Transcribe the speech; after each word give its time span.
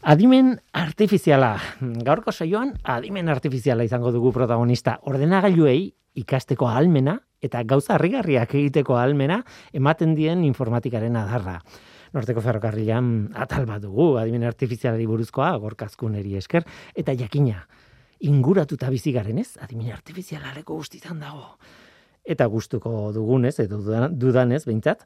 Adimen 0.00 0.54
artifiziala. 0.72 1.58
Gaurko 2.06 2.32
saioan 2.32 2.70
adimen 2.88 3.28
artifiziala 3.28 3.84
izango 3.84 4.08
dugu 4.14 4.30
protagonista. 4.32 4.94
Ordenagailuei 5.04 5.92
ikasteko 6.16 6.70
ahalmena 6.70 7.18
eta 7.44 7.60
gauza 7.68 7.98
harrigarriak 7.98 8.54
egiteko 8.56 8.96
ahalmena 8.96 9.42
ematen 9.76 10.14
dien 10.16 10.40
informatikaren 10.48 11.18
adarra. 11.20 11.58
Norteko 12.16 12.40
ferrokarrilan 12.40 13.28
atal 13.44 13.68
bat 13.68 13.84
dugu 13.84 14.14
adimen 14.16 14.48
artifizialari 14.48 15.04
buruzkoa 15.06 15.52
gorkazkuneri 15.60 16.32
esker 16.40 16.64
eta 16.96 17.12
jakina 17.12 17.66
inguratuta 18.24 18.88
bizi 18.88 19.12
garen 19.12 19.38
ez? 19.38 19.58
Adimen 19.60 19.92
artifizialareko 19.92 20.80
guztitan 20.80 21.20
dago. 21.20 21.58
Eta 22.24 22.46
gustuko 22.48 23.12
dugunez 23.12 23.58
edo 23.60 23.84
dudanez 24.16 24.64
behintzat, 24.64 25.04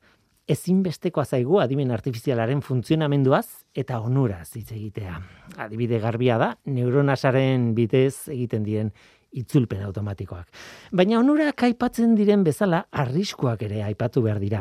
ezinbestekoa 0.49 1.25
zaigu 1.25 1.59
adimen 1.63 1.91
artifizialaren 1.95 2.61
funtzionamenduaz 2.63 3.47
eta 3.75 3.99
onuraz 4.05 4.51
hitz 4.57 4.71
egitea. 4.77 5.17
Adibide 5.65 6.01
garbia 6.03 6.37
da, 6.39 6.51
neuronasaren 6.69 7.71
bitez 7.77 8.29
egiten 8.33 8.65
diren 8.67 8.91
itzulpen 9.35 9.83
automatikoak. 9.87 10.51
Baina 10.93 11.19
onurak 11.19 11.65
aipatzen 11.67 12.15
diren 12.15 12.45
bezala 12.45 12.85
arriskuak 12.93 13.65
ere 13.67 13.83
aipatu 13.87 14.23
behar 14.23 14.41
dira. 14.43 14.61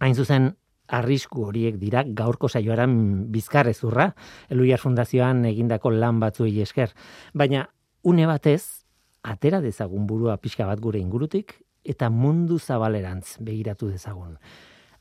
Hain 0.00 0.16
zuzen, 0.16 0.48
arrisku 0.88 1.44
horiek 1.44 1.76
dira 1.78 2.02
gaurko 2.06 2.48
saioaran 2.48 2.96
bizkarrezurra, 3.32 4.10
Eluiar 4.50 4.80
Fundazioan 4.80 5.44
egindako 5.44 5.90
lan 5.90 6.20
batzuei 6.22 6.60
esker. 6.62 6.94
Baina, 7.34 7.66
une 8.02 8.26
batez, 8.26 8.86
atera 9.22 9.60
dezagun 9.60 10.06
burua 10.06 10.36
pixka 10.38 10.66
bat 10.66 10.80
gure 10.80 10.98
ingurutik, 11.02 11.58
eta 11.84 12.08
mundu 12.10 12.58
zabalerantz 12.58 13.36
begiratu 13.44 13.90
dezagun 13.92 14.38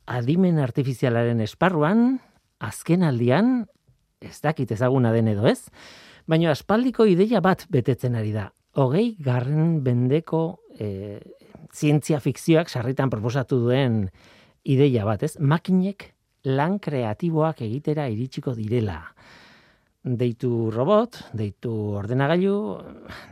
adimen 0.06 0.60
artifizialaren 0.62 1.42
esparruan, 1.44 2.20
azken 2.60 3.04
aldian, 3.04 3.66
ez 4.22 4.40
dakit 4.42 4.72
ezaguna 4.72 5.12
den 5.14 5.30
edo 5.32 5.48
ez, 5.50 5.70
baina 6.28 6.52
aspaldiko 6.54 7.06
ideia 7.10 7.42
bat 7.42 7.66
betetzen 7.70 8.16
ari 8.16 8.34
da. 8.34 8.50
Hogei 8.76 9.16
garren 9.24 9.80
bendeko 9.86 10.42
e, 10.80 11.20
zientzia 11.74 12.20
fikzioak 12.20 12.70
sarritan 12.70 13.10
proposatu 13.10 13.60
duen 13.64 14.10
ideia 14.64 15.06
bat, 15.08 15.24
ez? 15.24 15.36
Makinek 15.40 16.12
lan 16.46 16.80
kreatiboak 16.80 17.62
egitera 17.66 18.08
iritsiko 18.12 18.54
direla. 18.58 19.00
Deitu 20.06 20.70
robot, 20.74 21.18
deitu 21.34 21.72
ordenagailu, 21.98 22.58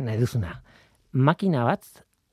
nahi 0.01 0.17
duzuna. 0.21 0.55
Makina 1.13 1.67
bat, 1.67 1.85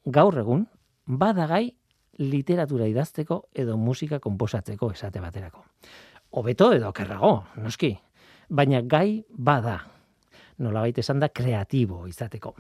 gaur 0.09 0.39
egun, 0.41 0.65
badagai 1.05 1.75
literatura 2.21 2.87
idazteko 2.87 3.43
edo 3.55 3.77
musika 3.81 4.21
konposatzeko 4.21 4.93
esate 4.93 5.21
baterako. 5.21 5.65
Hobeto 6.37 6.73
edo 6.77 6.93
kerrago, 6.93 7.33
noski, 7.57 7.95
baina 8.49 8.83
gai 8.83 9.23
bada. 9.31 9.81
Nola 10.61 10.85
baita 10.85 11.01
esan 11.01 11.21
da 11.21 11.31
kreatibo 11.33 12.05
izateko. 12.07 12.55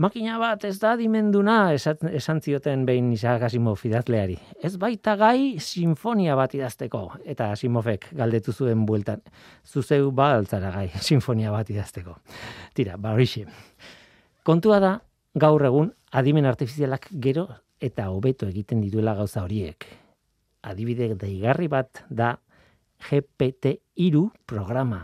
Makina 0.00 0.36
bat 0.38 0.62
ez 0.64 0.76
da 0.78 0.94
dimenduna 0.96 1.72
esan 1.74 2.40
zioten 2.40 2.84
behin 2.86 3.10
Isaac 3.12 3.42
Asimov 3.48 3.82
idazleari. 3.84 4.36
Ez 4.62 4.76
baita 4.78 5.16
gai 5.18 5.58
sinfonia 5.60 6.36
bat 6.38 6.54
idazteko. 6.54 7.02
Eta 7.26 7.50
Asimovek 7.50 8.06
galdetu 8.16 8.54
zuen 8.54 8.86
bueltan. 8.86 9.20
Zuzeu 9.66 10.12
ba 10.14 10.30
altzara 10.36 10.70
gai 10.70 10.88
sinfonia 11.08 11.50
bat 11.52 11.70
idazteko. 11.70 12.16
Tira, 12.74 12.96
ba 12.96 13.16
Kontua 14.42 14.78
da, 14.80 15.00
gaur 15.34 15.62
egun, 15.66 15.92
adimen 16.10 16.46
artifizialak 16.46 17.08
gero 17.22 17.46
eta 17.80 18.10
hobeto 18.10 18.48
egiten 18.50 18.80
dituela 18.82 19.14
gauza 19.14 19.44
horiek. 19.44 19.86
Adibide 20.62 21.14
deigarri 21.16 21.68
bat 21.68 22.04
da 22.10 22.34
GPT-3 23.08 24.26
programa. 24.46 25.00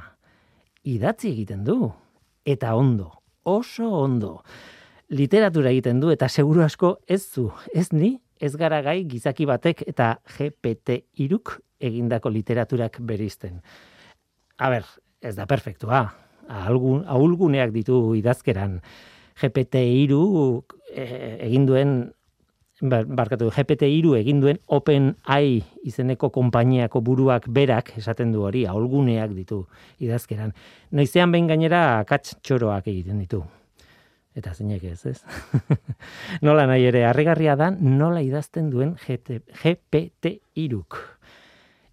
Idatzi 0.85 1.31
egiten 1.33 1.65
du. 1.65 1.91
Eta 2.47 2.75
ondo, 2.77 3.11
oso 3.43 3.89
ondo. 4.03 4.43
Literatura 5.09 5.71
egiten 5.71 6.01
du 6.03 6.11
eta 6.13 6.29
seguru 6.29 6.63
asko 6.67 6.97
ez 7.09 7.23
zu, 7.25 7.49
ez 7.75 7.89
ni, 7.93 8.17
ez 8.41 8.53
gara 8.59 8.83
gai 8.83 9.05
gizaki 9.09 9.47
batek 9.47 9.85
eta 9.89 10.17
GPT-3 10.37 11.59
egindako 11.87 12.31
literaturak 12.33 13.01
berizten. 13.01 13.61
A 14.59 14.71
ber, 14.73 14.87
ez 15.21 15.35
da 15.37 15.47
perfektua. 15.47 16.07
Ahulguneak 16.49 17.73
ditu 17.75 18.15
idazkeran. 18.19 18.81
GPT-3 19.41 20.13
eh, 20.13 20.76
egin 20.97 21.67
duen 21.69 21.97
Ba, 22.77 22.99
barkatu 23.09 23.47
GPT-3 23.49 24.19
egin 24.19 24.43
duen 24.43 24.59
OpenAI 24.69 25.63
izeneko 25.89 26.29
konpainiako 26.29 27.01
buruak 27.01 27.47
berak 27.49 27.95
esaten 27.97 28.35
du 28.35 28.43
hori, 28.45 28.67
aholguneak 28.69 29.33
ditu 29.33 29.63
idazkeran. 30.05 30.53
Noizean 30.93 31.33
behin 31.33 31.49
gainera 31.49 32.03
akats 32.03 32.35
txoroak 32.45 32.91
egiten 32.93 33.23
ditu. 33.25 33.41
Eta 34.37 34.53
zeinek 34.53 34.85
ez, 34.85 35.07
ez? 35.09 35.25
nola 36.45 36.67
nahi 36.69 36.85
ere, 36.91 37.07
harrigarria 37.09 37.57
da, 37.57 37.71
nola 37.73 38.21
idazten 38.21 38.69
duen 38.69 38.93
GPT-3. 39.07 40.83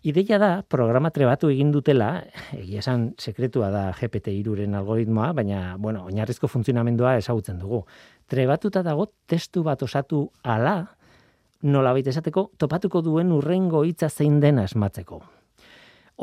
Ideia 0.04 0.36
da, 0.36 0.50
programa 0.68 1.14
trebatu 1.16 1.48
egin 1.48 1.72
dutela, 1.72 2.10
egia 2.58 2.84
esan 2.84 3.14
sekretua 3.16 3.72
da 3.72 3.86
GPT-3-ren 3.96 4.76
algoritmoa, 4.76 5.32
baina, 5.38 5.78
bueno, 5.80 6.04
oinarrizko 6.12 6.52
funtzionamendua 6.52 7.16
ezagutzen 7.22 7.64
dugu 7.64 7.86
trebatuta 8.34 8.82
dago 8.82 9.12
testu 9.30 9.62
bat 9.66 9.82
osatu 9.86 10.26
ala, 10.44 10.78
nola 11.70 11.94
baita 11.94 12.10
esateko, 12.10 12.50
topatuko 12.58 13.04
duen 13.06 13.32
urrengo 13.36 13.84
hitza 13.86 14.10
zein 14.10 14.40
den 14.42 14.60
asmatzeko. 14.64 15.22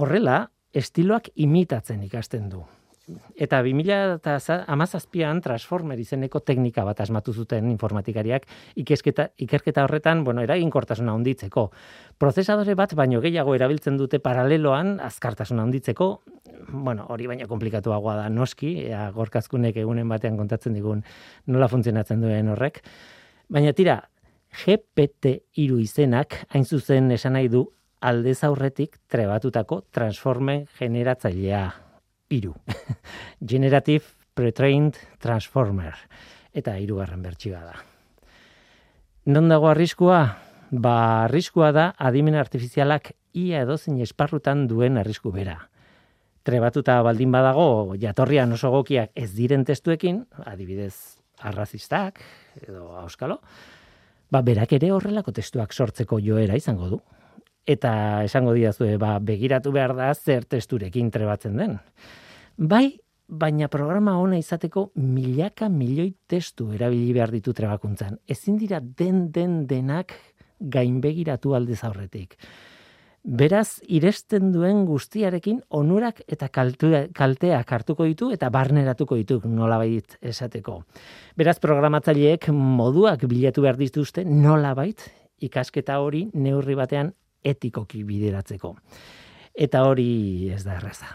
Horrela, 0.03 0.43
estiloak 0.75 1.31
imitatzen 1.47 2.03
ikasten 2.06 2.50
du. 2.50 2.65
Eta 3.41 3.60
2017an 3.65 5.41
Transformer 5.44 5.98
izeneko 6.00 6.43
teknika 6.44 6.84
bat 6.87 7.00
asmatu 7.00 7.32
zuten 7.32 7.71
informatikariak 7.71 8.47
ikesketa, 8.81 9.31
ikerketa 9.41 9.84
horretan, 9.87 10.25
bueno, 10.25 10.44
eraginkortasuna 10.44 11.15
handitzeko. 11.16 11.71
Prozesadore 12.21 12.76
bat 12.78 12.94
baino 12.98 13.22
gehiago 13.25 13.54
erabiltzen 13.56 13.97
dute 14.00 14.21
paraleloan 14.21 14.98
azkartasuna 15.06 15.65
handitzeko, 15.66 16.10
bueno, 16.71 17.06
hori 17.09 17.26
baina 17.31 17.48
komplikatuagoa 17.50 18.16
da 18.22 18.28
noski, 18.28 18.76
ea 18.91 19.09
gorkazkunek 19.16 19.81
egunen 19.82 20.09
batean 20.09 20.38
kontatzen 20.38 20.77
digun 20.77 21.04
nola 21.47 21.69
funtzionatzen 21.69 22.22
duen 22.22 22.54
horrek. 22.54 22.82
Baina 23.50 23.75
tira, 23.75 24.00
GPT-3 24.65 25.78
izenak, 25.81 26.42
hain 26.50 26.65
zuzen 26.65 27.10
esan 27.15 27.38
nahi 27.38 27.48
du, 27.48 27.66
aldez 28.00 28.41
aurretik 28.44 28.98
trebatutako 29.12 29.84
transforme 29.92 30.65
generatzailea 30.78 31.90
iru. 32.30 32.54
Generative 33.52 34.04
Pretrained 34.34 34.96
Transformer. 35.20 35.96
Eta 36.54 36.78
irugarren 36.78 37.22
bertxiba 37.22 37.60
da. 37.66 37.76
Non 39.30 39.50
dago 39.50 39.68
arriskua? 39.68 40.22
Ba, 40.70 41.26
arriskua 41.26 41.72
da 41.74 41.91
adimen 41.98 42.38
artifizialak 42.38 43.12
ia 43.34 43.66
edozein 43.66 43.98
esparrutan 44.00 44.68
duen 44.70 44.98
arrisku 44.98 45.34
bera 45.34 45.58
trebatuta 46.42 47.00
baldin 47.04 47.32
badago 47.32 47.96
jatorrian 48.00 48.52
oso 48.56 48.70
gokiak 48.72 49.12
ez 49.14 49.30
diren 49.36 49.64
testuekin, 49.68 50.24
adibidez 50.47 51.20
arrazistak 51.41 52.20
edo 52.66 52.91
auskalo, 53.00 53.41
ba 54.30 54.42
berak 54.47 54.72
ere 54.78 54.92
horrelako 54.94 55.34
testuak 55.36 55.72
sortzeko 55.72 56.20
joera 56.24 56.56
izango 56.56 56.88
du. 56.88 57.00
Eta 57.70 57.92
esango 58.26 58.54
diazu, 58.56 58.88
ba, 58.98 59.19
begiratu 59.22 59.70
behar 59.75 59.94
da 59.94 60.10
zer 60.14 60.47
testurekin 60.50 61.10
trebatzen 61.14 61.60
den. 61.60 61.76
Bai, 62.56 62.98
baina 63.31 63.69
programa 63.70 64.16
ona 64.19 64.38
izateko 64.41 64.91
milaka 64.98 65.69
milioi 65.70 66.10
testu 66.26 66.72
erabili 66.75 67.12
behar 67.14 67.30
ditu 67.30 67.54
trebakuntzan. 67.54 68.19
Ezin 68.26 68.59
dira 68.59 68.80
den 68.80 69.30
den 69.30 69.66
denak 69.70 70.16
gainbegiratu 70.60 71.54
aldez 71.54 71.82
aurretik. 71.86 72.36
Beraz, 73.20 73.82
iresten 73.84 74.48
duen 74.53 74.86
guztiarekin 74.88 75.59
onurak 75.76 76.22
eta 76.26 76.48
kalteak 76.48 77.72
hartuko 77.76 78.06
ditu 78.09 78.30
eta 78.33 78.48
barneratuko 78.50 79.18
ditu 79.18 79.42
nolabait 79.45 80.16
esateko. 80.22 80.78
Beraz, 81.36 81.59
programatzaileek 81.60 82.48
moduak 82.56 83.27
bilatu 83.28 83.62
behar 83.66 83.77
dituzte 83.77 84.24
nolabait 84.24 85.04
ikasketa 85.41 85.98
hori 86.00 86.30
neurri 86.33 86.77
batean 86.77 87.12
etikoki 87.45 88.03
bideratzeko. 88.04 88.75
Eta 89.54 89.84
hori 89.89 90.51
ez 90.54 90.63
da 90.65 90.77
erraza. 90.78 91.10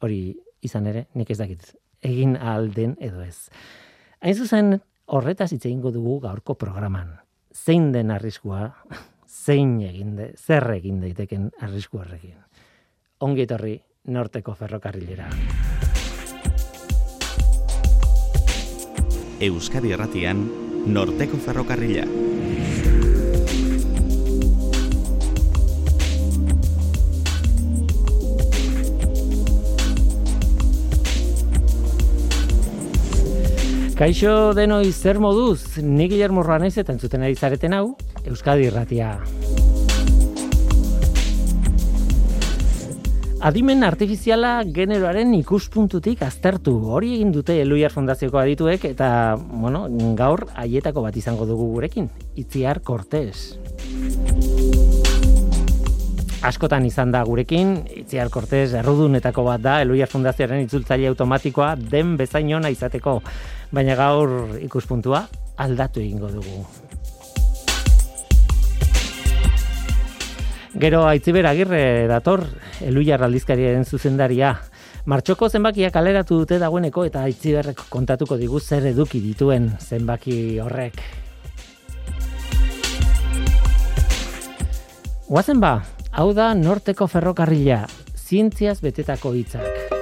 Hori 0.00 0.34
izan 0.62 0.86
ere, 0.86 1.06
nik 1.14 1.30
ez 1.30 1.38
dakit, 1.38 1.74
egin 2.02 2.36
alden 2.36 2.96
edo 3.00 3.22
ez. 3.22 3.50
Hain 4.20 4.34
zuzen, 4.34 4.80
horretaz 5.06 5.52
hitz 5.52 5.64
egingo 5.66 5.92
dugu 5.92 6.18
gaurko 6.20 6.54
programan. 6.54 7.18
Zein 7.52 7.90
den 7.92 8.10
arriskua 8.14 8.70
zein 9.30 9.78
egin 9.84 10.16
de, 10.18 10.32
zer 10.36 10.66
egin 10.74 11.00
daiteken 11.00 11.50
arrisku 11.62 12.00
horrekin. 12.02 12.36
Ongi 13.20 13.46
etorri 13.46 13.76
norteko 14.10 14.54
ferrokarrilera. 14.58 15.28
Euskadi 19.40 19.94
Erratian, 19.96 20.44
norteko 20.86 21.40
ferrokarrila. 21.40 22.04
Kaixo 34.00 34.54
denoi 34.56 34.94
zer 34.96 35.18
moduz, 35.20 35.76
ni 35.84 36.06
Guillermo 36.08 36.40
Ruanez 36.40 36.70
eta 36.80 36.94
entzuten 36.94 37.20
ari 37.20 37.34
zareten 37.36 37.74
hau, 37.76 37.98
Euskadi 38.24 38.64
Irratia. 38.70 39.10
Adimen 43.44 43.84
artifiziala 43.84 44.54
generoaren 44.64 45.36
ikuspuntutik 45.42 46.24
aztertu. 46.24 46.78
Hori 46.96 47.12
egin 47.18 47.36
dute 47.36 47.60
Eluiar 47.60 47.92
Fondazioko 47.92 48.40
adituek 48.40 48.88
eta, 48.88 49.10
bueno, 49.36 49.84
gaur 50.16 50.46
haietako 50.56 51.04
bat 51.04 51.20
izango 51.20 51.44
dugu 51.44 51.68
gurekin. 51.74 52.08
Itziar 52.40 52.80
Cortés. 52.80 53.58
Askotan 56.40 56.86
izan 56.88 57.10
da 57.12 57.20
gurekin, 57.28 57.74
Itziar 58.00 58.30
Cortés 58.32 58.72
errudunetako 58.72 59.42
bat 59.44 59.60
da 59.60 59.74
Eluiar 59.84 60.08
Fundazioaren 60.08 60.62
itzultzaile 60.64 61.10
automatikoa 61.10 61.74
den 61.76 62.14
bezain 62.16 62.48
ona 62.56 62.70
izateko 62.72 63.18
baina 63.76 63.92
gaur 63.98 64.56
ikuspuntua 64.64 65.26
aldatu 65.60 66.00
egingo 66.00 66.30
dugu. 66.32 66.64
Gero 70.80 71.04
Aitziber 71.04 71.44
Agirre 71.50 72.08
dator, 72.08 72.46
Eluiar 72.80 73.20
aldizkariaren 73.28 73.84
zuzendaria. 73.84 74.54
Martxoko 75.04 75.50
zenbakiak 75.52 75.96
aleratu 75.96 76.40
dute 76.40 76.56
dagoeneko 76.62 77.04
eta 77.04 77.26
Aitziberrek 77.28 77.84
kontatuko 77.92 78.40
digu 78.40 78.60
zer 78.60 78.88
eduki 78.94 79.20
dituen 79.20 79.74
zenbaki 79.76 80.58
horrek. 80.64 81.02
Guazen 85.28 85.60
ba, 85.60 85.76
hau 86.12 86.32
da 86.34 86.52
norteko 86.54 87.06
ferrokarrila, 87.06 87.84
zientziaz 88.18 88.80
betetako 88.82 89.32
hitzak. 89.38 89.98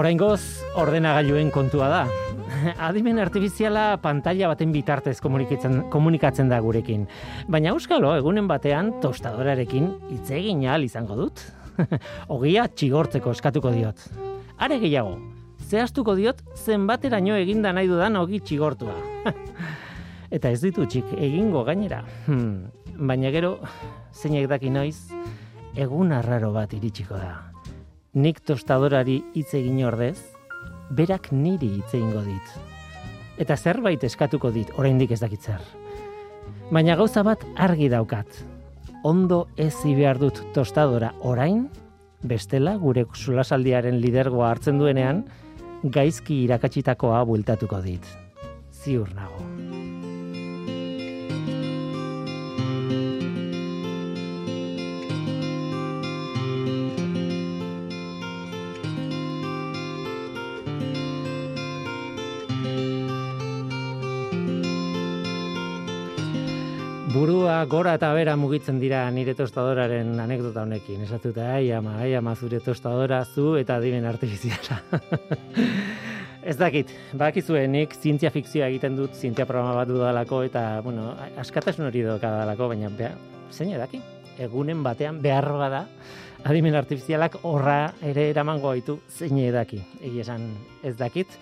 Oraingoz, 0.00 0.40
ordenagailuen 0.80 1.50
kontua 1.52 1.90
da. 1.92 2.29
Adimen 2.88 3.18
artifiziala 3.22 3.96
pantalla 4.02 4.50
baten 4.50 4.72
bitartez 4.74 5.18
komunikatzen, 5.22 5.82
komunikatzen 5.92 6.50
da 6.50 6.60
gurekin. 6.62 7.06
Baina 7.48 7.74
euskalo, 7.74 8.12
egunen 8.18 8.48
batean 8.50 8.92
tostadorarekin 9.02 9.90
hitz 10.10 10.30
egin 10.36 10.62
izango 10.84 11.16
dut. 11.16 11.42
Ogia 12.28 12.66
txigortzeko 12.68 13.30
eskatuko 13.30 13.70
diot. 13.70 14.00
Are 14.58 14.78
gehiago, 14.78 15.18
zehaztuko 15.68 16.14
diot 16.14 16.42
zenbateraino 16.56 17.36
eginda 17.36 17.72
nahi 17.72 17.88
dudan 17.88 18.16
ogi 18.16 18.40
txigortua. 18.40 18.96
Eta 20.30 20.50
ez 20.50 20.60
ditu 20.60 20.86
txik 20.86 21.16
egingo 21.18 21.64
gainera. 21.64 22.04
Hmm, 22.26 22.70
baina 22.96 23.30
gero, 23.30 23.58
zeinek 24.12 24.48
daki 24.48 24.70
noiz, 24.70 25.10
egun 25.74 26.12
arraro 26.12 26.52
bat 26.52 26.72
iritsiko 26.74 27.16
da 27.16 27.50
nik 28.14 28.40
tostadorari 28.42 29.20
hitz 29.36 29.52
egin 29.54 29.84
ordez, 29.86 30.18
berak 30.90 31.30
niri 31.32 31.76
hitz 31.78 31.94
egingo 31.94 32.22
dit. 32.26 32.54
Eta 33.40 33.56
zerbait 33.56 34.02
eskatuko 34.04 34.50
dit, 34.52 34.70
oraindik 34.76 35.14
ez 35.14 35.20
dakitzer. 35.22 35.60
Baina 36.70 36.96
gauza 36.96 37.22
bat 37.26 37.44
argi 37.56 37.88
daukat. 37.88 38.42
Ondo 39.04 39.46
ez 39.56 39.74
behar 39.84 40.18
dut 40.18 40.42
tostadora 40.54 41.14
orain, 41.20 41.68
bestela 42.22 42.76
gure 42.76 43.06
solasaldiaren 43.14 44.00
lidergoa 44.00 44.50
hartzen 44.50 44.78
duenean, 44.78 45.24
gaizki 45.82 46.44
irakatsitakoa 46.44 47.24
bueltatuko 47.24 47.80
dit. 47.80 48.04
Ziur 48.70 49.08
nago. 49.14 49.59
Burua 67.20 67.58
gora 67.68 67.92
eta 67.98 68.08
bera 68.16 68.32
mugitzen 68.40 68.78
dira 68.80 69.02
nire 69.12 69.34
tostadoraren 69.36 70.14
anekdota 70.22 70.62
honekin. 70.64 71.02
Esatuta, 71.04 71.50
ai 71.58 71.68
ama, 71.76 71.98
ai 72.00 72.14
ama 72.16 72.32
zure 72.32 72.62
tostadora 72.64 73.18
zu 73.26 73.58
eta 73.60 73.76
dimen 73.82 74.06
artifiziala. 74.08 74.78
Ez 76.50 76.54
dakit, 76.56 76.88
bakizue 77.20 77.66
nik 77.68 77.92
zientzia 77.92 78.30
fikzioa 78.32 78.70
egiten 78.72 78.96
dut, 78.96 79.12
zientzia 79.12 79.44
programa 79.44 79.74
bat 79.76 79.90
dudalako, 79.90 80.38
eta, 80.48 80.62
bueno, 80.80 81.10
askatasun 81.42 81.90
hori 81.90 82.06
doka 82.06 82.30
dalako, 82.38 82.70
baina, 82.72 82.88
beha, 82.96 83.12
zein 83.52 83.74
edaki, 83.76 84.00
egunen 84.40 84.80
batean 84.86 85.20
behar 85.20 85.50
da, 85.74 85.82
adimen 86.48 86.78
artifizialak 86.80 87.36
horra 87.44 87.92
ere 88.00 88.30
eramango 88.30 88.72
gaitu 88.72 88.96
zein 89.12 89.36
edaki, 89.44 89.82
egia 90.00 90.24
esan 90.24 90.48
ez 90.80 90.96
dakit, 90.96 91.36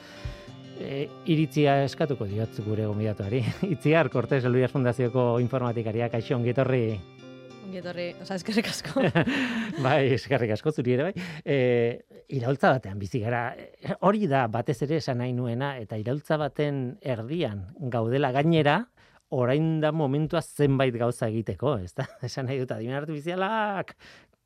e, 0.81 1.09
iritzia 1.31 1.83
eskatuko 1.85 2.27
diot 2.29 2.59
gure 2.67 2.87
gomidatuari. 2.87 3.43
Itziar, 3.75 4.11
Cortés, 4.11 4.45
Eluias 4.45 4.73
Fundazioko 4.73 5.39
informatikaria, 5.43 6.11
kaixo, 6.13 6.37
ongetorri. 6.37 6.83
Ongetorri, 7.69 8.09
oza, 8.23 8.39
eskerrik 8.39 8.71
asko. 8.71 9.03
bai, 9.87 10.01
eskerrik 10.17 10.55
asko 10.57 10.73
zuri 10.73 10.97
ere, 10.97 11.09
bai. 11.11 11.27
E, 11.45 11.59
iraultza 12.39 12.73
batean 12.77 13.01
bizi 13.01 13.21
gara, 13.25 13.43
hori 14.07 14.29
da 14.31 14.47
batez 14.53 14.81
ere 14.87 15.03
esan 15.03 15.21
nahi 15.23 15.35
nuena, 15.37 15.75
eta 15.83 15.99
iraultza 16.01 16.39
baten 16.41 16.97
erdian 17.03 17.67
gaudela 17.93 18.33
gainera, 18.33 18.81
orain 19.31 19.81
da 19.83 19.93
momentua 19.93 20.41
zenbait 20.41 20.95
gauza 20.97 21.29
egiteko, 21.29 21.77
ez 21.85 21.93
da? 21.97 22.07
Esan 22.29 22.49
nahi 22.49 22.63
dut, 22.63 22.73
adimen 22.73 22.97
artifizialak, 23.03 23.95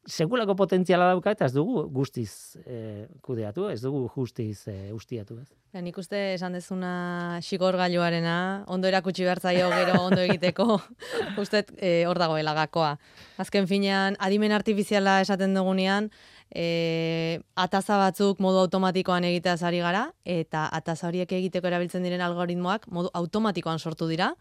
segulako 0.07 0.57
potentziala 0.59 1.07
dauka 1.13 1.31
eta 1.31 1.47
ez 1.47 1.53
dugu 1.55 1.85
guztiz 1.95 2.59
e, 2.67 3.07
kudeatu, 3.23 3.69
ez 3.71 3.81
dugu 3.83 4.09
guztiz 4.15 4.67
e, 4.67 4.93
ustiatu, 4.93 5.39
ez? 5.39 5.49
Ja, 5.73 5.81
nik 5.81 5.97
uste 5.99 6.19
esan 6.35 6.57
dezuna 6.57 7.39
xigor 7.45 7.79
gailuarena, 7.79 8.65
ondo 8.67 8.91
erakutsi 8.91 9.25
bertzaio 9.25 9.71
gero 9.71 10.01
ondo 10.03 10.21
egiteko, 10.25 10.81
uste 11.43 11.63
e, 11.79 12.03
hor 12.11 12.19
dagoela 12.19 12.55
gakoa. 12.59 12.97
Azken 13.39 13.69
finean, 13.71 14.19
adimen 14.19 14.53
artifiziala 14.53 15.21
esaten 15.23 15.55
dugunean, 15.55 16.11
e, 16.51 17.39
ataza 17.55 18.01
batzuk 18.03 18.43
modu 18.43 18.59
automatikoan 18.65 19.25
egitea 19.31 19.57
zari 19.57 19.81
gara, 19.87 20.09
eta 20.25 20.67
ataza 20.73 21.09
horiek 21.13 21.31
egiteko 21.39 21.71
erabiltzen 21.71 22.03
diren 22.03 22.27
algoritmoak 22.27 22.91
modu 22.91 23.15
automatikoan 23.23 23.79
sortu 23.79 24.11
dira, 24.11 24.33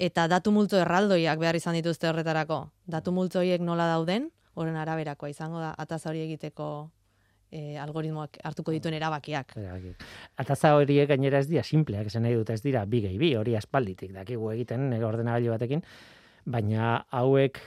eta 0.00 0.26
datu 0.26 0.50
multo 0.50 0.80
erraldoiak 0.80 1.38
behar 1.38 1.56
izan 1.56 1.78
dituzte 1.78 2.08
horretarako. 2.10 2.64
Datu 2.90 3.14
multo 3.14 3.38
horiek 3.38 3.62
nola 3.62 3.86
dauden, 3.94 4.30
horren 4.60 4.78
araberakoa 4.80 5.30
izango 5.32 5.60
da 5.62 5.74
ataza 5.78 6.10
hori 6.12 6.24
egiteko 6.26 6.70
e, 7.50 7.76
algoritmoak 7.82 8.38
hartuko 8.46 8.74
dituen 8.74 8.96
erabakiak. 8.98 9.54
Ataza 10.40 10.74
horiek 10.78 11.08
gainera 11.10 11.40
ez 11.42 11.48
dira 11.50 11.64
simpleak, 11.66 12.10
esan 12.10 12.24
nahi 12.26 12.38
dut 12.38 12.52
ez 12.54 12.60
dira 12.62 12.84
bi 12.86 13.02
gehi 13.06 13.18
bi, 13.20 13.32
hori 13.38 13.56
aspalditik 13.58 14.14
dakigu 14.16 14.52
egiten 14.54 14.88
nire 14.92 15.06
ordenagailu 15.08 15.54
batekin, 15.54 15.82
baina 16.50 17.00
hauek, 17.20 17.58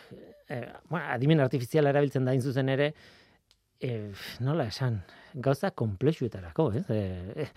e, 0.48 0.62
bueno, 0.90 1.04
adimen 1.10 1.44
artifiziala 1.44 1.94
erabiltzen 1.94 2.26
da 2.26 2.38
zuzen 2.40 2.72
ere, 2.74 2.94
e, 3.84 3.92
nola 4.46 4.70
esan, 4.72 5.02
gauza 5.34 5.74
komplexuetarako, 5.76 6.70
ez? 6.80 6.86
E, 6.94 7.50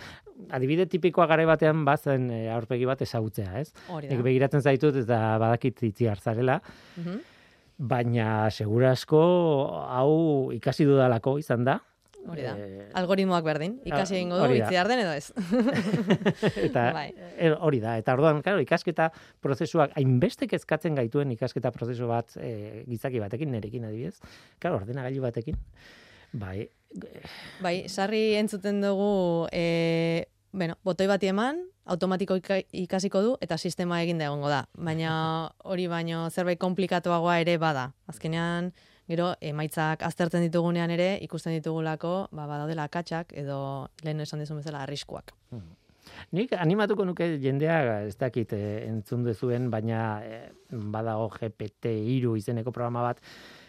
adibide 0.56 0.88
tipikoa 0.90 1.28
gare 1.30 1.46
batean 1.48 1.84
bazen 1.86 2.28
aurpegi 2.52 2.88
bat 2.88 3.00
ezagutzea, 3.06 3.60
ez? 3.60 3.70
Da. 3.86 4.20
begiratzen 4.24 4.64
zaitut 4.64 4.98
eta 5.04 5.38
badakit 5.42 5.82
itzi 5.92 6.10
hartzarela. 6.10 6.60
Mm 6.98 7.24
baina 7.76 8.48
segurasko 8.50 9.20
hau 9.88 10.52
ikasi 10.56 10.86
dudalako 10.88 11.36
izan 11.38 11.64
da. 11.66 11.80
Hori 12.26 12.42
da. 12.42 12.54
E, 12.58 12.86
Algoritmoak 12.98 13.44
berdin, 13.46 13.76
ikasi 13.86 14.16
egingo 14.18 14.40
du, 14.40 14.56
itzi 14.56 14.80
den 14.88 15.02
edo 15.04 15.12
ez. 15.14 15.30
eta 16.66 16.88
bai. 16.96 17.06
Eh, 17.36 17.52
hori 17.54 17.78
da, 17.82 17.96
eta 18.00 18.16
orduan, 18.16 18.40
claro, 18.42 18.62
ikasketa 18.64 19.10
prozesuak, 19.44 19.94
hainbeste 20.00 20.48
kezkatzen 20.50 20.98
gaituen 20.98 21.30
ikasketa 21.36 21.70
prozesu 21.74 22.10
bat 22.10 22.34
e, 22.40 22.82
gizaki 22.88 23.22
batekin, 23.22 23.52
nerekin 23.54 23.86
adibidez, 23.86 24.18
claro, 24.58 24.80
ordena 24.80 25.06
gailu 25.06 25.22
batekin, 25.22 25.60
bai. 26.34 26.66
Bai, 27.62 27.76
sarri 27.86 28.24
entzuten 28.40 28.80
dugu, 28.82 29.46
e, 29.54 30.26
bueno, 30.56 30.80
botoi 30.86 31.06
bati 31.10 31.30
eman, 31.30 31.62
automatiko 31.86 32.36
ikasiko 32.72 33.22
du 33.22 33.36
eta 33.40 33.58
sistema 33.58 34.00
egin 34.02 34.18
da 34.18 34.28
egongo 34.28 34.50
da. 34.50 34.64
Baina 34.76 35.12
hori 35.70 35.86
baino 35.88 36.26
zerbait 36.30 36.60
komplikatuagoa 36.60 37.38
ere 37.44 37.56
bada. 37.62 37.88
Azkenean, 38.10 38.72
gero 39.08 39.32
emaitzak 39.40 40.02
aztertzen 40.06 40.44
ditugunean 40.46 40.90
ere 40.90 41.16
ikusten 41.22 41.54
ditugulako, 41.58 42.14
ba 42.34 42.46
badaudela 42.50 42.86
akatsak 42.90 43.34
edo 43.38 43.58
lehen 44.04 44.22
esan 44.24 44.42
dizun 44.42 44.62
bezala 44.62 44.82
arriskuak. 44.86 45.34
Hmm. 45.50 45.74
Nik 46.36 46.52
animatuko 46.54 47.04
nuke 47.04 47.26
jendea 47.42 48.02
ez 48.06 48.14
dakit 48.18 48.52
eh, 48.54 48.86
entzun 48.86 49.24
duzuen, 49.26 49.70
baina 49.70 50.00
eh, 50.22 50.42
badago 50.70 51.28
GPT-3 51.34 52.36
izeneko 52.38 52.72
programa 52.74 53.02
bat, 53.08 53.22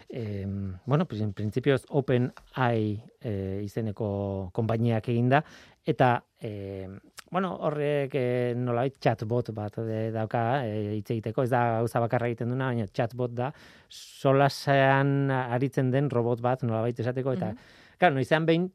eh, 0.09 0.45
bueno, 0.85 1.05
principio 1.07 1.77
Open 1.89 2.31
AI 2.53 3.01
eh, 3.21 3.61
izeneko 3.63 4.51
konpainiak 4.53 5.09
eginda 5.09 5.43
eta 5.85 6.23
eh, 6.39 6.87
bueno, 7.31 7.55
horrek 7.67 8.15
e, 8.15 8.27
nolabait 8.55 8.95
chatbot 9.03 9.51
bat 9.55 9.79
e, 9.83 10.11
dauka 10.15 10.43
e, 10.65 10.97
hitz 10.99 11.09
egiteko, 11.15 11.43
ez 11.43 11.51
da 11.51 11.63
gauza 11.79 11.99
bakarra 12.03 12.29
egiten 12.31 12.53
duna, 12.53 12.71
baina 12.71 12.87
chatbot 12.87 13.33
da 13.35 13.51
solasean 13.89 15.31
aritzen 15.31 15.91
den 15.91 16.09
robot 16.13 16.41
bat 16.41 16.63
nolabait 16.63 16.99
esateko 16.99 17.35
eta 17.37 17.51
mm 17.51 17.83
claro, 17.97 18.17
noizean 18.17 18.45
behin 18.45 18.67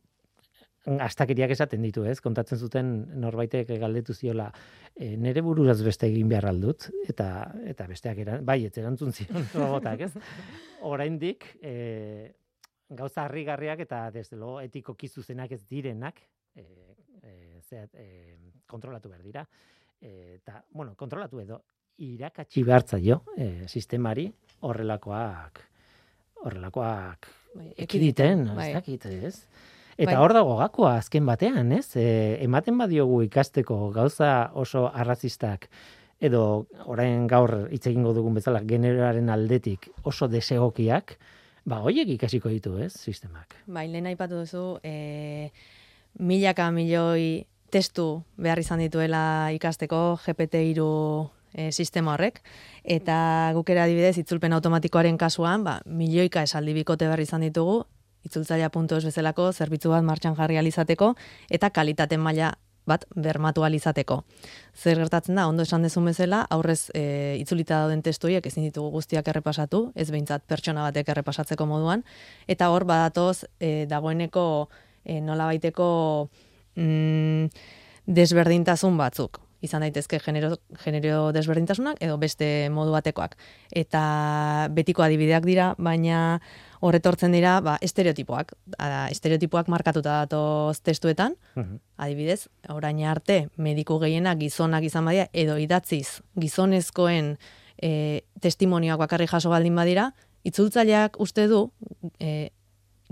astakiriak 0.82 1.52
esaten 1.54 1.84
ditu, 1.86 2.02
ez? 2.10 2.18
Kontatzen 2.22 2.58
zuten 2.58 2.88
norbaitek 3.22 3.68
galdetu 3.78 4.16
ziola 4.18 4.48
e, 4.96 5.12
nere 5.16 5.44
bururaz 5.46 5.78
beste 5.86 6.08
egin 6.08 6.30
behar 6.32 6.48
aldut 6.50 6.88
eta 7.08 7.28
eta 7.70 7.86
besteak 7.86 8.18
eran, 8.24 8.44
bai, 8.46 8.64
ez 8.66 8.74
erantzun 8.82 9.14
zion 9.14 9.46
robotak, 9.60 10.08
ez? 10.08 10.10
Oraindik 10.90 11.46
e, 11.62 12.32
gauza 12.90 13.28
harrigarriak 13.28 13.84
eta 13.86 14.08
desde 14.10 14.36
lo 14.36 14.56
etiko 14.60 14.96
kizuzenak 14.98 15.54
ez 15.54 15.62
direnak 15.70 16.18
e, 16.56 16.66
e, 16.66 17.01
zeat, 17.72 17.94
e, 17.96 18.36
kontrolatu 18.68 19.10
behar 19.12 19.24
dira. 19.24 19.46
Eta, 20.02 20.60
bueno, 20.74 20.96
kontrolatu 20.98 21.40
edo 21.40 21.60
irakatsi 22.02 22.64
behartza 22.66 22.98
jo 23.02 23.20
e, 23.36 23.68
sistemari 23.68 24.26
horrelakoak 24.66 25.60
horrelakoak 26.42 27.28
bai, 27.54 27.68
ekiditen, 27.84 28.48
bai. 28.56 28.70
ez 28.70 28.80
dakit, 28.80 29.06
ez? 29.06 29.34
Eta 29.92 30.14
bai. 30.14 30.20
hor 30.24 30.34
dago 30.34 30.56
gakoa 30.58 30.96
azken 30.98 31.26
batean, 31.28 31.74
ez? 31.76 31.92
E, 32.00 32.06
ematen 32.42 32.78
badiogu 32.80 33.20
ikasteko 33.28 33.78
gauza 33.94 34.50
oso 34.58 34.88
arrazistak 34.88 35.68
edo 36.22 36.66
orain 36.86 37.26
gaur 37.30 37.68
hitz 37.74 37.84
egingo 37.90 38.14
dugun 38.16 38.38
bezala 38.38 38.62
generoaren 38.66 39.30
aldetik 39.30 39.90
oso 40.06 40.28
desegokiak, 40.30 41.16
ba 41.66 41.80
hoiek 41.82 42.08
ikasiko 42.16 42.50
ditu, 42.50 42.76
ez? 42.82 42.92
Sistemak. 42.94 43.58
Bai, 43.66 43.88
lehen 43.90 44.08
aipatu 44.10 44.42
duzu, 44.42 44.66
e, 44.82 45.50
milaka 46.18 46.70
milioi 46.74 47.42
testu 47.72 48.22
behar 48.36 48.60
izan 48.60 48.82
dituela 48.84 49.50
ikasteko 49.56 50.02
GPT-3 50.26 50.86
e, 51.54 51.70
sistema 51.72 52.14
horrek, 52.14 52.42
eta 52.84 53.16
gukera 53.56 53.86
adibidez, 53.86 54.16
itzulpen 54.20 54.52
automatikoaren 54.56 55.18
kasuan, 55.20 55.64
ba, 55.64 55.78
milioika 55.86 56.44
esaldi 56.44 56.74
bikote 56.76 57.08
behar 57.08 57.22
izan 57.24 57.44
ditugu, 57.46 57.82
itzultzaia 58.26 58.68
puntu 58.70 58.98
ez 58.98 59.06
bezalako, 59.08 59.50
zerbitzu 59.52 59.90
bat 59.92 60.04
martxan 60.06 60.36
jarri 60.38 60.60
alizateko, 60.60 61.14
eta 61.50 61.72
kalitate 61.74 62.18
maila 62.20 62.52
bat 62.86 63.04
bermatu 63.14 63.62
alizateko. 63.62 64.22
Zer 64.74 64.98
gertatzen 64.98 65.38
da, 65.38 65.46
ondo 65.46 65.62
esan 65.62 65.84
dezun 65.86 66.08
bezala, 66.10 66.42
aurrez 66.50 66.90
e, 66.98 67.36
itzulita 67.38 67.84
dauden 67.84 68.02
testuiek 68.02 68.46
ezin 68.46 68.66
ditugu 68.66 68.90
guztiak 68.96 69.28
errepasatu, 69.30 69.84
ez 69.94 70.08
behintzat 70.10 70.46
pertsona 70.50 70.88
batek 70.88 71.12
errepasatzeko 71.14 71.66
moduan, 71.70 72.02
eta 72.50 72.72
hor 72.74 72.86
badatoz 72.88 73.44
e, 73.60 73.86
dagoeneko 73.90 74.46
e, 75.04 75.20
nola 75.22 75.46
baiteko 75.52 75.86
mm, 76.76 77.48
desberdintasun 78.06 78.96
batzuk 78.98 79.40
izan 79.62 79.84
daitezke 79.84 80.18
genero, 80.22 80.56
genero 80.82 81.30
desberdintasunak 81.34 82.00
edo 82.02 82.18
beste 82.18 82.68
modu 82.74 82.92
batekoak. 82.94 83.36
Eta 83.70 84.02
betiko 84.74 85.04
adibideak 85.06 85.46
dira, 85.46 85.72
baina 85.78 86.40
horretortzen 86.82 87.34
dira 87.34 87.60
ba, 87.62 87.76
estereotipoak. 87.80 88.56
Ada, 88.82 89.06
estereotipoak 89.14 89.70
markatuta 89.72 90.22
datoz 90.24 90.82
testuetan, 90.82 91.38
mhm. 91.54 91.78
adibidez, 91.96 92.48
orain 92.74 93.04
arte 93.06 93.46
mediku 93.56 94.00
gehienak 94.02 94.42
gizonak 94.42 94.84
izan 94.88 95.06
badia, 95.06 95.28
edo 95.32 95.56
idatziz 95.62 96.20
gizonezkoen 96.38 97.36
e, 97.78 98.22
testimonioak 98.42 98.98
bakarri 99.06 99.30
jaso 99.30 99.52
baldin 99.54 99.78
badira, 99.78 100.10
itzultzaileak 100.42 101.20
uste 101.22 101.46
du 101.46 101.68
e, 102.18 102.50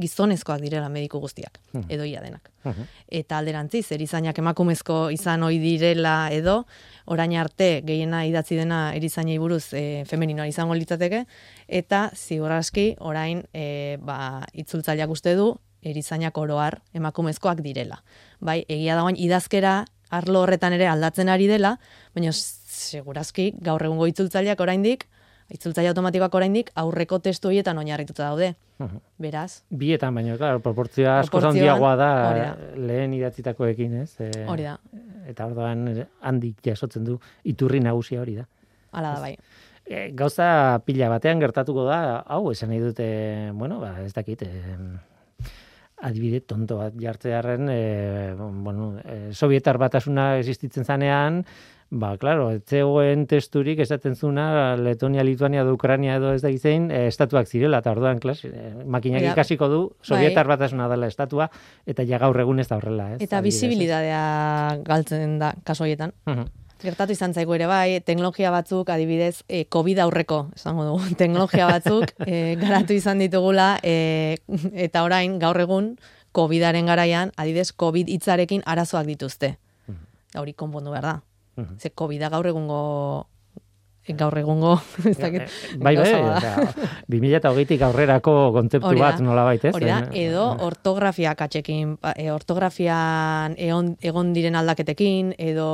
gizonezkoak 0.00 0.60
direla 0.62 0.88
mediku 0.92 1.20
guztiak, 1.20 1.58
hmm. 1.72 1.86
edo 1.92 2.06
ia 2.08 2.22
denak. 2.24 2.50
Hmm. 2.64 2.88
Eta 3.20 3.38
alderantziz, 3.38 3.86
erizainak 3.96 4.38
emakumezko 4.42 4.98
izan 5.14 5.44
ohi 5.46 5.60
direla 5.62 6.14
edo, 6.34 6.64
orain 7.06 7.36
arte 7.40 7.70
gehiena 7.86 8.24
idatzi 8.28 8.58
dena 8.58 8.80
erizainei 8.96 9.38
buruz 9.40 9.72
e, 9.72 10.04
femeninoa 10.08 10.48
izango 10.50 10.76
litzateke, 10.78 11.24
eta 11.68 12.08
ziurraski 12.16 12.94
orain 12.98 13.44
e, 13.52 13.98
ba, 14.02 14.42
itzultzaileak 14.52 15.12
uste 15.12 15.36
du, 15.38 15.52
erizainak 15.82 16.36
oroar 16.36 16.80
emakumezkoak 16.96 17.62
direla. 17.64 18.02
Bai, 18.40 18.60
egia 18.68 18.98
dagoen 18.98 19.16
idazkera 19.16 19.84
arlo 20.10 20.42
horretan 20.44 20.74
ere 20.76 20.88
aldatzen 20.90 21.30
ari 21.32 21.46
dela, 21.48 21.76
baina 22.16 22.34
segurazki 22.34 23.52
gaur 23.62 23.82
egungo 23.86 24.08
itzultzaileak 24.10 24.60
oraindik 24.60 25.06
itzultzaile 25.50 25.90
automatikoak 25.90 26.34
oraindik 26.38 26.70
aurreko 26.78 27.18
testu 27.22 27.50
horietan 27.50 27.78
oinarrituta 27.78 28.28
daude. 28.28 28.52
Beraz. 29.20 29.62
Bietan 29.70 30.14
baina, 30.16 30.36
claro, 30.40 30.62
proportzioa 30.64 31.18
asko 31.20 31.42
handiagoa 31.50 31.96
da 32.00 32.10
lehen 32.78 33.12
idatzitakoekin, 33.18 33.98
ez? 34.04 34.14
E, 34.24 34.30
hori 34.48 34.64
da. 34.68 34.78
Eta 35.28 35.50
orduan 35.50 35.84
handik 36.24 36.62
jasotzen 36.64 37.04
du 37.04 37.18
iturri 37.44 37.82
nagusia 37.84 38.22
hori 38.22 38.38
da. 38.40 38.46
Hala 38.96 39.14
da 39.16 39.26
bai. 39.26 39.34
E, 39.84 40.08
gauza 40.16 40.80
pila 40.86 41.10
batean 41.12 41.42
gertatuko 41.42 41.84
da, 41.88 42.00
hau, 42.30 42.44
esan 42.54 42.70
nahi 42.72 42.80
dute, 42.82 43.06
bueno, 43.58 43.80
ba, 43.82 43.96
ez 44.04 44.14
dakit, 44.14 44.46
e, 44.46 45.48
adibide 46.06 46.40
tonto 46.46 46.78
bat 46.80 46.94
jartzearen, 46.96 47.68
e, 47.68 47.80
bueno, 48.38 48.94
e, 49.02 49.34
sovietar 49.34 49.78
batasuna 49.82 50.36
existitzen 50.38 50.86
zanean, 50.86 51.42
Ba, 51.90 52.12
claro, 52.22 52.52
etzegoen 52.54 53.24
testurik 53.26 53.80
esaten 53.82 54.14
zuna 54.14 54.76
Letonia, 54.78 55.24
Lituania, 55.26 55.64
da 55.66 55.72
Ukrania 55.74 56.20
edo 56.20 56.30
ez 56.36 56.40
da 56.44 56.50
izein, 56.54 56.86
e, 56.86 57.08
estatuak 57.10 57.48
zirela, 57.50 57.80
eta 57.82 57.90
orduan, 57.90 58.20
klas, 58.22 58.44
e, 58.46 58.68
makinak 58.86 59.24
ikasiko 59.32 59.66
du, 59.68 59.80
sovietar 59.98 60.46
bai. 60.46 60.54
batasuna 60.54 60.86
dela 60.88 61.08
estatua, 61.10 61.48
eta 61.90 62.04
ja 62.06 62.20
gaur 62.22 62.38
egun 62.38 62.62
ez 62.62 62.68
da 62.68 62.76
horrela. 62.78 63.08
Ez, 63.16 63.18
eta 63.26 63.40
bizibilidadea 63.42 64.20
galtzen 64.86 65.40
da, 65.40 65.48
kaso 65.66 65.82
horietan. 65.82 66.14
Gertatu 66.80 67.12
izan 67.12 67.34
zaigu 67.34 67.56
ere 67.58 67.66
bai, 67.66 67.98
teknologia 68.06 68.52
batzuk, 68.54 68.88
adibidez, 68.94 69.42
e, 69.48 69.64
COVID 69.66 69.98
aurreko, 70.06 70.38
esango 70.54 70.86
dugu, 70.86 71.10
teknologia 71.24 71.66
batzuk 71.72 72.14
e, 72.22 72.54
garatu 72.60 72.94
izan 72.94 73.18
ditugula, 73.18 73.72
e, 73.82 74.38
eta 74.86 75.02
orain, 75.02 75.40
gaur 75.42 75.58
egun, 75.58 75.96
COVIDaren 76.30 76.86
garaian, 76.86 77.34
adibidez, 77.34 77.72
COVID 77.74 78.14
hitzarekin 78.14 78.62
arazoak 78.64 79.10
dituzte. 79.10 79.56
Hori 80.38 80.54
konpondu 80.54 80.94
behar 80.94 81.08
da. 81.08 81.16
Ze 81.78 81.90
COVID 81.90 82.28
gaur 82.30 82.46
egungo 82.46 82.80
gaur 84.16 84.36
egungo 84.38 84.74
ez 85.10 85.16
dakit. 85.18 85.42
Eh, 85.42 85.76
bai, 85.78 85.94
bai, 85.96 86.14
o 86.14 86.66
2020tik 87.10 87.82
aurrerako 87.84 88.34
kontzeptu 88.54 88.92
bat 88.98 89.20
nola 89.22 89.44
baita, 89.46 89.70
ez? 89.70 89.74
Hori 89.76 89.90
da, 89.90 89.98
edo 90.16 90.46
ortografia 90.66 91.34
katxekin, 91.38 91.96
e, 92.14 92.30
ortografian 92.32 93.54
egon, 93.58 93.94
egon 94.02 94.32
diren 94.36 94.58
aldaketekin, 94.60 95.34
edo 95.38 95.68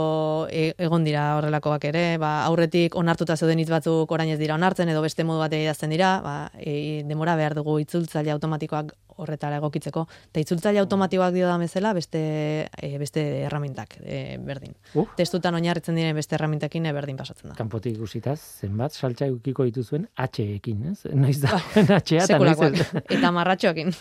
e, 0.50 0.68
egon 0.88 1.06
dira 1.06 1.28
horrelakoak 1.38 1.88
ere, 1.92 2.04
ba, 2.22 2.38
aurretik 2.50 2.96
onartuta 2.98 3.36
zeuden 3.36 3.62
hitz 3.62 3.70
batzuk 3.72 4.12
orain 4.12 4.32
ez 4.34 4.40
dira 4.42 4.58
onartzen, 4.58 4.90
edo 4.92 5.04
beste 5.04 5.24
modu 5.24 5.44
bat 5.44 5.56
idazten 5.56 5.94
dira, 5.94 6.16
ba, 6.24 6.36
e, 6.58 7.02
demora 7.08 7.36
behar 7.38 7.56
dugu 7.58 7.78
itzultzaile 7.82 8.34
automatikoak 8.34 8.94
horretara 9.22 9.58
egokitzeko. 9.60 10.04
Eta 10.30 10.42
itzultzaile 10.42 10.80
automatikoak 10.82 11.34
dio 11.34 11.48
da 11.48 11.56
bezala 11.60 11.92
beste, 11.96 12.20
e, 12.68 12.90
beste 13.00 13.24
erramintak 13.46 13.98
e, 14.02 14.36
berdin. 14.42 14.74
Uh. 14.94 15.06
Testutan 15.18 15.56
oinarritzen 15.58 15.98
diren 15.98 16.16
beste 16.16 16.36
erramintakin 16.38 16.86
e, 16.86 16.94
berdin 16.96 17.18
pasatzen 17.18 17.50
da. 17.50 17.58
Kanpotik 17.58 17.96
ikusitaz, 17.96 18.38
zenbat 18.62 18.96
saltza 18.96 19.28
ukiko 19.32 19.66
dituzuen 19.68 20.08
H-ekin, 20.16 20.86
ez? 20.92 20.98
Noiz 21.24 21.38
da, 21.42 21.56
ba, 21.56 22.00
H-a 22.00 22.24
eta 22.24 22.40
noiz 22.40 22.86
Eta 23.04 23.32
marratxoekin. 23.34 23.92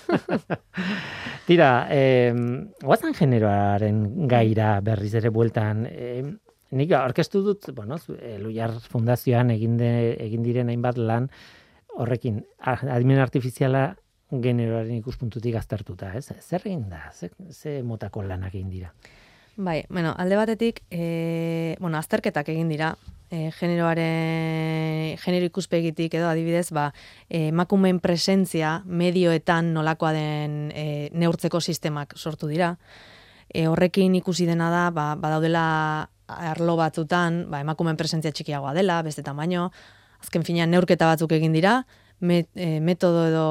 Tira, 1.49 1.69
eh, 1.93 2.33
guazan 2.81 3.13
generoaren 3.17 4.27
gaira 4.31 4.79
berriz 4.85 5.13
ere 5.21 5.29
bueltan, 5.29 5.85
eh, 5.89 6.23
nik 6.75 6.95
orkestu 6.97 7.43
dut, 7.45 7.69
bueno, 7.75 7.99
Luiar 8.41 8.73
Fundazioan 8.89 9.53
egin, 9.53 9.77
egin 9.79 10.43
diren 10.43 10.71
hainbat 10.73 10.97
lan, 10.97 11.29
horrekin, 11.95 12.41
adimen 12.59 13.21
artifiziala 13.23 13.93
generoaren 14.43 14.95
ikuspuntutik 14.99 15.55
aztertuta, 15.59 16.13
ez? 16.17 16.29
Zer 16.41 16.65
egin 16.65 16.87
da? 16.89 17.09
Ze, 17.13 17.29
ze 17.51 17.81
motako 17.83 18.23
lanak 18.23 18.55
egin 18.55 18.69
dira? 18.69 18.91
Bai, 19.55 19.85
bueno, 19.89 20.13
alde 20.17 20.35
batetik, 20.35 20.81
e, 20.91 21.77
bueno, 21.79 21.97
azterketak 21.97 22.49
egin 22.51 22.67
dira, 22.67 22.89
e, 23.31 23.51
generoaren, 23.55 25.15
genero 25.21 25.47
ikuspegitik 25.47 26.17
edo 26.19 26.27
adibidez, 26.27 26.71
ba, 26.75 26.89
e, 27.29 27.53
makumen 27.55 28.01
presentzia 28.03 28.81
medioetan 28.85 29.71
nolakoa 29.73 30.11
den 30.11 30.57
e, 30.75 31.09
neurtzeko 31.15 31.61
sistemak 31.61 32.17
sortu 32.17 32.51
dira. 32.51 32.75
E, 33.47 33.67
horrekin 33.71 34.17
ikusi 34.19 34.47
dena 34.49 34.67
da, 34.73 34.89
ba, 34.91 35.13
badaudela 35.15 35.65
arlo 36.27 36.75
batzutan, 36.75 37.45
ba, 37.47 37.61
emakumen 37.63 37.95
presentzia 37.95 38.33
txikiagoa 38.35 38.73
dela, 38.75 38.99
beste 39.07 39.23
tamaino, 39.23 39.69
azken 40.19 40.43
finean 40.43 40.71
neurketa 40.73 41.07
batzuk 41.07 41.31
egin 41.37 41.55
dira, 41.55 41.85
met, 42.19 42.49
e, 42.55 42.79
metodo 42.79 43.27
edo 43.27 43.47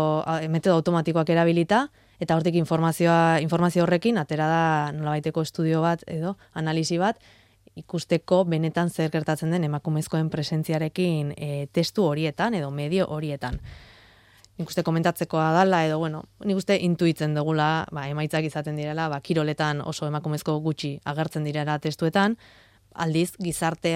metodo 0.49 0.76
automatikoak 0.76 1.30
erabilita 1.30 1.88
eta 2.21 2.37
hortik 2.37 2.54
informazioa 2.56 3.38
informazio 3.42 3.83
horrekin 3.85 4.18
atera 4.18 4.47
da 4.49 4.92
nolabaiteko 4.92 5.42
estudio 5.42 5.83
bat 5.83 6.04
edo 6.06 6.37
analisi 6.54 6.99
bat 6.99 7.18
ikusteko 7.75 8.44
benetan 8.44 8.90
zer 8.90 9.11
gertatzen 9.11 9.50
den 9.50 9.64
emakumezkoen 9.64 10.30
presentziarekin 10.30 11.35
e, 11.37 11.66
testu 11.73 12.06
horietan 12.06 12.54
edo 12.54 12.71
medio 12.71 13.06
horietan. 13.11 13.61
nik 14.54 14.68
uste 14.71 14.85
komentatzekoa 14.87 15.49
dala, 15.50 15.80
edo, 15.83 15.99
bueno, 15.99 16.21
nik 16.47 16.56
uste 16.56 16.76
intuitzen 16.78 17.33
dugula, 17.35 17.88
ba, 17.90 18.04
emaitzak 18.06 18.44
izaten 18.47 18.76
direla, 18.78 19.09
ba, 19.11 19.18
kiroletan 19.21 19.80
oso 19.83 20.06
emakumezko 20.06 20.61
gutxi 20.62 20.92
agertzen 21.11 21.42
direla 21.42 21.75
testuetan, 21.83 22.37
aldiz, 22.94 23.34
gizarte, 23.42 23.94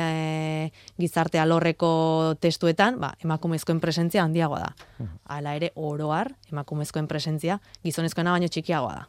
gizarte 0.98 1.38
alorreko 1.38 2.34
testuetan, 2.40 2.98
ba, 3.00 3.12
emakumezkoen 3.24 3.80
presentzia 3.80 4.24
handiagoa 4.24 4.60
da. 4.66 5.08
Hala 5.34 5.54
ere, 5.58 5.72
oroar, 5.76 6.32
emakumezkoen 6.52 7.08
presentzia, 7.10 7.60
gizonezkoena 7.84 8.34
baino 8.34 8.50
txikiagoa 8.50 8.96
da 9.02 9.06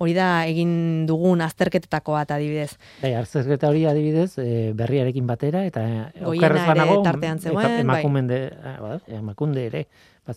hori 0.00 0.14
da 0.16 0.28
egin 0.48 0.70
dugun 1.08 1.42
azterketetako 1.44 2.16
bat 2.16 2.30
adibidez. 2.36 2.72
Bai, 3.02 3.12
azterketa 3.20 3.68
hori 3.68 3.84
adibidez, 3.90 4.30
e, 4.40 4.70
berriarekin 4.76 5.26
batera 5.28 5.66
eta 5.68 5.84
eh, 6.08 6.24
okerrez 6.30 6.64
banago 6.68 7.02
tartean 7.04 7.42
zegoen, 7.42 7.82
emakunde, 7.84 8.40
bai. 8.80 8.96
emakunde 9.20 9.66
ere 9.68 9.84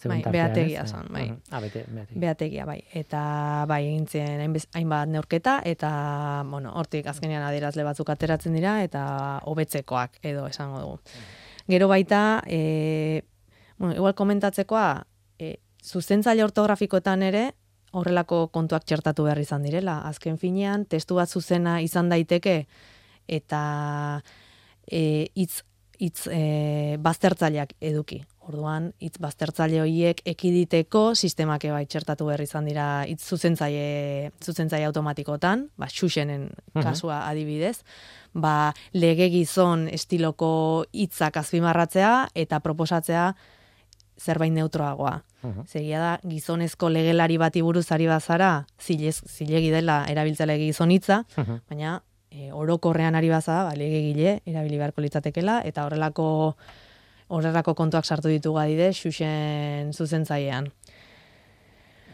bai, 0.05 0.23
beategia 0.31 0.85
son, 0.87 1.07
bai. 1.11 1.33
Ah, 1.51 1.59
bete, 1.59 1.85
beategia. 1.87 2.19
beategia, 2.19 2.65
bai. 2.65 2.83
Eta 2.93 3.65
bai, 3.69 3.81
egintzen 3.87 4.41
hainbat 4.73 5.11
neurketa 5.11 5.59
eta 5.65 6.43
bueno, 6.49 6.73
hortik 6.79 7.07
azkenean 7.07 7.43
adierazle 7.43 7.85
batzuk 7.85 8.09
ateratzen 8.09 8.55
dira 8.55 8.81
eta 8.83 9.39
hobetzekoak 9.49 10.19
edo 10.23 10.47
esango 10.47 10.79
dugu. 10.79 10.99
Gero 11.67 11.87
baita, 11.87 12.43
e, 12.47 13.23
bueno, 13.77 13.95
igual 13.95 14.15
komentatzekoa, 14.15 15.05
e, 15.39 15.57
zuzentzaile 15.83 16.43
ortografikoetan 16.43 17.23
ere, 17.23 17.51
horrelako 17.93 18.47
kontuak 18.53 18.85
txertatu 18.89 19.27
behar 19.27 19.39
izan 19.41 19.63
direla. 19.65 19.99
Azken 20.09 20.39
finean, 20.41 20.85
testu 20.89 21.19
bat 21.19 21.29
zuzena 21.29 21.79
izan 21.81 22.09
daiteke, 22.11 22.63
eta 23.27 23.63
e, 24.89 25.29
itz, 25.39 25.63
itz 26.03 26.27
e, 26.27 26.97
baztertzaileak 27.01 27.75
eduki. 27.81 28.23
Orduan, 28.43 28.89
itz 28.99 29.21
baztertzaile 29.23 29.79
horiek 29.79 30.19
ekiditeko 30.27 31.13
sistemak 31.15 31.63
bai 31.71 31.85
txertatu 31.87 32.25
behar 32.27 32.41
izan 32.43 32.65
dira 32.67 32.87
itz 33.07 33.21
zuzentzaile, 33.23 34.33
zuzentzaile 34.43 34.89
automatikotan, 34.89 35.69
ba, 35.79 35.87
xuxenen 35.87 36.49
kasua 36.75 37.21
adibidez, 37.29 37.77
ba, 38.35 38.73
lege 38.91 39.29
gizon 39.31 39.87
estiloko 39.87 40.51
hitzak 40.91 41.39
azpimarratzea 41.39 42.11
eta 42.43 42.59
proposatzea 42.59 43.29
zerbait 44.19 44.51
neutroagoa. 44.51 45.21
-huh. 45.43 45.65
Zegia 45.67 45.99
da, 45.99 46.19
gizonezko 46.23 46.89
legelari 46.89 47.37
bati 47.37 47.61
buruz 47.61 47.91
ari 47.91 48.07
bazara, 48.07 48.65
zilez, 48.79 49.21
zilegi 49.27 49.71
dela 49.71 50.05
erabiltzele 50.09 50.57
gizonitza, 50.57 51.25
uh 51.37 51.59
baina 51.69 52.01
e, 52.31 52.51
orokorrean 52.51 53.15
ari 53.15 53.29
bazara, 53.29 53.63
ba, 53.63 53.75
legegile 53.75 54.41
erabili 54.45 54.77
beharko 54.77 55.01
litzatekela, 55.01 55.61
eta 55.65 55.85
horrelako 55.85 56.55
horrelako 57.27 57.73
kontuak 57.73 58.05
sartu 58.05 58.29
ditugu 58.29 58.59
adide, 58.59 58.91
xuxen 58.93 59.93
zuzentzailean. 59.93 60.69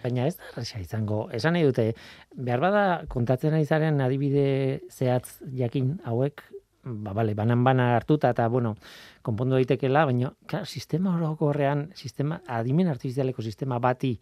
Baina 0.04 0.28
ez 0.28 0.36
da, 0.38 0.64
izango, 0.80 1.30
esan 1.36 1.54
nahi 1.54 1.66
dute, 1.68 1.94
behar 2.36 2.62
bada 2.64 2.84
kontatzen 3.12 3.54
ari 3.54 3.66
zaren 3.66 4.00
adibide 4.02 4.80
zehatz 4.90 5.42
jakin 5.60 5.98
hauek, 6.06 6.44
ba, 6.90 7.14
bale, 7.14 7.34
banan 7.38 7.64
bana 7.64 7.96
hartuta 7.96 8.32
eta, 8.34 8.48
bueno, 8.50 8.76
konpondu 9.22 9.58
daitekela, 9.60 10.06
baina, 10.10 10.34
klar, 10.48 10.68
sistema 10.68 11.16
orokorrean, 11.16 11.90
sistema, 11.96 12.42
adimen 12.48 12.90
artifizialeko 12.92 13.46
sistema 13.46 13.80
bati 13.80 14.16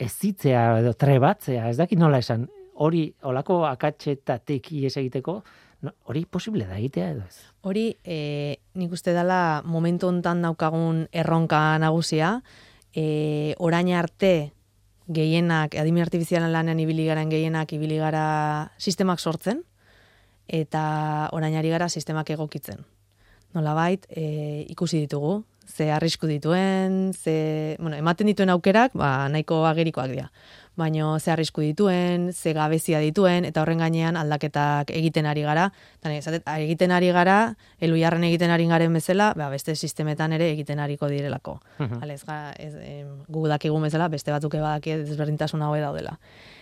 ezitzea 0.00 0.80
edo 0.80 0.94
trebatzea, 0.96 1.68
ez 1.68 1.76
dakit 1.80 2.00
nola 2.00 2.20
esan, 2.22 2.46
hori, 2.80 3.04
olako 3.28 3.64
akatxetatik 3.68 4.70
ies 4.80 4.94
egiteko, 4.96 5.40
no, 5.84 5.92
hori 6.08 6.24
posible 6.24 6.66
da 6.68 6.78
egitea 6.78 7.10
edo 7.14 7.26
ez? 7.26 7.42
Hori, 7.68 7.86
e, 8.04 8.56
nik 8.80 8.92
uste 8.96 9.14
dela 9.16 9.60
momentu 9.64 10.08
hontan 10.08 10.42
daukagun 10.46 11.04
erronka 11.12 11.62
nagusia, 11.82 12.38
e, 12.94 13.54
orain 13.58 13.92
arte 13.96 14.52
gehienak, 15.10 15.74
adimen 15.74 16.06
artifizialan 16.06 16.52
lanean 16.54 16.80
ibili 16.80 17.06
garen 17.08 17.30
gehienak 17.32 17.72
ibili 17.74 17.98
gara 17.98 18.70
sistemak 18.78 19.20
sortzen, 19.20 19.64
eta 20.50 21.30
orainari 21.32 21.70
gara 21.70 21.88
sistemak 21.88 22.30
egokitzen. 22.34 22.82
Nolabait, 23.54 24.06
e, 24.10 24.66
ikusi 24.70 25.00
ditugu, 25.06 25.44
ze 25.70 25.90
arrisku 25.92 26.26
dituen, 26.26 27.12
ze, 27.14 27.76
bueno, 27.78 27.96
ematen 27.96 28.26
dituen 28.26 28.50
aukerak, 28.50 28.92
ba, 28.94 29.28
nahiko 29.28 29.64
agerikoak 29.66 30.10
dira. 30.10 30.30
Baino 30.78 31.18
ze 31.20 31.30
arrisku 31.30 31.60
dituen, 31.60 32.32
ze 32.32 32.52
gabezia 32.56 33.00
dituen, 33.02 33.44
eta 33.44 33.62
horren 33.62 33.82
gainean 33.82 34.16
aldaketak 34.16 34.90
egiten 34.90 35.26
ari 35.26 35.42
gara. 35.42 35.70
Tane, 36.00 36.18
esatet, 36.18 36.46
egiten 36.46 36.94
ari 36.94 37.10
gara, 37.14 37.54
elu 37.80 37.98
jarren 38.00 38.24
egiten 38.24 38.50
ari 38.50 38.66
garen 38.66 38.94
bezala, 38.94 39.32
ba, 39.36 39.50
beste 39.50 39.74
sistemetan 39.76 40.32
ere 40.32 40.50
egiten 40.52 40.78
ariko 40.78 41.08
direlako. 41.08 41.60
Uh 41.78 42.00
ez, 42.10 42.22
ez, 42.74 43.06
gu 43.28 43.46
dakigun 43.48 43.82
bezala, 43.82 44.08
beste 44.08 44.32
batzuk 44.32 44.54
ebadaki 44.54 44.96
desberdintasun 45.04 45.62
hau 45.62 45.74
daudela. 45.76 46.18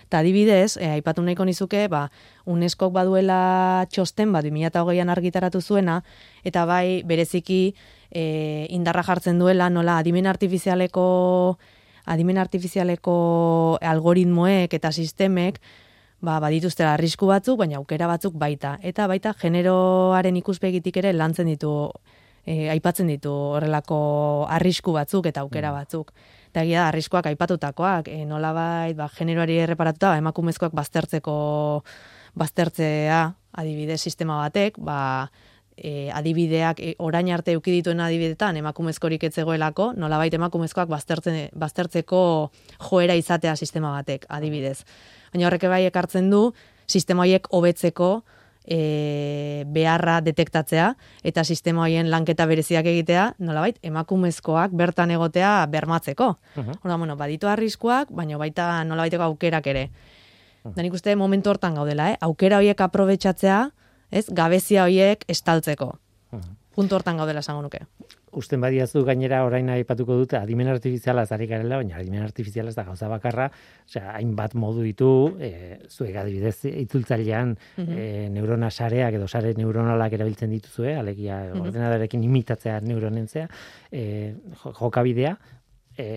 Eta 0.09 0.23
adibidez, 0.25 0.79
e, 0.81 0.89
aipatu 0.97 1.21
nahiko 1.21 1.45
nizuke, 1.45 1.83
ba, 1.93 2.07
UNESCO 2.49 2.89
baduela 2.95 3.85
txosten 3.93 4.33
bat 4.33 4.47
2008an 4.49 5.13
argitaratu 5.13 5.61
zuena, 5.61 5.99
eta 6.49 6.65
bai 6.65 7.03
bereziki 7.05 7.75
e, 8.09 8.23
indarra 8.73 9.05
jartzen 9.05 9.39
duela 9.39 9.69
nola 9.69 9.99
adimen 10.01 10.27
artifizialeko 10.27 11.05
adimen 12.09 12.41
artifizialeko 12.41 13.19
algoritmoek 13.85 14.73
eta 14.73 14.93
sistemek 14.97 15.61
ba, 16.25 16.39
badituzte 16.41 16.89
arrisku 16.89 17.29
batzuk, 17.29 17.59
baina 17.61 17.77
aukera 17.83 18.09
batzuk 18.09 18.41
baita. 18.41 18.79
Eta 18.81 19.07
baita 19.13 19.35
generoaren 19.37 20.41
ikuspegitik 20.41 20.97
ere 21.03 21.13
lantzen 21.13 21.53
ditu, 21.53 21.75
e, 22.49 22.71
aipatzen 22.73 23.13
ditu 23.13 23.33
horrelako 23.59 24.01
arrisku 24.57 24.97
batzuk 24.97 25.29
eta 25.29 25.45
aukera 25.45 25.73
mm. 25.73 25.79
Eta 26.59 26.67
egia 26.67 26.83
da, 26.83 26.89
arriskoak 26.91 27.29
aipatutakoak, 27.31 28.09
e, 28.11 28.25
nolabait, 28.27 28.97
ba, 28.99 29.09
generoari 29.15 29.61
erreparatuta, 29.63 30.11
ba, 30.11 30.19
emakumezkoak 30.19 30.75
baztertzeko 30.75 31.35
baztertzea 32.39 33.21
adibide 33.59 33.99
sistema 33.99 34.41
batek, 34.43 34.79
ba, 34.83 35.31
e, 35.77 36.11
adibideak 36.11 36.81
e, 36.83 36.95
orain 36.99 37.31
arte 37.31 37.55
eduki 37.55 37.77
dituen 37.77 38.01
adibidetan 38.03 38.59
emakumezkorik 38.59 39.29
etzegoelako, 39.31 39.93
nolabait 39.97 40.35
emakumezkoak 40.35 40.91
baztertzen, 40.91 41.49
baztertzeko 41.55 42.23
joera 42.89 43.15
izatea 43.15 43.55
sistema 43.57 43.95
batek 43.95 44.27
adibidez. 44.29 44.83
Baina 45.33 45.47
horrek 45.47 45.69
bai 45.71 45.85
ekartzen 45.87 46.31
du 46.31 46.49
sistema 46.89 47.23
horiek 47.23 47.47
hobetzeko 47.55 48.25
e, 48.69 49.65
beharra 49.67 50.19
detektatzea 50.25 50.93
eta 51.25 51.45
sistema 51.45 51.87
hoien 51.87 52.11
lanketa 52.13 52.47
bereziak 52.47 52.87
egitea, 52.87 53.33
nolabait, 53.39 53.79
emakumezkoak 53.83 54.75
bertan 54.77 55.11
egotea 55.11 55.67
bermatzeko. 55.67 56.37
Uh 56.57 56.67
-huh. 56.67 56.99
bueno, 56.99 57.17
baditu 57.17 57.49
arriskuak, 57.49 58.11
baina 58.11 58.39
baita 58.39 58.85
nolabaiteko 58.85 59.23
aukerak 59.23 59.67
ere. 59.67 59.91
Uh 60.65 60.71
-huh. 60.71 60.75
Da 60.77 60.83
nik 60.83 60.93
uste 60.93 61.17
momentu 61.17 61.51
hortan 61.51 61.75
gaudela, 61.75 62.11
eh? 62.11 62.17
aukera 62.21 62.57
horiek 62.57 62.81
aprobetsatzea, 62.81 63.71
ez, 64.11 64.27
gabezia 64.31 64.85
horiek 64.85 65.25
estaltzeko. 65.29 65.99
Uh 66.33 66.41
Puntu 66.79 66.95
hortan 66.95 67.17
gaudela 67.19 67.41
esango 67.43 67.65
nuke. 67.65 67.81
Usten 68.39 68.61
badiazu 68.63 69.01
gainera 69.07 69.41
orain 69.43 69.67
aipatuko 69.75 70.15
dute 70.21 70.37
adimen 70.39 70.69
artifiziala 70.71 71.25
zari 71.27 71.49
garela, 71.51 71.81
baina 71.81 71.97
adimen 71.99 72.23
artifiziala 72.23 72.71
ez 72.71 72.77
da 72.77 72.85
gauza 72.87 73.09
bakarra, 73.11 73.49
osea, 73.89 74.13
hainbat 74.13 74.55
modu 74.55 74.85
ditu, 74.87 75.09
e, 75.43 75.81
zuek 75.91 76.15
adibidez 76.23 76.71
itzultzailean 76.71 77.57
mm 77.83 78.31
neurona 78.37 78.71
sareak 78.71 79.17
edo 79.19 79.27
sare 79.27 79.51
neuronalak 79.59 80.15
erabiltzen 80.15 80.55
dituzue, 80.55 80.95
alegia 81.01 81.41
mm 81.49 81.67
ordenadorekin 81.67 82.23
imitatzea 82.29 82.79
neuronentzea, 82.87 83.49
e, 83.91 84.05
jokabidea, 84.79 85.35
e, 85.99 86.09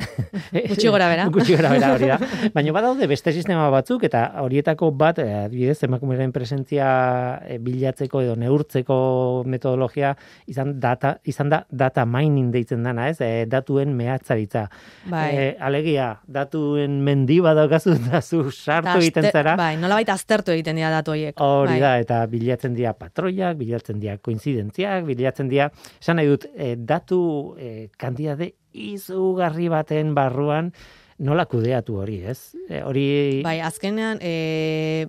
Gutxi 0.70 0.88
gora 0.88 1.08
bera. 1.10 1.26
Gutxi 1.32 1.56
gora 1.56 1.70
bera 1.74 1.92
hori 1.94 2.08
da. 2.10 2.18
Baina 2.54 2.72
badaude 2.74 3.06
beste 3.10 3.32
sistema 3.36 3.68
batzuk 3.72 4.04
eta 4.08 4.22
horietako 4.42 4.90
bat, 4.96 5.20
eh, 5.22 5.44
adibidez, 5.46 5.78
emakumeren 5.86 6.32
presentzia 6.34 6.88
eh, 7.44 7.58
bilatzeko 7.62 8.22
edo 8.24 8.36
neurtzeko 8.40 8.98
metodologia 9.50 10.14
izan 10.50 10.76
data 10.80 11.16
izan 11.28 11.52
da 11.52 11.62
data 11.70 12.06
mining 12.08 12.50
deitzen 12.54 12.84
dana, 12.86 13.08
ez? 13.10 13.18
E, 13.20 13.46
datuen 13.50 13.94
mehatzaritza. 13.96 14.66
Bai. 15.10 15.56
alegia, 15.60 16.10
datuen 16.26 17.00
mendi 17.04 17.40
badaukazu 17.42 17.94
da 18.06 18.20
zu 18.20 18.50
sartu 18.50 18.98
egiten 18.98 19.30
zara. 19.32 19.56
Bai, 19.60 19.74
nolabait 19.80 20.08
aztertu 20.12 20.54
egiten 20.54 20.78
dira 20.78 20.90
datu 20.92 21.14
horiek. 21.14 21.40
Hori 21.40 21.76
bai. 21.76 21.80
da, 21.82 21.92
eta 22.02 22.22
bilatzen 22.30 22.76
dira 22.76 22.94
patroiak, 22.98 23.58
bilatzen 23.60 24.00
dira 24.02 24.16
koinzidentziak, 24.22 25.04
bilatzen 25.08 25.50
dira, 25.50 25.70
esan 26.00 26.20
nahi 26.20 26.30
dut, 26.30 26.48
datu 26.86 27.20
e, 27.58 27.88
kanditate 28.00 28.54
izugarri 28.72 29.68
baten 29.72 30.14
barruan 30.14 30.72
nola 31.20 31.44
kudeatu 31.44 31.98
hori, 32.00 32.22
ez? 32.24 32.56
E, 32.68 32.80
hori 32.82 33.04
Bai, 33.44 33.58
azkenean 33.64 34.20
e, 34.24 35.06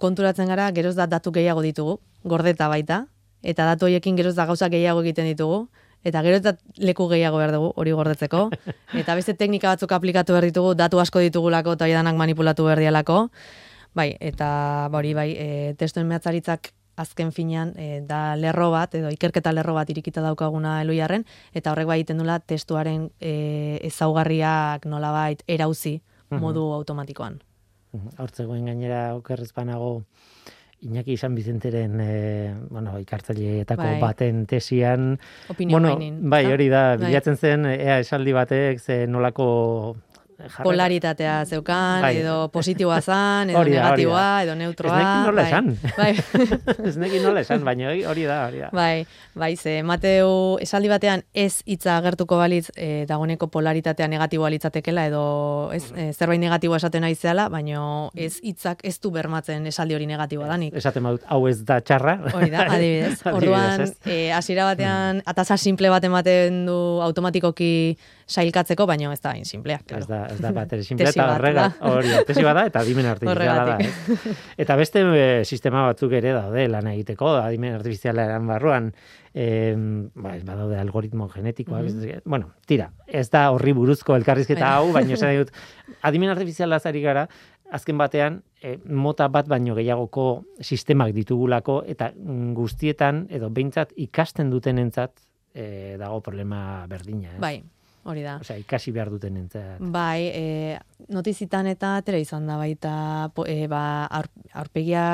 konturatzen 0.00 0.48
gara 0.48 0.70
geroz 0.72 0.94
da 0.96 1.06
datu 1.10 1.32
gehiago 1.36 1.62
ditugu, 1.64 1.98
gordeta 2.24 2.70
baita, 2.72 3.04
eta 3.42 3.68
datu 3.68 3.88
horiekin 3.88 4.16
geroz 4.16 4.34
da 4.38 4.48
gauza 4.48 4.70
gehiago 4.72 5.04
egiten 5.04 5.28
ditugu, 5.28 5.66
eta 6.04 6.22
gero 6.24 6.40
eta 6.40 6.54
leku 6.80 7.08
gehiago 7.12 7.40
behar 7.42 7.52
dugu 7.52 7.72
hori 7.76 7.92
gordetzeko, 7.92 8.46
eta 9.02 9.16
beste 9.18 9.36
teknika 9.36 9.74
batzuk 9.74 9.92
aplikatu 9.92 10.32
behar 10.32 10.48
ditugu, 10.48 10.74
datu 10.74 11.00
asko 11.02 11.20
ditugulako 11.26 11.76
eta 11.76 11.90
danak 11.92 12.16
manipulatu 12.16 12.64
behar 12.70 12.80
dialako, 12.80 13.26
bai, 13.92 14.14
eta 14.20 14.88
hori 14.92 15.12
bai, 15.14 15.30
e, 15.36 15.48
testuen 15.76 16.08
mehatzaritzak 16.08 16.72
azken 17.00 17.32
finean 17.32 17.72
e, 17.76 18.00
da 18.06 18.36
lerro 18.36 18.70
bat, 18.74 18.94
edo 18.94 19.10
ikerketa 19.12 19.52
lerro 19.56 19.74
bat 19.76 19.90
irikita 19.90 20.22
daukaguna 20.24 20.80
eloiarren, 20.84 21.24
eta 21.54 21.72
horrek 21.72 21.88
bai 21.90 22.00
egiten 22.00 22.20
dula 22.22 22.38
testuaren 22.40 23.08
e, 23.20 23.80
ezaugarriak 23.90 24.86
nolabait 24.86 25.42
erauzi 25.48 25.98
modu 26.30 26.68
automatikoan. 26.76 27.40
Hortzegoen 28.22 28.68
gainera 28.70 29.16
okerrezpanago 29.16 30.04
Iñaki 30.80 31.16
San 31.16 31.34
Bizenteren 31.34 32.00
e, 32.00 32.54
bueno, 32.70 32.94
ikartzaileetako 33.02 33.82
Bai. 33.82 33.98
baten 34.00 34.46
tesian 34.46 35.18
Opinio 35.52 35.74
bueno, 35.74 35.96
mainin, 35.96 36.22
bai, 36.30 36.46
hori 36.48 36.70
da, 36.72 36.96
Bai. 36.96 37.10
bilatzen 37.10 37.36
zen 37.36 37.66
ea 37.66 37.98
esaldi 38.00 38.32
batek 38.32 38.80
ze 38.80 39.06
nolako 39.06 39.96
jarrera- 40.48 40.62
polaritatea 40.64 41.44
zeukan, 41.46 42.00
Bai. 42.02 42.16
edo 42.16 42.48
positiboa 42.52 43.00
zan, 43.00 43.50
edo 43.50 43.58
da, 43.58 43.64
negatiboa, 43.64 44.42
edo 44.44 44.54
neutroa. 44.54 44.98
Ez 45.00 45.26
nola 45.26 45.42
bai. 45.42 45.50
esan. 45.50 45.78
Bai. 45.96 46.12
Ez 46.90 46.96
nola 47.22 47.40
esan, 47.40 47.64
baina 47.64 47.90
hori- 47.90 48.26
da, 48.26 48.46
hori 48.46 48.58
da. 48.58 48.70
Bai, 48.72 49.06
bai, 49.34 49.56
ze 49.56 49.82
Mateu 49.82 50.58
esaldi 50.60 50.88
batean 50.88 51.22
ez 51.34 51.62
hitza 51.66 51.96
agertuko 51.98 52.36
balitz 52.36 52.70
e, 52.76 53.04
dagoeneko 53.06 53.46
polaritatea 53.48 54.08
negatiboa 54.08 54.50
litzatekela 54.50 55.06
edo 55.06 55.70
ez 55.72 55.92
e, 55.96 56.12
zerbait 56.12 56.40
negatiboa 56.40 56.76
esaten 56.76 57.04
aizeala, 57.04 57.48
baino 57.48 58.10
ez 58.14 58.38
hitzak 58.42 58.80
ez 58.84 58.98
du 59.00 59.10
bermatzen 59.10 59.66
esaldi 59.66 59.94
hori 59.94 60.06
negatiboa 60.06 60.46
danik. 60.48 60.74
Esaten 60.74 61.02
badut, 61.02 61.24
hau 61.28 61.46
ez 61.48 61.58
da 61.64 61.80
txarra. 61.80 62.18
Hori 62.34 62.50
da, 62.50 62.66
adibidez. 62.74 63.20
Orduan, 63.26 63.80
ez? 63.86 63.90
Mm. 64.04 64.10
eh, 64.10 64.32
hasiera 64.32 64.64
batean 64.64 65.22
ataza 65.26 65.56
simple 65.56 65.90
bat 65.90 66.04
ematen 66.04 66.64
du 66.66 66.78
automatikoki 67.04 67.96
sailkatzeko, 68.30 68.86
baino 68.86 69.10
ez 69.12 69.20
da 69.20 69.32
hain 69.34 69.44
simplea, 69.44 69.80
Ez 69.82 69.86
claro. 69.86 70.06
da, 70.06 70.20
ez 70.34 70.40
da 70.42 70.52
bat 70.58 70.72
ere 70.76 70.84
simple, 70.86 71.08
eta 71.10 71.26
da. 71.38 71.66
hori, 71.90 72.12
tesi 72.26 72.44
bada, 72.46 72.64
eta 72.70 72.82
adimen 72.84 73.08
artifiziala 73.14 73.64
da. 73.68 73.76
Ez? 73.84 74.34
Eta 74.64 74.76
beste 74.80 75.02
e, 75.02 75.44
sistema 75.44 75.86
batzuk 75.88 76.12
ere 76.18 76.34
daude 76.36 76.66
lan 76.68 76.90
egiteko, 76.92 77.34
adimen 77.40 77.76
artifizialaren 77.78 78.46
barruan, 78.48 78.90
e, 79.34 79.46
ba, 80.14 80.34
ez 80.36 80.44
badaude 80.44 80.78
algoritmo 80.80 81.28
genetikoak, 81.32 81.86
ez- 81.86 82.22
bueno, 82.24 82.52
tira, 82.66 82.90
ez 83.06 83.28
da 83.30 83.48
horri 83.54 83.72
buruzko 83.76 84.16
elkarrizketa 84.18 84.74
hau, 84.76 84.92
baina 84.96 85.16
esan 85.18 85.36
dut, 85.42 85.54
adimen 86.02 86.32
artifiziala 86.34 86.80
zari 86.80 87.02
gara, 87.04 87.26
azken 87.70 87.98
batean, 87.98 88.40
e, 88.62 88.76
mota 88.84 89.28
bat 89.30 89.48
baino 89.48 89.76
gehiagoko 89.78 90.26
sistemak 90.60 91.14
ditugulako, 91.16 91.82
eta 91.86 92.10
mm, 92.14 92.54
guztietan, 92.58 93.26
edo 93.30 93.50
behintzat 93.54 93.94
ikasten 93.96 94.50
dutenentzat, 94.50 95.14
e, 95.54 95.96
dago 96.00 96.20
problema 96.20 96.86
berdina. 96.90 97.36
Ez? 97.36 97.40
Bai, 97.42 97.60
hori 98.08 98.22
da. 98.24 98.38
Osea, 98.40 98.56
ikasi 98.60 98.92
behar 98.94 99.10
dutenentzat. 99.12 99.80
Bai, 99.92 100.30
e, 100.32 100.78
notizitan 101.12 101.68
eta 101.70 101.94
atera 102.00 102.20
izan 102.20 102.46
da 102.48 102.56
baita 102.60 102.94
e, 103.46 103.66
ba, 103.70 103.82
aur, 104.06 104.30
aurpegia, 104.62 105.04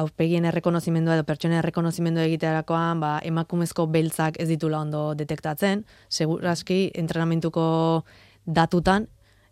aurpegien 0.00 0.48
errekonozimendua 0.48 1.18
edo 1.18 1.26
pertsonen 1.28 1.60
errekonozimendua 1.60 2.24
egiterakoan 2.30 3.02
ba, 3.02 3.12
emakumezko 3.26 3.86
beltzak 3.92 4.40
ez 4.40 4.48
ditula 4.48 4.80
ondo 4.80 5.10
detektatzen, 5.18 5.84
seguraski 6.08 6.90
entrenamentuko 6.94 7.68
datutan 8.46 9.08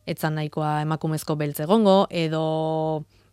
etzan 0.09 0.39
nahikoa 0.39 0.81
emakumezko 0.87 1.37
beltz 1.37 1.61
egongo 1.61 2.07
edo 2.11 2.45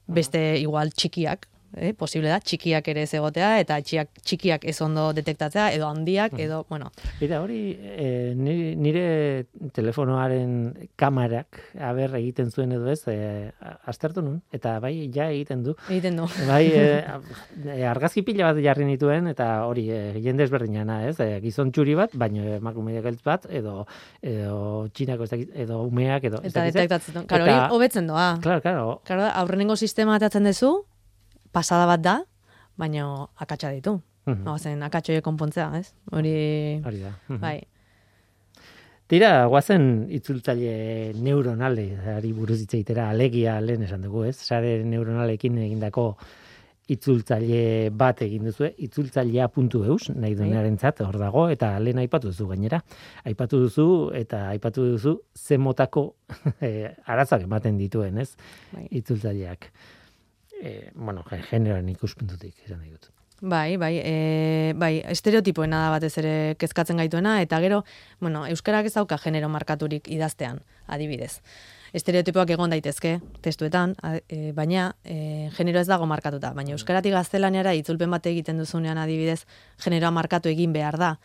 beste 0.06 0.41
igual 0.60 0.91
txikiak, 0.91 1.48
eh, 1.76 1.94
posible 1.98 2.30
da, 2.32 2.40
txikiak 2.40 2.88
ere 2.92 3.04
ez 3.06 3.14
egotea 3.18 3.60
eta 3.62 3.78
txiak, 3.82 4.10
txikiak 4.24 4.66
ez 4.68 4.76
ondo 4.82 5.10
detektatzea 5.16 5.70
edo 5.76 5.88
handiak 5.90 6.38
edo, 6.40 6.64
bueno, 6.70 6.92
Mira, 7.20 7.42
hori 7.44 7.76
e, 7.76 8.08
nire, 8.36 9.06
telefonoaren 9.76 10.90
kamarak 11.00 11.62
aber 11.80 12.16
egiten 12.20 12.52
zuen 12.52 12.76
edo 12.76 12.90
ez, 12.92 13.02
e, 13.12 13.52
aztertu 13.86 14.24
nun, 14.26 14.42
eta 14.56 14.78
bai, 14.84 14.94
ja 15.14 15.30
egiten 15.32 15.64
du. 15.66 15.76
egiten 15.90 16.20
du. 16.20 16.28
Bai, 16.50 16.66
e, 16.72 17.84
argazki 17.94 18.24
pila 18.26 18.52
bat 18.52 18.62
jarri 18.64 18.88
nituen, 18.88 19.30
eta 19.32 19.50
hori, 19.70 19.88
e, 19.92 20.20
jende 20.24 20.46
ezberdinana, 20.48 21.02
ez? 21.10 21.16
E, 21.24 21.40
gizon 21.44 21.72
txuri 21.76 21.96
bat, 21.98 22.16
baino 22.16 22.46
emakume 22.58 23.00
geltz 23.06 23.22
bat, 23.26 23.48
edo, 23.50 23.86
edo 24.22 24.88
txinako, 24.94 25.30
edo 25.66 25.82
umeak, 25.88 26.30
edo... 26.32 26.42
Eta 26.46 26.68
detektatzen. 26.70 27.26
Claro, 27.30 27.76
hobetzen 27.76 28.08
doa. 28.12 28.36
Claro, 28.44 28.62
claro, 28.62 29.00
Claro, 29.06 29.30
aurrenengo 29.42 29.76
sistema 29.76 30.16
atatzen 30.18 30.48
duzu, 30.48 30.72
pasada 31.56 31.88
bat 31.88 32.04
da, 32.04 32.18
baina 32.78 33.08
akatsa 33.39 33.72
ditu. 33.72 34.00
Mhm. 34.26 34.44
No, 34.44 34.58
zen 34.58 34.84
akatxoie 34.84 35.22
konpontzea, 35.22 35.70
ez? 35.80 35.94
Hori, 36.12 36.36
hori 36.84 37.02
da. 37.04 37.15
Mhm. 37.30 37.39
bai. 37.39 37.60
Tira, 39.06 39.46
guazen 39.46 40.08
itzultzaile 40.18 41.13
neuronalari 41.22 42.32
buruz 42.34 42.58
hitz 42.63 42.74
egitera 42.74 43.12
alegia 43.12 43.60
lehen 43.62 43.84
esan 43.86 44.02
dugu, 44.02 44.24
ez? 44.26 44.34
Sare 44.41 44.80
neuronalekin 44.84 45.60
egindako 45.62 46.08
itzultzaile 46.89 47.91
bat 47.94 48.24
egin 48.26 48.50
duzu, 48.50 48.72
itzultzailea.eus, 48.88 50.10
nahi 50.15 50.34
duenarentzat 50.38 51.04
hor 51.06 51.20
dago, 51.22 51.48
eta 51.54 51.72
lehen 51.82 52.02
aipatu 52.02 52.32
duzu 52.34 52.50
gainera. 52.50 52.82
Aipatu 53.30 53.62
duzu, 53.68 53.88
eta 54.18 54.48
aipatu 54.50 54.88
duzu 54.96 55.20
ze 55.38 55.58
motako 55.62 56.08
eh, 56.65 56.89
arazoak 57.06 57.46
ematen 57.46 57.78
dituen, 57.78 58.18
ez? 58.26 58.32
Bai. 58.74 58.88
Itzultzaileak. 59.02 59.70
E, 60.63 60.91
bueno, 60.96 61.24
ge- 61.30 61.41
generoaren 61.50 61.89
ikuspuntutik, 61.89 62.56
nahi 62.70 62.91
dut. 62.91 63.10
Bai, 63.41 63.76
bai, 63.78 63.98
e, 64.00 64.74
bai, 64.80 65.02
estereotipoena 65.12 65.82
da 65.84 65.89
batez 65.98 66.13
ere 66.18 66.56
kezkatzen 66.58 66.98
gaituena, 66.98 67.41
eta 67.44 67.60
gero, 67.60 67.84
bueno, 68.24 68.46
euskarak 68.48 68.86
ez 68.88 68.94
dauka 68.96 69.18
genero 69.20 69.50
markaturik 69.50 70.08
idaztean, 70.08 70.62
adibidez. 70.88 71.41
Estereotipoak 71.96 72.50
egon 72.56 72.70
daitezke 72.72 73.20
testuetan, 73.41 73.94
a- 74.02 74.18
e, 74.30 74.52
baina 74.56 74.96
e, 75.04 75.50
genero 75.58 75.80
ez 75.80 75.88
dago 75.88 76.06
markatuta. 76.08 76.54
Baina 76.54 76.72
euskaratik 76.72 77.12
gaztelaniara 77.13 77.74
itzulpen 77.76 78.10
bat 78.12 78.26
egiten 78.26 78.58
duzunean 78.58 78.98
adibidez, 78.98 79.46
generoa 79.84 80.12
markatu 80.12 80.50
egin 80.50 80.74
behar 80.74 80.98
da. 80.98 81.18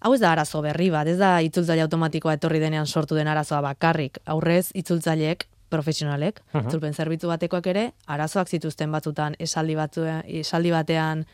Hau 0.00 0.14
ez 0.14 0.20
da 0.20 0.30
arazo 0.32 0.62
berri 0.64 0.88
bat, 0.90 1.06
ez 1.08 1.18
da 1.18 1.40
itzultzaile 1.44 1.82
automatikoa 1.82 2.34
etorri 2.38 2.60
denean 2.60 2.86
sortu 2.86 3.14
den 3.16 3.28
arazoa 3.28 3.60
bakarrik. 3.60 4.18
Aurrez, 4.24 4.70
itzultzaileek, 4.74 5.44
profesionalek, 5.70 6.42
Mhm. 6.52 6.66
itzulpen 6.66 6.94
zerbitzu 6.94 7.28
batekoak 7.30 7.66
ere, 7.72 7.92
arazoak 8.06 8.48
zituzten 8.48 8.92
batzutan 8.92 9.36
esaldi, 9.38 9.74
batu, 9.78 10.04
esaldi 10.26 10.70
batean 10.74 11.24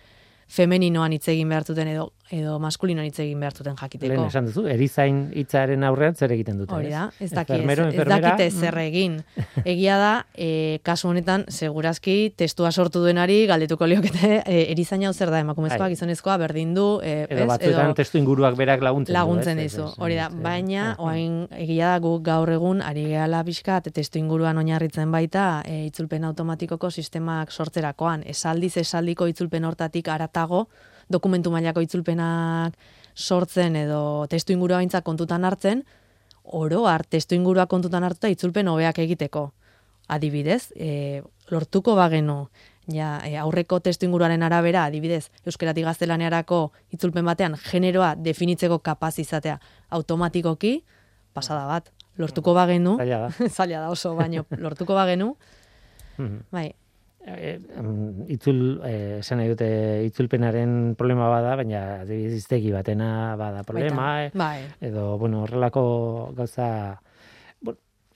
femeninoan 0.47 1.13
hitz 1.17 1.27
egin 1.33 1.49
behartuten 1.51 1.89
edo 1.89 2.13
edo 2.35 2.57
maskulinoan 2.59 3.07
hitz 3.07 3.21
egin 3.23 3.41
behartuten 3.41 3.77
jakiteko. 3.79 4.11
Lehen 4.11 4.27
esan 4.27 4.49
duzu, 4.49 4.67
erizain 4.71 5.21
hitzaren 5.37 5.85
aurrean 5.87 6.17
zer 6.17 6.33
egiten 6.35 6.59
dute, 6.59 6.75
Hori 6.75 6.91
da, 6.91 7.07
ez 7.23 7.31
daki 7.31 7.55
Enfermero, 7.55 7.87
ez, 7.93 8.01
ez 8.01 8.07
dakite 8.11 8.49
mm. 8.49 8.63
zer 8.65 8.79
egin. 8.83 9.17
Egia 9.75 9.99
da, 10.01 10.13
e, 10.35 10.49
kasu 10.87 11.11
honetan, 11.13 11.47
segurazki 11.53 12.17
testua 12.37 12.73
sortu 12.73 13.03
duenari 13.05 13.39
galdetuko 13.47 13.87
liokete 13.87 14.41
e, 14.41 14.59
erizaina 14.73 15.11
hau 15.11 15.15
zer 15.15 15.31
da 15.31 15.43
emakumezkoa, 15.45 15.87
Bai. 15.87 15.93
gizonezkoa 15.95 16.37
berdin 16.43 16.75
du, 16.75 16.87
e, 17.03 17.15
Edo 17.29 17.45
ez? 17.45 17.49
batzuetan 17.53 17.95
testu 17.99 18.19
inguruak 18.19 18.59
berak 18.59 18.83
laguntzen 18.83 19.15
laguntzen 19.15 19.63
dizu. 19.63 19.87
Hori 20.03 20.19
da, 20.19 20.29
baina 20.31 20.91
eh, 20.91 21.03
orain 21.03 21.39
egia 21.57 21.95
da 21.95 22.03
guk 22.03 22.25
gaur 22.27 22.51
egun 22.53 22.83
ari 22.83 23.07
gehala 23.13 23.45
pixka 23.47 23.79
testu 23.87 24.19
inguruan 24.19 24.59
oinarritzen 24.59 25.15
baita 25.15 25.47
e, 25.65 25.85
itzulpen 25.93 26.27
automatikoko 26.29 26.91
sistemak 26.91 27.55
sortzerakoan. 27.55 28.27
Esaldiz 28.27 28.77
esaldiko 28.83 29.31
itzulpen 29.31 29.65
hortatik 29.69 30.11
aratago 30.13 30.67
dokumentu 31.11 31.51
mailako 31.51 31.81
itzulpenak 31.85 32.75
sortzen 33.15 33.77
edo 33.77 34.27
testu 34.29 34.53
ingurua 34.53 34.79
behintzat 34.79 35.05
kontutan 35.05 35.45
hartzen, 35.45 35.85
oro 36.45 36.85
har 36.87 37.05
testu 37.05 37.35
ingurua 37.35 37.67
kontutan 37.67 38.05
hartuta 38.05 38.29
itzulpen 38.29 38.69
hobeak 38.69 38.99
egiteko. 38.99 39.53
Adibidez, 40.09 40.71
e, 40.77 41.23
lortuko 41.51 41.97
bagenu 41.99 42.47
ja, 42.93 43.17
e, 43.27 43.35
aurreko 43.43 43.81
testu 43.83 44.07
inguruaren 44.07 44.43
arabera, 44.47 44.85
adibidez, 44.87 45.31
euskeratik 45.47 45.85
gaztelaniarako 45.89 46.61
itzulpen 46.95 47.25
batean 47.27 47.57
generoa 47.71 48.15
definitzeko 48.15 48.79
kapaz 48.79 49.19
izatea 49.19 49.59
automatikoki, 49.91 50.85
pasada 51.35 51.67
bat. 51.67 51.91
Lortuko 52.19 52.55
bagenu, 52.55 52.97
Zaila 52.97 53.19
da. 53.27 53.31
zaila 53.57 53.81
da 53.81 53.91
oso, 53.93 54.15
baino 54.17 54.47
lortuko 54.57 54.95
bagenu, 54.95 55.35
Mhm. 56.19 56.39
bai, 56.51 56.71
Eh, 57.27 57.59
itzul, 58.31 58.79
eh, 58.87 59.19
esan 59.19 59.41
nahi 59.41 59.51
dute 59.51 59.67
itzulpenaren 60.07 60.95
problema 60.95 61.27
bada, 61.27 61.57
baina 61.59 61.81
adibidez 62.05 62.37
hiztegi 62.39 62.71
batena 62.71 63.35
bada 63.41 63.65
problema, 63.67 64.11
eh, 64.23 64.31
bai, 64.31 64.61
edo, 64.81 65.19
bueno, 65.19 65.43
horrelako 65.43 65.83
gauza, 66.39 66.69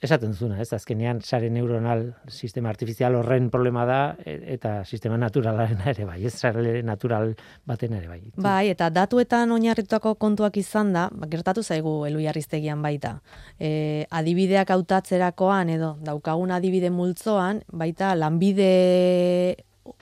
esaten 0.01 0.33
zuna, 0.33 0.57
ez, 0.61 0.71
azkenean 0.73 1.21
sare 1.21 1.49
neuronal 1.53 2.07
sistema 2.27 2.71
artifizial 2.73 3.15
horren 3.19 3.49
problema 3.53 3.85
da, 3.85 3.99
e- 4.25 4.39
eta 4.55 4.81
sistema 4.83 5.17
naturalaren 5.21 5.83
ere 5.93 6.05
bai, 6.09 6.19
ez 6.25 6.33
sare 6.33 6.81
natural 6.83 7.35
baten 7.69 7.93
ere 7.99 8.09
bai. 8.09 8.21
Bai, 8.35 8.71
eta 8.73 8.89
datuetan 8.89 9.53
oinarritutako 9.53 10.15
kontuak 10.21 10.57
izan 10.57 10.93
da, 10.95 11.07
ba, 11.13 11.29
gertatu 11.29 11.63
zaigu 11.63 11.99
eluiarriztegian 12.09 12.81
baita. 12.81 13.19
E, 13.59 14.07
adibideak 14.09 14.73
hautatzerakoan 14.73 15.69
edo 15.77 15.95
daukagun 16.01 16.51
adibide 16.51 16.89
multzoan, 16.89 17.61
baita 17.71 18.15
lanbide 18.17 18.71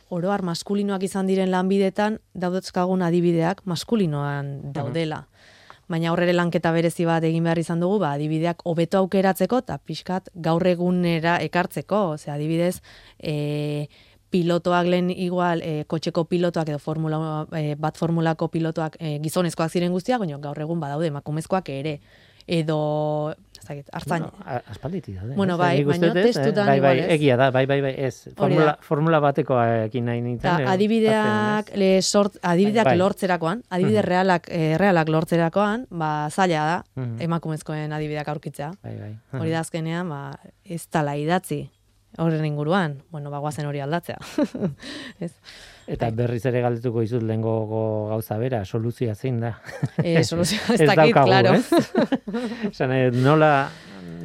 oroar 0.10 0.42
maskulinoak 0.42 1.04
izan 1.06 1.28
diren 1.30 1.52
lanbidetan 1.52 2.18
daudezkagun 2.34 3.04
adibideak 3.06 3.62
maskulinoan 3.70 4.74
daudela. 4.74 5.26
Baina 5.90 6.12
horrere 6.14 6.36
lanketa 6.36 6.70
berezi 6.72 7.06
bat 7.10 7.24
egin 7.26 7.48
behar 7.48 7.58
izan 7.58 7.80
dugu, 7.82 7.98
ba, 8.04 8.12
adibideak 8.14 8.62
hobeto 8.70 9.00
aukeratzeko 9.02 9.64
eta 9.64 9.80
pixkat 9.82 10.30
gaur 10.36 10.66
egunera 10.70 11.40
ekartzeko. 11.42 12.04
Ose, 12.14 12.30
adibidez, 12.30 12.76
e, 13.18 13.88
pilotoak 14.30 14.86
lehen 14.86 15.10
igual 15.10 15.64
e, 15.66 15.84
kotxeko 15.90 16.28
pilotoak 16.30 16.70
edo 16.70 16.80
formula, 16.80 17.20
e, 17.58 17.74
bat 17.74 17.98
formulako 17.98 18.52
pilotoak 18.54 19.00
e, 19.00 19.18
gizonezkoak 19.24 19.74
ziren 19.74 19.96
guztiak, 19.96 20.22
baina 20.22 20.38
gaur 20.44 20.62
egun 20.62 20.80
badaude 20.80 21.10
emakumezkoak 21.10 21.74
ere. 21.74 21.98
Edo, 22.46 22.78
dakit, 23.70 23.90
hartzain. 23.96 24.26
No, 24.26 24.34
a- 24.44 24.60
aspalditik 24.74 25.16
daude. 25.16 25.36
Bueno, 25.38 25.56
bai, 25.58 25.84
baina 25.88 26.10
ez, 26.12 26.26
testutan 26.26 26.68
bai, 26.68 26.80
bai, 26.80 26.98
igual 26.98 27.00
ez. 27.06 27.16
egia 27.16 27.38
da, 27.40 27.50
bai, 27.56 27.66
bai, 27.70 27.80
bai, 27.86 27.94
ez. 27.98 28.30
Formula, 28.36 28.66
da. 28.66 28.76
formula 28.82 29.20
batekoekin 29.24 30.06
nahi 30.12 30.22
nintzen. 30.26 30.52
Eta 30.52 30.66
eh, 30.66 30.74
adibideak, 30.74 31.72
le 31.80 31.90
sort, 32.02 32.38
adibideak 32.42 32.90
Bai, 32.90 32.96
bai. 32.98 33.00
lortzerakoan, 33.04 33.64
adibide 33.70 34.04
realak, 34.06 34.50
eh, 34.52 34.76
realak 34.82 35.10
lortzerakoan, 35.10 35.88
ba, 35.90 36.30
zaila 36.30 36.66
da, 36.74 36.78
emakumezkoen 37.24 37.94
adibideak 37.94 38.28
aurkitzea. 38.28 38.74
Bai, 38.84 38.96
bai. 39.00 39.12
Hori 39.40 39.52
da 39.56 39.64
azkenean, 39.64 40.10
ba, 40.10 40.24
ez 40.66 40.86
tala 40.88 41.16
idatzi 41.16 41.70
horren 42.18 42.46
inguruan, 42.46 43.04
bueno, 43.12 43.30
ba, 43.30 43.40
guazen 43.40 43.68
hori 43.70 43.80
aldatzea. 43.80 44.18
ez? 45.20 45.34
Eta 45.90 46.12
berriz 46.14 46.44
ere 46.46 46.62
galdetuko 46.62 47.02
izut 47.02 47.24
lehengo 47.26 47.54
gauza 48.12 48.38
bera, 48.38 48.62
soluzioa 48.66 49.16
zein 49.16 49.40
da. 49.42 49.56
E, 49.98 50.22
soluzioa 50.24 50.76
ez 50.76 50.82
Ez 50.84 50.90
dakit, 50.92 51.16
daukagu, 51.16 51.30
claro. 51.30 51.56
eh, 53.00 53.10
nola, 53.16 53.52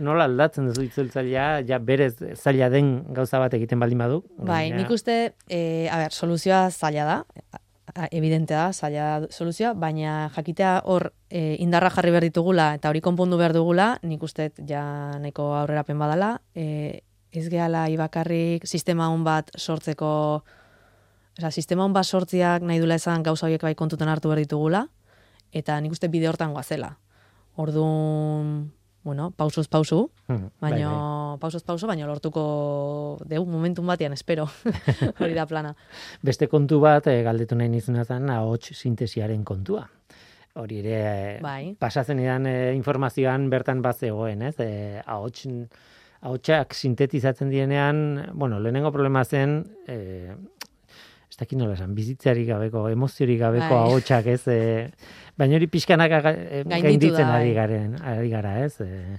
nola 0.04 0.26
aldatzen 0.28 0.68
duzu 0.68 0.84
itzultzailea, 0.84 1.46
ja 1.68 1.78
berez 1.80 2.12
zaila 2.36 2.68
den 2.72 2.98
gauza 3.16 3.40
bat 3.40 3.56
egiten 3.56 3.80
baldin 3.80 4.02
badu. 4.04 4.22
Bai, 4.36 4.66
gainera- 4.66 4.82
nik 4.82 4.92
uste, 4.92 5.18
e, 5.48 5.60
a 5.88 6.02
ber, 6.02 6.12
soluzioa 6.12 6.66
zaila 6.70 7.06
da, 7.08 7.18
evidente 8.10 8.54
da, 8.54 8.72
zaila 8.72 9.06
da 9.20 9.30
soluzioa, 9.32 9.72
baina 9.78 10.28
jakitea 10.34 10.74
hor 10.90 11.12
e, 11.30 11.56
indarra 11.62 11.90
jarri 11.94 12.12
behar 12.14 12.26
ditugula 12.26 12.72
eta 12.76 12.90
hori 12.90 13.00
konpondu 13.04 13.38
behar 13.40 13.54
dugula, 13.56 13.94
nik 14.02 14.22
uste 14.22 14.50
ja 14.68 14.84
nahiko 15.20 15.52
aurrerapen 15.60 15.98
badala, 16.00 16.34
e, 16.54 17.00
ez 17.34 17.48
gehala 17.50 17.86
ibakarrik 17.90 18.66
sistema 18.66 19.08
hon 19.10 19.24
bat 19.26 19.50
sortzeko, 19.56 20.10
Osa, 21.38 21.50
sistema 21.50 21.84
hon 21.84 21.92
bat 21.92 22.06
sortziak 22.06 22.62
nahi 22.62 22.78
dula 22.78 22.94
esan 23.00 23.24
gauza 23.26 23.46
horiek 23.48 23.62
bai 23.66 23.74
kontutan 23.74 24.08
hartu 24.08 24.30
behar 24.30 24.38
ditugula, 24.44 24.84
eta 25.52 25.80
nik 25.82 25.92
uste 25.96 26.08
bide 26.08 26.28
hortan 26.30 26.52
goazela. 26.54 26.92
Orduan, 27.58 28.70
bueno, 29.04 29.30
pausuz 29.36 29.66
pausu, 29.68 30.10
Mhm, 30.28 30.48
bai, 30.60 30.70
Baina, 30.72 30.90
bai. 30.90 31.38
pausuz 31.40 31.62
pauso, 31.62 31.86
baina 31.86 32.06
lortuko 32.06 33.18
deu 33.26 33.44
momentun 33.44 33.86
batean, 33.86 34.12
espero. 34.12 34.46
Hori 35.20 35.34
da 35.34 35.46
plana. 35.46 35.74
Beste 36.22 36.46
kontu 36.48 36.78
bat, 36.80 37.06
eh, 37.08 37.22
galdetu 37.22 37.54
nahi 37.56 37.68
nizuna 37.68 38.04
zen, 38.04 38.30
ahots 38.30 38.70
sintesiaren 38.78 39.44
kontua. 39.44 39.88
Hori 40.54 40.78
ere, 40.78 40.94
eh, 40.94 41.40
Bai. 41.42 41.74
pasatzen 41.78 42.20
idan 42.20 42.46
eh, 42.46 42.72
informazioan 42.76 43.50
bertan 43.50 43.82
bat 43.82 43.96
zegoen, 43.98 44.42
ez? 44.42 44.54
Eh, 44.60 45.02
ahots, 45.04 45.46
ahotsak 46.22 46.72
sintetizatzen 46.74 47.50
dienean, 47.50 48.30
bueno, 48.32 48.58
lehenengo 48.60 48.90
problema 48.92 49.24
zen, 49.24 49.64
eh, 49.86 50.34
ez 51.34 51.38
dakit 51.40 51.58
nola 51.58 51.74
esan, 51.74 51.94
bizitzeari 51.98 52.44
gabeko, 52.46 52.84
emoziorik 52.94 53.40
gabeko 53.40 53.74
Bai. 53.74 53.86
ahotsak, 53.90 54.26
ez? 54.30 54.42
Eh, 54.54 54.90
baina 55.36 55.56
hori 55.58 55.66
pixkanaka 55.66 56.20
ga- 56.22 56.34
eh, 56.38 56.60
gainditzen 56.64 57.26
da, 57.26 57.34
ari 57.40 57.48
bai. 57.50 57.54
garen, 57.56 57.96
ari 58.02 58.30
gara, 58.30 58.58
ez? 58.64 58.76
Eh, 58.80 59.18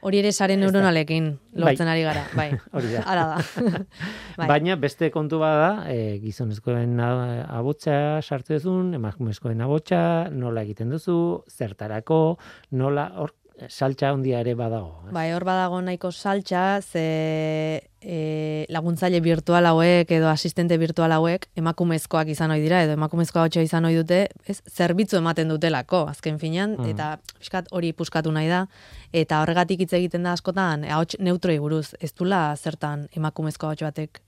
Hori 0.00 0.20
ere 0.20 0.30
sare 0.30 0.54
neuronalekin 0.56 1.24
lortzen 1.58 1.88
ari 1.90 2.02
gara, 2.06 2.20
bai. 2.36 2.52
hori 2.76 2.92
da. 2.92 3.00
Ara 3.10 3.24
da. 3.32 3.40
bai. 4.38 4.46
Baina 4.46 4.76
beste 4.78 5.08
kontu 5.10 5.40
bada, 5.40 5.88
e, 5.90 6.20
gizonezkoen 6.22 7.00
abotsa 7.00 8.20
sartu 8.22 8.54
duzun, 8.54 8.92
emakumezkoen 8.94 9.60
abotsa, 9.64 10.28
nola 10.30 10.62
egiten 10.62 10.92
duzu, 10.94 11.42
zertarako, 11.50 12.36
nola 12.78 13.08
hor 13.18 13.32
saltza 13.68 14.10
handia 14.10 14.38
ere 14.40 14.54
badago. 14.54 15.00
ez? 15.08 15.12
Bai, 15.12 15.32
hor 15.34 15.44
badago 15.44 15.80
nahiko 15.82 16.12
saltza, 16.12 16.80
ze 16.80 17.82
e, 18.00 18.66
laguntzaile 18.70 19.20
virtual 19.20 19.66
hauek 19.66 20.10
edo 20.14 20.28
asistente 20.30 20.78
virtual 20.78 21.10
hauek 21.12 21.48
emakumezkoak 21.58 22.28
izan 22.30 22.50
ohi 22.54 22.62
dira 22.62 22.82
edo 22.84 22.92
emakumezko 22.94 23.40
ahotsa 23.40 23.64
izan 23.66 23.84
ohi 23.88 23.96
dute, 23.98 24.28
ez 24.46 24.60
zerbitzu 24.70 25.18
ematen 25.18 25.48
dutelako 25.50 26.04
azken 26.08 26.38
finean 26.38 26.76
Mhm. 26.78 26.90
eta 26.94 27.18
pixkat 27.38 27.66
hori 27.72 27.92
puskatu 27.92 28.30
nahi 28.32 28.48
da 28.48 28.66
eta 29.12 29.42
horregatik 29.42 29.80
hitz 29.80 29.92
egiten 29.92 30.22
da 30.22 30.32
askotan 30.32 30.84
ahots 30.84 31.16
neutroi 31.18 31.58
buruz, 31.58 31.94
ez 32.00 32.12
dula 32.14 32.54
zertan 32.56 33.08
emakumezko 33.16 33.66
ahots 33.66 33.82
batek 33.82 34.20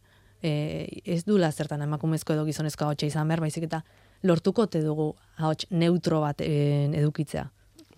e, 0.43 0.89
ez 1.05 1.25
dula 1.25 1.53
zertan 1.53 1.83
emakumezko 1.83 2.33
edo 2.33 2.45
gizonezko 2.45 2.85
ahotsa 2.85 3.07
izan 3.07 3.29
behar, 3.29 3.41
baizik 3.41 3.63
eta 3.65 3.85
lortuko 4.23 4.67
te 4.67 4.83
dugu 4.83 5.15
ahots 5.39 5.67
neutro 5.71 6.21
bat 6.21 6.41
e, 6.41 6.91
edukitzea 6.99 7.51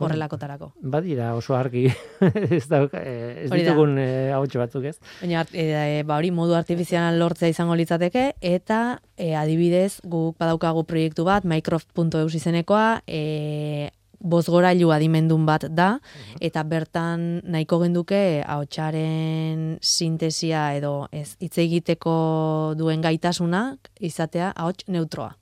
horrelakotarako. 0.06 0.72
Badira 0.94 1.32
oso 1.38 1.56
argi, 1.56 1.86
ez, 2.22 2.64
eh, 2.72 3.44
ez 3.44 3.50
da. 3.50 3.56
ditugun 3.56 3.96
eh, 4.02 4.32
ahots 4.34 4.56
batzuk 4.60 4.90
ez. 4.90 4.96
Baina 5.20 5.46
e, 5.52 5.66
e, 5.70 6.02
ba 6.08 6.18
hori 6.20 6.30
modu 6.34 6.56
artifizialan 6.58 7.18
lortzea 7.20 7.52
izango 7.52 7.76
litzateke 7.78 8.32
eta 8.40 8.82
e, 9.16 9.32
adibidez 9.38 10.00
guk 10.04 10.38
badaukagu 10.40 10.84
proiektu 10.88 11.26
bat 11.28 11.44
Mycroft.eus 11.48 12.34
izenekoa 12.38 13.02
e, 13.06 13.90
bozgorailu 14.22 14.92
adimendun 14.94 15.44
bat 15.46 15.66
da 15.70 15.96
eta 16.40 16.62
bertan 16.62 17.42
nahiko 17.42 17.80
genduke 17.82 18.42
ahotsaren 18.46 19.76
sintesia 19.82 20.70
edo 20.78 21.08
ez 21.12 21.34
hitz 21.42 21.56
egiteko 21.58 22.14
duen 22.78 23.02
gaitasuna 23.02 23.64
izatea 24.00 24.52
ahots 24.54 24.86
neutroa. 24.88 25.34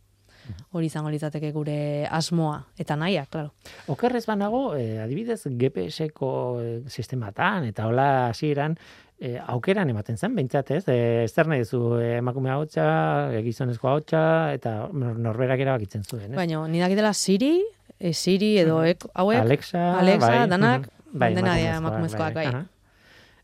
Hori 0.73 0.87
izango 0.87 1.11
litzateke 1.11 1.51
gure 1.53 2.07
asmoa 2.07 2.61
eta 2.79 2.97
naia, 2.97 3.27
claro. 3.31 3.53
Okerrez 3.89 4.25
banago, 4.27 4.75
eh, 4.77 5.01
adibidez, 5.03 5.43
GPS-ko 5.47 6.31
eh, 6.63 6.81
sistematan, 6.89 7.65
eta 7.71 7.87
hola 7.87 8.29
hasieran 8.29 8.77
eh, 9.21 9.39
aukeran 9.53 9.91
ematen 9.93 10.17
zen, 10.17 10.35
behintzat 10.35 10.71
ez, 10.71 10.85
eh, 10.89 11.27
zer 11.29 11.47
nahi 11.51 11.61
eh, 11.63 12.17
emakume 12.19 12.51
eh, 12.51 13.43
gizonezko 13.45 13.89
ahotsa, 13.89 14.53
eta 14.55 14.89
nor- 14.93 15.19
norberak 15.19 15.61
erabakitzen 15.61 16.05
zuen, 16.05 16.33
ez? 16.33 16.37
Baina, 16.37 16.67
ni 16.69 16.81
dakitela 16.81 17.13
Siri, 17.13 17.61
e, 17.99 18.13
Siri 18.13 18.57
edo 18.59 18.83
ek, 18.83 19.05
hauek, 19.15 19.39
Alexa, 19.41 19.99
Alexa, 19.99 20.27
bai, 20.27 20.49
danak, 20.49 20.89
bai, 21.13 21.35
dena 21.35 21.59
emakumezkoak, 21.59 21.81
emakumezkoak, 21.81 22.35
bai. 22.35 22.80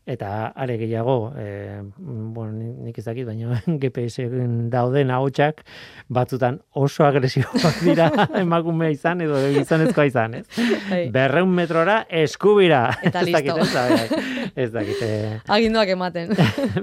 Eta 0.07 0.53
are 0.55 0.77
gehiago, 0.79 1.33
eh, 1.35 1.81
bueno, 1.99 2.53
ni- 2.55 2.73
nik 2.87 2.97
ez 2.97 3.03
dakit, 3.05 3.25
baina 3.27 3.57
GPS 3.81 4.23
dauden 4.71 5.09
ahotsak 5.11 5.65
batzutan 6.07 6.61
oso 6.79 7.03
agresiboak 7.03 7.81
dira 7.83 8.07
emakumea 8.41 8.89
izan 8.93 9.19
edo 9.25 9.35
gizonezkoa 9.51 10.05
izan, 10.07 10.37
ez? 10.39 10.45
Bai. 10.89 11.01
Berreun 11.11 11.51
metrora 11.51 12.05
eskubira. 12.09 12.85
Eta 13.03 13.19
Ez 13.27 13.33
dakit, 13.33 13.51
listo. 13.57 13.67
ez, 13.67 13.73
bai, 13.73 13.97
bai. 13.97 14.51
ez 14.55 14.69
dakit, 14.71 15.01
eh, 15.03 15.33
aginduak 15.57 15.91
ematen. 15.97 16.31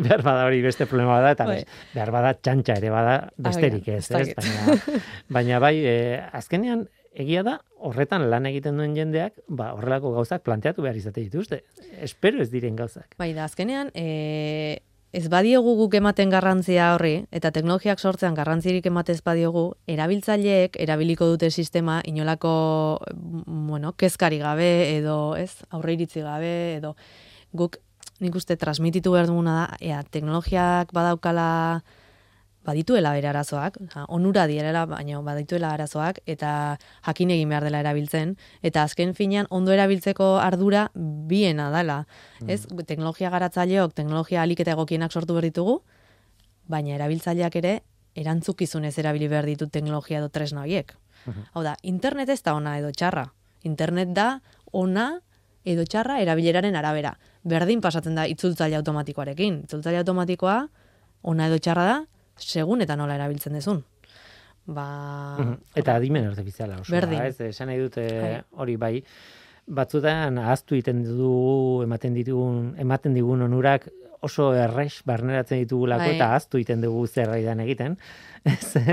behar 0.05 0.21
bada 0.23 0.45
hori 0.45 0.61
beste 0.63 0.85
problema 0.91 1.17
bada, 1.17 1.31
eta 1.39 1.47
Bai. 1.49 1.63
behar 1.95 2.13
bada 2.13 2.35
txantxa 2.37 2.77
ere 2.83 2.91
bada 2.93 3.17
besterik 3.39 3.89
Agian, 3.89 4.03
ez, 4.05 4.11
ez 4.11 4.21
ez? 4.21 4.35
dakit. 4.37 4.37
Baina, 4.45 5.01
baina 5.39 5.63
bai, 5.65 5.75
eh, 5.87 6.21
azkenean 6.33 6.85
egia 7.15 7.45
da, 7.47 7.59
horretan 7.79 8.27
lan 8.31 8.47
egiten 8.51 8.81
duen 8.81 8.97
jendeak, 8.97 9.39
ba, 9.49 9.73
horrelako 9.77 10.15
gauzak 10.17 10.43
planteatu 10.47 10.83
behar 10.83 10.99
izate 10.99 11.23
dituzte. 11.23 11.63
Espero 12.03 12.43
ez 12.43 12.51
diren 12.51 12.77
gauzak. 12.77 13.15
bai, 13.19 13.33
da, 13.35 13.45
azkenean, 13.45 13.91
e, 13.95 14.83
ez 15.15 15.29
badiogu 15.31 15.77
guk 15.79 15.95
ematen 15.95 16.33
garrantzia 16.33 16.91
horri, 16.97 17.15
eta 17.31 17.53
teknologiak 17.55 18.01
sortzean 18.03 18.35
garrantzirik 18.35 18.87
ematez 18.91 19.21
badiogu, 19.23 19.69
erabiltzaileek 19.87 20.79
erabiliko 20.83 21.29
dute 21.31 21.51
sistema 21.51 22.01
inolako, 22.05 22.55
mm, 23.15 23.67
bueno, 23.71 23.93
kezkari 23.93 24.41
gabe, 24.43 24.97
edo, 24.97 25.37
ez, 25.37 25.63
aurre 25.71 25.95
iritzi 25.95 26.25
gabe, 26.27 26.55
edo, 26.81 26.97
guk, 27.53 27.79
nik 28.21 28.35
uste, 28.35 28.57
transmititu 28.57 29.13
behar 29.15 29.31
duguna 29.31 29.55
da, 29.61 29.77
ea, 29.81 30.03
teknologiak 30.03 30.91
badaukala, 30.93 31.85
badituela 32.65 33.13
bere 33.13 33.29
arazoak, 33.29 33.79
onura 34.09 34.47
direla, 34.51 34.85
baina 34.89 35.21
badituela 35.25 35.73
arazoak, 35.75 36.21
eta 36.27 36.79
jakin 37.07 37.35
egin 37.37 37.53
behar 37.53 37.67
dela 37.69 37.81
erabiltzen, 37.85 38.37
eta 38.63 38.83
azken 38.83 39.15
finean 39.15 39.47
ondo 39.51 39.73
erabiltzeko 39.73 40.39
ardura 40.41 40.89
biena 40.95 41.71
dela. 41.75 42.05
Ez, 42.47 42.65
teknologia 42.87 43.31
garatzaileok, 43.31 43.95
teknologia 43.95 44.43
alik 44.43 44.65
eta 44.65 44.73
egokienak 44.77 45.13
sortu 45.13 45.37
behar 45.37 45.51
ditugu, 45.51 45.81
baina 46.69 46.95
erabiltzaileak 46.97 47.57
ere 47.61 47.75
erantzukizunez 48.15 48.97
erabili 48.99 49.29
behar 49.29 49.47
ditu 49.47 49.69
teknologia 49.69 50.21
edo 50.21 50.31
tresna 50.33 50.63
horiek. 50.63 50.95
Hau 51.53 51.63
da, 51.65 51.75
internet 51.83 52.29
ez 52.29 52.43
da 52.45 52.55
ona 52.55 52.79
edo 52.79 52.91
txarra. 52.93 53.25
Internet 53.65 54.13
da 54.17 54.29
ona 54.73 55.21
edo 55.65 55.85
txarra 55.89 56.19
erabileraren 56.21 56.77
arabera. 56.77 57.15
Berdin 57.49 57.81
pasatzen 57.85 58.17
da 58.19 58.27
itzultzaile 58.29 58.77
automatikoarekin. 58.77 59.63
Itzultzaile 59.65 60.03
automatikoa 60.03 60.59
ona 61.25 61.49
edo 61.49 61.59
txarra 61.59 61.87
da, 61.89 61.97
segun 62.37 62.81
eta 62.83 62.97
nola 62.97 63.15
erabiltzen 63.15 63.53
dezun. 63.53 63.85
Ba, 64.67 65.37
Mhm. 65.39 65.59
Eta 65.77 65.95
adimen 65.97 66.25
artifiziala 66.27 66.79
oso. 66.81 66.91
Berdin. 66.93 67.21
Ez, 67.23 67.41
esan 67.41 67.69
nahi 67.69 67.79
dute 67.79 68.07
Bai. 68.21 68.43
hori 68.53 68.77
bai, 68.77 69.05
batzutan 69.67 70.39
ahaztu 70.39 70.75
egiten 70.75 71.03
du 71.05 71.83
ematen 71.85 72.15
ditugun 72.15 72.75
ematen 72.79 73.15
digun 73.15 73.43
onurak 73.43 73.89
oso 74.25 74.55
errex 74.55 75.03
barneratzen 75.05 75.59
ditugulako 75.61 76.07
Bai. 76.07 76.15
eta 76.17 76.35
aztu 76.35 76.59
iten 76.59 76.81
dugu 76.81 77.07
zerbaidan 77.07 77.61
egiten, 77.61 77.99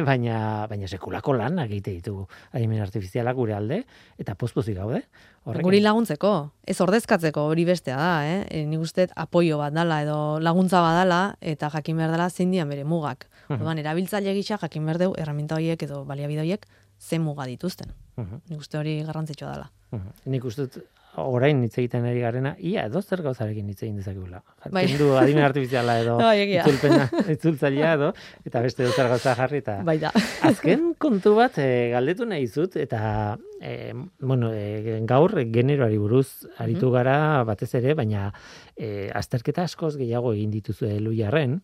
baina, 0.09 0.67
baina 0.71 0.87
sekulako 0.87 1.33
lan 1.35 1.59
egite 1.65 1.91
ditugu 1.91 2.27
adimen 2.55 2.81
artifizialak 2.83 3.35
gure 3.35 3.55
alde, 3.55 3.81
eta 4.21 4.35
pozpozik 4.39 4.77
gaude. 4.77 5.01
Horrekin. 5.43 5.65
Guri 5.65 5.81
laguntzeko, 5.81 6.31
ez 6.69 6.77
ordezkatzeko 6.83 7.47
hori 7.49 7.65
bestea 7.67 7.97
da, 7.97 8.11
eh? 8.29 8.37
E, 8.47 8.63
nik 8.69 8.83
uste 8.85 9.07
apoio 9.19 9.57
bat 9.59 9.73
dala 9.73 10.01
edo 10.05 10.17
laguntza 10.39 10.83
badala 10.85 11.21
eta 11.41 11.71
jakin 11.73 11.97
behar 11.97 12.13
dela 12.13 12.29
zein 12.29 12.53
dian 12.53 12.69
bere 12.69 12.85
mugak. 12.85 13.27
Mhm. 13.49 13.57
Orduan 13.59 13.81
erabiltzaile 13.81 14.35
gisa 14.37 14.59
jakin 14.61 14.85
behar 14.85 15.01
deu 15.01 15.11
erreminta 15.17 15.57
horiek 15.57 15.83
edo 15.83 16.05
baliabide 16.05 16.45
horiek 16.45 16.67
ze 16.99 17.19
muga 17.19 17.45
dituzten. 17.49 17.91
Mhm. 18.15 18.41
Nik 18.49 18.59
uste 18.59 18.77
hori 18.77 19.01
garrantzitsua 19.03 19.51
dela. 19.55 19.71
Mhm. 19.91 20.13
Nik 20.25 20.45
uste 20.45 20.69
orain 21.17 21.63
hitz 21.65 21.77
egiten 21.77 22.05
ari 22.07 22.21
garena, 22.23 22.55
ia 22.59 22.85
edo 22.87 23.01
zer 23.01 23.21
gauzarekin 23.21 23.67
hitz 23.69 23.81
egin 23.83 23.97
dezakegula. 23.99 24.41
Bai. 24.71 24.85
Kendu 24.87 25.11
adimen 25.19 25.43
artifiziala 25.43 25.99
edo 25.99 26.17
egia. 26.31 26.63
itzulpena, 26.63 27.09
itzultzailea 27.35 27.93
edo, 27.97 28.13
eta 28.45 28.61
beste 28.63 28.83
edo 28.83 28.91
zer 28.95 29.09
gauza 29.11 29.35
jarri, 29.35 29.57
eta 29.65 29.79
Bai 29.83 29.97
da. 29.99 30.11
azken 30.49 30.93
kontu 30.97 31.35
bat 31.35 31.57
e, 31.59 31.89
galdetu 31.91 32.25
nahi 32.25 32.47
zut, 32.47 32.75
eta 32.79 33.37
e, 33.61 33.93
bueno, 34.19 34.53
e, 34.53 34.99
gaur 35.05 35.35
generoari 35.51 35.97
buruz 35.97 36.47
aritu 36.57 36.87
Mhm. 36.87 36.93
gara 36.95 37.43
batez 37.43 37.73
ere, 37.75 37.93
baina 37.93 38.31
e, 38.75 39.09
azterketa 39.13 39.63
askoz 39.67 39.97
gehiago 39.97 40.31
egin 40.33 40.49
dituzu 40.51 40.87
luiarren, 40.99 41.59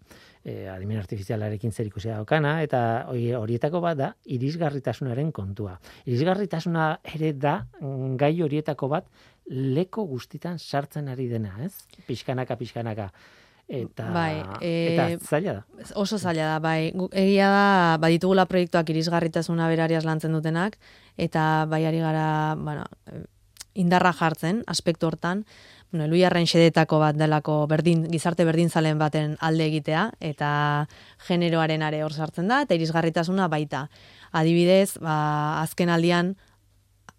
e, 0.48 0.68
adimen 0.70 0.98
artifizialarekin 1.00 1.72
zer 1.72 1.88
ikusia 1.88 2.16
daukana, 2.20 2.62
eta 2.64 3.06
hori- 3.10 3.34
horietako 3.36 3.82
bat 3.82 3.98
da, 3.98 4.12
irisgarritasunaren 4.26 5.32
kontua. 5.32 5.80
Irisgarritasuna 6.06 7.00
ere 7.16 7.34
da 7.34 7.66
mm, 7.82 8.16
gai 8.20 8.34
horietako 8.42 8.88
bat 8.92 9.08
leko 9.50 10.06
guztitan 10.08 10.60
sartzen 10.60 11.08
ari 11.08 11.28
dena, 11.32 11.54
ez? 11.64 11.74
Pixkanaka, 12.08 12.58
pixkanaka. 12.60 13.12
Eta, 13.68 14.06
Bai, 14.16 14.38
eta 14.64 15.10
e, 15.12 15.18
zaila 15.20 15.58
da. 15.58 15.88
Oso 16.00 16.16
zaila 16.18 16.54
da, 16.54 16.60
bai. 16.64 16.94
Egia 17.12 17.50
da, 17.52 17.98
baditugula 18.00 18.46
proiektuak 18.48 18.88
irisgarritasuna 18.94 19.68
berariaz 19.68 20.06
lantzen 20.08 20.32
dutenak, 20.32 20.78
eta 21.20 21.66
bai 21.68 21.82
ari 21.86 22.00
gara, 22.00 22.56
bueno, 22.56 22.86
eh, 23.12 23.26
indarra 23.76 24.14
jartzen, 24.16 24.62
aspektu 24.72 25.10
hortan, 25.10 25.44
bueno, 25.92 26.06
eluiarren 26.08 26.48
xedetako 26.48 27.02
bat 27.04 27.20
delako 27.20 27.60
berdin, 27.68 28.06
gizarte 28.12 28.48
berdin 28.48 28.72
zalen 28.72 29.00
baten 29.00 29.36
alde 29.44 29.68
egitea, 29.68 30.10
eta 30.20 30.50
generoaren 31.28 31.84
are 31.84 32.02
hor 32.06 32.16
sartzen 32.16 32.48
da, 32.48 32.62
eta 32.64 32.76
irisgarritasuna 32.76 33.50
baita. 33.52 33.90
Adibidez, 34.32 34.96
ba, 35.04 35.60
azken 35.62 35.92
aldian, 35.92 36.38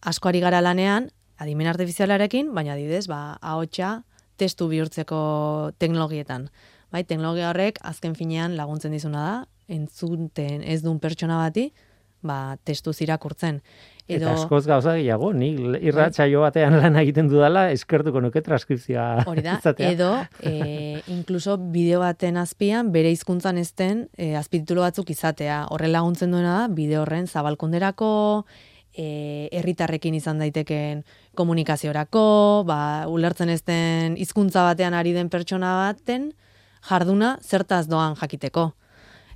asko 0.00 0.32
ari 0.32 0.40
gara 0.40 0.64
lanean, 0.64 1.10
adimen 1.38 1.70
artifizialarekin, 1.70 2.52
baina 2.54 2.74
adibidez, 2.74 3.06
ba, 3.10 3.38
ahotsa 3.40 4.02
testu 4.38 4.68
bihurtzeko 4.70 5.20
teknologietan. 5.78 6.48
Bai, 6.94 7.04
teknologia 7.04 7.50
horrek 7.50 7.82
azken 7.84 8.14
finean 8.16 8.56
laguntzen 8.56 8.94
dizuna 8.94 9.24
da, 9.24 9.36
entzunten 9.68 10.62
ez 10.64 10.80
duen 10.82 11.00
pertsona 11.02 11.36
bati, 11.42 11.68
ba, 12.24 12.56
testu 12.64 12.94
irakurtzen. 13.04 13.60
Eta 14.08 14.30
askoz 14.32 14.62
gauza 14.64 14.94
gehiago, 14.96 15.34
ni 15.36 15.50
irratsaio 15.84 16.40
batean 16.40 16.78
lan 16.80 16.96
egiten 16.96 17.28
dudala, 17.28 17.66
eskertuko 17.74 18.22
nuke 18.24 18.40
transkripzioa 18.40 19.26
Hori 19.28 19.44
da, 19.44 19.58
izatea. 19.60 19.90
edo 19.92 20.08
e, 20.40 21.02
inkluso 21.12 21.58
bideo 21.74 22.00
baten 22.00 22.40
azpian 22.40 22.88
bere 22.94 23.12
hizkuntzan 23.12 23.60
ezten 23.60 24.06
e, 24.16 24.32
azpititulo 24.40 24.86
batzuk 24.86 25.12
izatea. 25.12 25.66
Horren 25.74 25.92
laguntzen 25.92 26.32
duena 26.32 26.62
da, 26.62 26.72
bideo 26.72 27.02
horren 27.04 27.28
zabalkunderako, 27.28 28.10
herritarrekin 28.98 30.14
izan 30.18 30.38
daiteken 30.42 31.04
komunikaziorako, 31.38 32.64
ba, 32.66 33.06
ulertzen 33.10 33.48
ezten 33.52 34.16
hizkuntza 34.18 34.64
batean 34.66 34.94
ari 34.94 35.12
den 35.16 35.28
pertsona 35.30 35.74
baten 35.86 36.32
jarduna 36.88 37.36
zertaz 37.42 37.86
doan 37.88 38.14
jakiteko. 38.16 38.72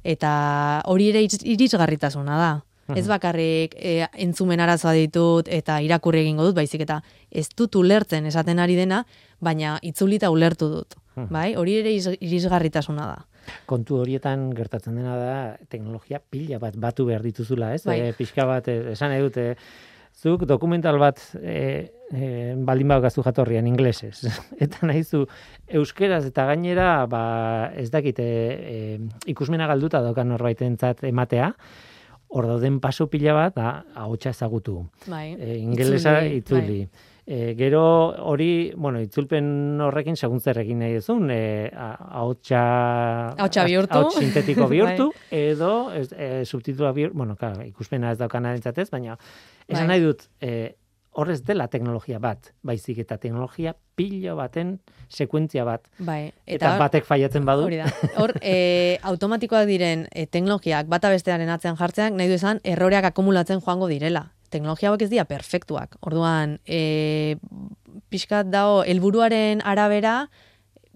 Eta 0.05 0.83
hori 0.91 1.11
ere 1.13 1.23
iris- 1.23 1.43
irisgarritasuna 1.47 2.37
da. 2.39 2.53
Ez 2.99 3.07
bakarrik 3.09 3.75
e, 3.79 4.07
entzumen 4.19 4.61
arazoa 4.61 4.93
ditut 4.99 5.47
eta 5.49 5.79
irakurri 5.81 6.21
egingo 6.25 6.45
dut, 6.45 6.57
baizik 6.59 6.83
eta 6.85 7.01
ez 7.31 7.47
dut 7.57 7.77
ulertzen 7.79 8.27
esaten 8.27 8.59
ari 8.59 8.75
dena, 8.77 9.05
baina 9.41 9.79
itzulita 9.83 10.31
ulertu 10.31 10.69
dut. 10.69 10.95
Bai? 11.31 11.55
Hori 11.57 11.77
ere 11.79 11.93
iris- 11.95 12.19
irisgarritasuna 12.21 13.07
da. 13.07 13.25
Kontu 13.67 14.01
horietan 14.03 14.51
gertatzen 14.57 14.99
dena 14.99 15.17
da 15.19 15.39
teknologia 15.71 16.21
pila 16.21 16.61
bat 16.63 16.77
batu 16.77 17.07
behar 17.09 17.25
dituzula, 17.25 17.73
ez? 17.75 17.85
Bai. 17.87 17.99
E, 18.01 18.13
pixka 18.19 18.47
bat, 18.49 18.69
e, 18.69 18.93
esan 18.93 19.13
nahi 19.15 19.25
dute, 19.25 19.47
zuk 20.23 20.45
dokumental 20.47 20.99
bat 21.01 21.21
e, 21.41 21.91
e, 22.13 22.27
baldin 22.57 22.91
badaukazu 22.93 23.25
jatorrian 23.25 23.67
inglesez. 23.67 24.29
eta 24.65 24.87
nahizu 24.87 25.25
euskeraz 25.81 26.25
eta 26.29 26.47
gainera 26.51 27.07
ba, 27.11 27.23
ez 27.77 27.89
dakite 27.91 28.27
e, 28.27 28.77
ikusmena 29.33 29.67
galduta 29.71 30.03
daukan 30.05 30.31
norbaitentzat 30.35 31.05
ematea, 31.09 31.53
hor 32.33 32.49
dauden 32.49 32.79
paso 32.81 33.09
pila 33.13 33.35
bat 33.37 33.57
da 33.57 33.73
ahotsa 33.95 34.33
ezagutu. 34.33 34.79
Bai. 35.07 35.33
E, 35.37 35.57
ingelesa 35.61 36.21
Itzuli, 36.25 36.39
itzuli. 36.41 37.11
E, 37.25 37.55
gero 37.55 37.83
hori, 38.27 38.73
bueno, 38.75 38.99
itzulpen 39.01 39.79
horrekin 39.81 40.17
segun 40.19 40.41
zer 40.43 40.59
egin 40.59 40.81
nahi 40.83 40.97
duzun, 40.99 41.29
e, 41.31 41.71
ahotsa 41.71 43.65
bihurtu. 43.65 43.95
ahots 43.99 44.19
sintetiko 44.19 44.67
bihurtu 44.73 45.13
Bai. 45.31 45.41
edo 45.53 45.93
e, 45.95 46.45
subtitula 46.45 46.93
bihurtu, 46.93 47.17
bueno, 47.17 47.37
claro, 47.37 47.63
ikuspena 47.65 48.11
ez 48.13 48.19
daukana 48.19 48.55
entzatez, 48.57 48.91
baina 48.91 49.17
esan 49.69 49.87
Bai. 49.87 49.89
nahi 49.95 50.05
dut, 50.05 50.27
e, 50.41 50.75
horrez 51.13 51.43
dela 51.45 51.69
teknologia 51.69 52.19
bat, 52.19 52.53
baizik 52.65 52.99
eta 53.05 53.19
teknologia 53.21 53.75
pilo 53.95 54.35
baten 54.37 54.79
sekuentzia 55.13 55.65
bat. 55.69 55.87
Bai. 55.99 56.33
Eta, 56.47 56.73
hor- 56.75 56.79
batek 56.87 57.05
faiatzen 57.05 57.45
badu, 57.45 57.67
Hori 57.69 57.77
da. 57.83 57.91
Hor, 58.17 58.33
e, 58.41 58.99
automatikoak 59.13 59.67
diren 59.69 60.07
e, 60.11 60.27
teknologiak 60.27 60.89
bata 60.89 61.11
bestearen 61.13 61.51
atzean 61.53 61.77
jartzeak, 61.77 62.15
nahi 62.17 62.29
du 62.33 62.39
esan, 62.41 62.61
erroreak 62.65 63.05
akumulatzen 63.13 63.61
joango 63.61 63.89
direla. 63.93 64.31
Teknologia 64.53 64.91
hauek 64.91 65.07
ez 65.07 65.11
dira 65.13 65.25
perfektuak. 65.29 65.97
Orduan, 66.05 66.59
e, 66.67 67.39
pixkat 68.13 68.51
dago, 68.53 68.83
helburuaren 68.89 69.63
arabera, 69.65 70.27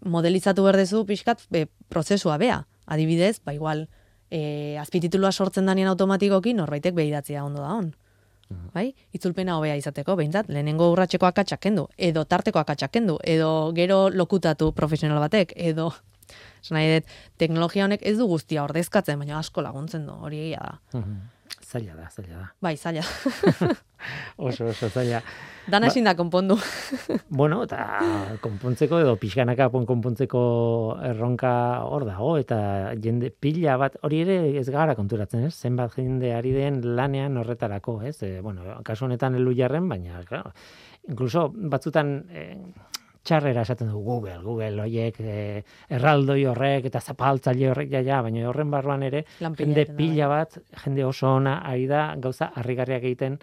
modelizatu 0.05 0.67
berdezu 0.67 1.05
pixkat 1.09 1.47
e, 1.53 1.67
prozesua 1.93 2.37
bea. 2.43 2.65
Adibidez, 2.87 3.41
ba 3.45 3.55
igual, 3.57 3.87
e, 4.31 4.77
azpititulua 4.81 5.33
sortzen 5.33 5.67
danean 5.67 5.91
automatikoki 5.95 6.55
norbaitek 6.55 6.95
behidatzea 6.95 7.45
ondo 7.45 7.65
da 7.65 7.73
on. 7.81 7.95
Bai? 8.77 8.93
Itzulpena 9.17 9.57
hobea 9.59 9.75
izateko, 9.75 10.15
behintzat, 10.21 10.47
lehenengo 10.53 10.93
urratxeko 10.93 11.27
akatsak 11.27 11.65
kendu, 11.65 11.89
edo 11.99 12.23
tarteko 12.31 12.61
akatsak 12.61 12.93
kendu, 12.95 13.17
edo 13.27 13.73
gero 13.75 14.05
lokutatu 14.13 14.71
profesional 14.77 15.19
batek, 15.25 15.57
edo 15.57 15.91
Esan 16.63 16.75
nahi 16.75 16.89
dut, 16.91 17.11
teknologia 17.39 17.85
honek 17.87 18.03
ez 18.03 18.17
du 18.19 18.27
guztia 18.27 18.65
ordezkatzen, 18.65 19.21
baina 19.23 19.39
asko 19.39 19.63
laguntzen 19.63 20.07
du, 20.09 20.17
hori 20.27 20.41
egia 20.49 20.63
da. 20.65 20.99
Mhm. 20.99 21.21
Zaila 21.67 21.95
da, 21.99 22.07
zaila 22.15 22.37
da. 22.39 22.47
Bai, 22.63 22.77
zaila. 22.79 23.03
Oso, 24.39 24.67
oso 24.71 24.89
zaila. 24.93 25.21
Dana 25.67 25.87
Ba- 25.87 25.91
ezin 25.91 26.05
da 26.07 26.13
konpondu. 26.15 26.55
Bueno, 27.41 27.63
eta 27.67 28.37
konpontzeko 28.45 29.01
edo 29.03 29.17
pixkanaka 29.19 29.67
pon- 29.73 29.87
konpontzeko 29.89 30.43
erronka 31.09 31.53
hor 31.89 32.05
dago, 32.07 32.37
eta 32.39 32.59
jende 33.03 33.33
pila 33.33 33.77
bat, 33.81 33.97
hori 34.07 34.21
ere 34.23 34.37
ez 34.61 34.69
gara 34.71 34.95
konturatzen, 34.95 35.47
ez? 35.49 35.55
Zenbat 35.59 35.97
jende 35.99 36.31
ari 36.37 36.53
den 36.55 36.83
lanean 36.97 37.37
horretarako, 37.41 37.99
ez? 38.07 38.17
E, 38.23 38.37
bueno, 38.45 38.63
kasu 38.87 39.09
honetan 39.09 39.35
elu 39.41 39.57
jarren, 39.59 39.89
baina, 39.91 40.23
claro, 40.29 40.53
incluso 41.09 41.49
batzutan 41.51 42.15
e, 42.31 42.47
txarrera 43.27 43.65
esaten 43.67 43.91
du 43.91 44.01
Google, 44.05 44.39
Google 44.45 44.85
horiek, 44.85 45.19
e, 45.21 45.63
erraldoi 45.99 46.45
horrek 46.51 46.89
eta 46.91 47.01
zapaltzaile 47.03 47.71
horrek 47.73 47.91
ja, 47.93 48.03
ja, 48.07 48.21
baina 48.25 48.47
horren 48.51 48.71
barruan 48.73 49.03
ere 49.07 49.25
jende 49.41 49.85
da, 49.85 49.97
pila 49.99 50.29
bat, 50.33 50.59
jende 50.85 51.05
oso 51.07 51.35
ona 51.41 51.59
ari 51.67 51.89
da 51.91 52.09
gauza 52.23 52.53
harrigarriak 52.55 53.05
egiten 53.11 53.41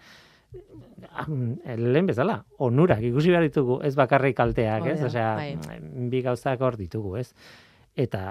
lehen 1.78 2.08
bezala, 2.08 2.38
onurak 2.64 3.02
ikusi 3.04 3.34
behar 3.34 3.46
ditugu, 3.48 3.80
ez 3.86 3.94
bakarrik 3.98 4.36
kalteak, 4.38 4.86
ez? 4.94 5.00
Osea, 5.10 5.34
bai. 5.36 5.78
bi 6.12 6.22
gauzak 6.26 6.62
hor 6.62 6.78
ditugu, 6.80 7.18
ez? 7.20 7.28
Eta, 7.94 8.24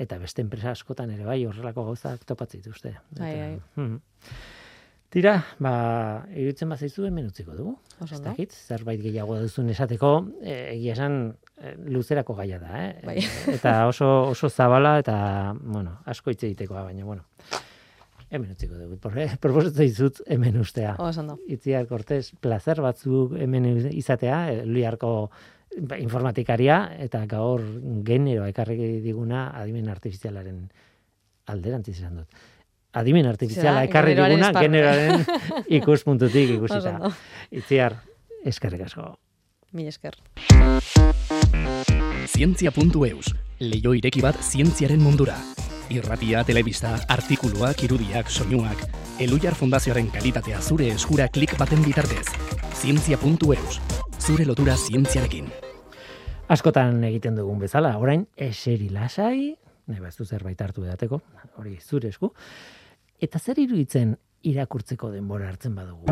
eta 0.00 0.18
beste 0.18 0.42
enpresa 0.42 0.72
askotan 0.74 1.12
ere 1.14 1.26
bai 1.26 1.40
horrelako 1.46 1.84
gauzak 1.90 2.24
topatzen 2.26 2.62
dituzte. 2.62 2.96
Bai, 3.18 3.34
bai. 3.38 3.50
mhm. 3.76 3.98
Tira, 5.14 5.36
ba, 5.62 5.72
iruditzen 6.34 6.72
bazaizu 6.72 7.04
hemen 7.06 7.28
utziko 7.30 7.54
dugu. 7.54 7.76
Ez 8.02 8.18
dakit, 8.24 8.50
zerbait 8.52 8.98
gehiago 8.98 9.36
duzun 9.38 9.68
esateko, 9.70 10.08
e, 10.42 10.54
egia 10.72 10.96
esan 10.96 11.18
e, 11.54 11.74
luzerako 11.94 12.34
gaia 12.40 12.58
da, 12.58 12.72
eh? 12.82 12.88
Bai. 13.06 13.20
Eta 13.52 13.76
oso, 13.86 14.08
oso 14.32 14.50
zabala 14.50 14.96
eta, 14.98 15.14
bueno, 15.62 16.00
asko 16.10 16.34
hitz 16.34 16.42
egitekoa, 16.48 16.82
baina, 16.88 17.06
bueno, 17.06 17.22
hemen 18.28 18.50
utziko 18.56 18.74
dugu. 18.74 18.98
Por- 18.98 19.14
Proposatzen 19.44 19.86
dizut 19.86 20.18
hemen 20.26 20.58
ustea. 20.58 20.96
Oso 20.98 21.22
ondo. 21.22 21.38
Itziar 21.46 21.86
Cortés, 21.86 22.32
placer 22.42 22.82
batzuk 22.82 23.36
hemen 23.38 23.68
izatea, 23.94 24.40
Liarko 24.66 25.12
informatikaria, 25.98 26.80
eta 27.06 27.22
gaur 27.30 27.62
genero 28.06 28.48
ekarri 28.50 28.98
diguna 29.02 29.46
adimen 29.62 29.88
artifizialaren 29.94 30.64
alderantziz 31.54 31.96
esan 32.00 32.20
dut. 32.24 32.42
Adimen 32.94 33.26
artifiziala 33.26 33.80
Zera, 33.80 33.86
ekarri 33.88 34.14
diguna 34.14 34.52
generoaren 34.54 35.24
ikuspuntutik 35.80 36.56
ikusita. 36.56 37.10
Itziar, 37.50 37.98
eskerrik 38.46 38.86
asko. 38.86 39.14
Mil 39.74 39.88
esker. 39.90 40.14
zientzia.eus, 42.30 43.34
leio 43.58 43.94
ireki 43.98 44.22
bat 44.22 44.38
zientziaren 44.42 45.02
mundura. 45.02 45.34
Irratia, 45.92 46.44
telebista, 46.46 46.94
artikuluak, 47.12 47.82
irudiak, 47.84 48.30
soinuak, 48.30 48.86
Elujar 49.20 49.54
Fundazioaren 49.54 50.08
kalitatea 50.10 50.58
zure 50.58 50.88
eskura 50.90 51.28
klik 51.30 51.52
baten 51.58 51.82
bitartez. 51.84 52.24
Zientzia.eus, 52.74 53.76
zure 54.18 54.46
lotura 54.46 54.74
zientziarekin. 54.74 55.50
Askotan 56.50 56.98
egiten 57.06 57.38
dugun 57.38 57.60
bezala, 57.62 57.92
orain 57.98 58.26
eseri 58.34 58.88
lasai, 58.90 59.54
nahi 59.86 60.00
baztu 60.02 60.26
zerbait 60.26 60.60
hartu 60.60 60.82
edateko, 60.82 61.20
hori 61.60 61.76
zure 61.78 62.10
esku, 62.10 62.32
eta 63.24 63.40
zer 63.40 63.60
iruditzen 63.64 64.16
irakurtzeko 64.50 65.12
denbora 65.14 65.48
hartzen 65.52 65.78
badugu. 65.78 66.04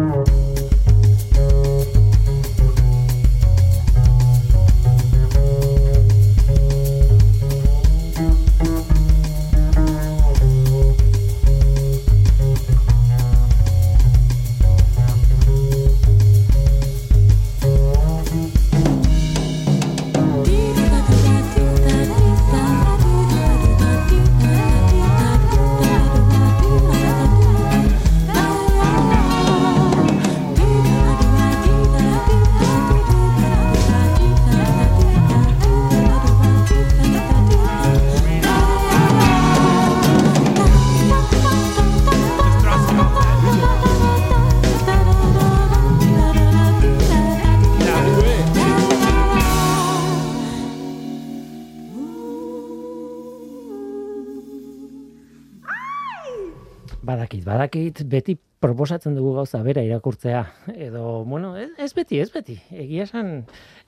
Badakit, 57.63 58.01
beti 58.11 58.35
proposatzen 58.35 59.15
dugu 59.15 59.37
gauza 59.37 59.61
bera 59.63 59.85
irakurtzea. 59.87 60.41
Edo, 60.75 61.23
bueno, 61.23 61.53
ez, 61.57 61.93
beti, 61.95 62.19
ez 62.19 62.33
beti. 62.35 62.57
Egia 62.75 63.05
esan, 63.07 63.45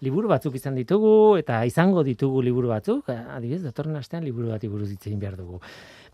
liburu 0.06 0.30
batzuk 0.30 0.54
izan 0.54 0.76
ditugu, 0.78 1.34
eta 1.40 1.56
izango 1.66 2.04
ditugu 2.06 2.38
liburu 2.46 2.70
batzuk, 2.70 3.10
adibidez, 3.10 3.64
datorren 3.64 3.98
astean 3.98 4.22
liburu 4.22 4.52
bati 4.52 4.70
buruz 4.70 4.92
hitz 4.92 5.08
egin 5.08 5.18
behar 5.18 5.34
dugu. 5.40 5.58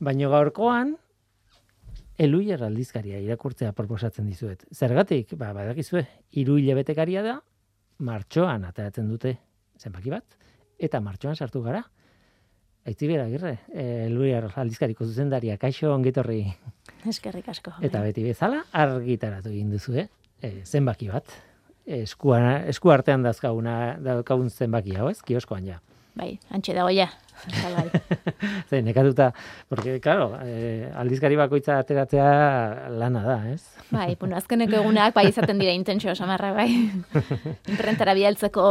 Baina 0.01 0.31
gaurkoan, 0.33 0.95
eluier 2.17 2.65
aldizkaria 2.65 3.21
irakurtzea 3.27 3.75
proposatzen 3.77 4.33
dizuet. 4.33 4.65
Zergatik, 4.73 5.37
ba, 5.37 5.53
badakizue, 5.53 6.07
hiru 6.33 6.57
hilabetekaria 6.63 7.27
da, 7.27 7.37
martxoan 8.09 8.65
ateratzen 8.71 9.13
dute 9.13 9.37
zenbaki 9.77 10.17
bat, 10.17 10.41
eta 10.81 11.05
martxoan 11.05 11.37
sartu 11.37 11.61
gara. 11.69 11.85
Aitzibera, 12.89 13.27
agirre, 13.29 13.59
e, 13.75 14.09
Luiar 14.09 14.47
aldizkariko 14.57 15.05
zuzendaria, 15.05 15.59
kaixo 15.61 15.93
ongitorri. 15.93 16.41
Eskerrik 17.11 17.51
asko. 17.53 17.75
Eta 17.85 18.01
beti 18.07 18.25
bezala, 18.25 18.63
argitaratu 18.73 19.53
egin 19.53 19.71
duzu, 19.75 19.99
eh? 20.01 20.09
E, 20.41 20.53
zenbaki 20.65 21.11
bat. 21.13 21.37
Eskua, 21.85 22.41
esku 22.71 22.93
artean 22.95 23.25
dazkaguna, 23.27 23.75
daukagun 24.05 24.49
zenbaki 24.49 24.97
hau, 24.97 25.11
ez? 25.13 25.21
Kioskoan 25.27 25.69
ja. 25.69 25.81
Bai, 26.19 26.39
antxe 26.51 26.75
dago 26.75 26.91
ja. 26.95 27.09
Salgai. 27.49 27.89
Ze, 28.69 28.83
nekatuta, 28.83 29.31
porque, 29.69 30.01
claro, 30.01 30.37
eh, 30.45 30.91
aldizkari 30.95 31.39
bakoitza 31.41 31.79
ateratzea 31.81 32.91
lana 33.01 33.23
da, 33.25 33.39
ez? 33.53 33.63
Bai, 33.91 34.15
bueno, 34.21 34.37
azkeneko 34.37 34.77
egunak 34.83 35.15
bai 35.17 35.29
izaten 35.31 35.61
dira 35.63 35.73
intentsio 35.73 36.15
samarra 36.15 36.53
bai. 36.57 36.69
Imprentara 37.73 38.15
bidaltzeko 38.19 38.67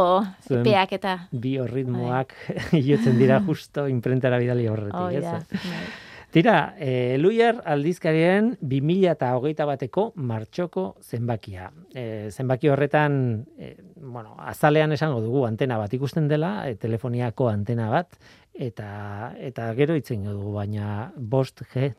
Zuen 0.46 0.62
epeak 0.62 0.94
eta 1.00 1.16
Biorritmoak 1.32 2.36
jotzen 2.88 3.18
dira 3.18 3.40
justo 3.46 3.88
imprentara 3.90 4.38
bidali 4.38 4.70
horretik, 4.70 5.00
hori 5.00 5.18
ez? 5.18 5.26
da. 5.26 5.42
bai. 5.66 5.84
Tira, 6.30 6.76
e, 6.78 7.18
Luier 7.18 7.56
aldizkarien 7.66 8.52
2000 8.60 9.10
eta 9.10 9.32
hogeita 9.34 9.64
bateko 9.66 10.12
martxoko 10.14 10.84
zenbakia. 11.02 11.72
E, 11.90 12.30
zenbaki 12.30 12.70
horretan, 12.70 13.16
e, 13.58 13.72
bueno, 13.96 14.36
azalean 14.38 14.94
esango 14.94 15.18
dugu 15.24 15.42
antena 15.48 15.78
bat 15.80 15.92
ikusten 15.92 16.28
dela, 16.30 16.68
e, 16.70 16.76
telefoniako 16.78 17.48
antena 17.50 17.90
bat, 17.90 18.14
eta, 18.54 19.34
eta 19.42 19.72
gero 19.74 19.98
itzen 19.98 20.22
dugu, 20.28 20.54
baina 20.54 21.10
bost 21.16 21.64
G, 21.74 21.90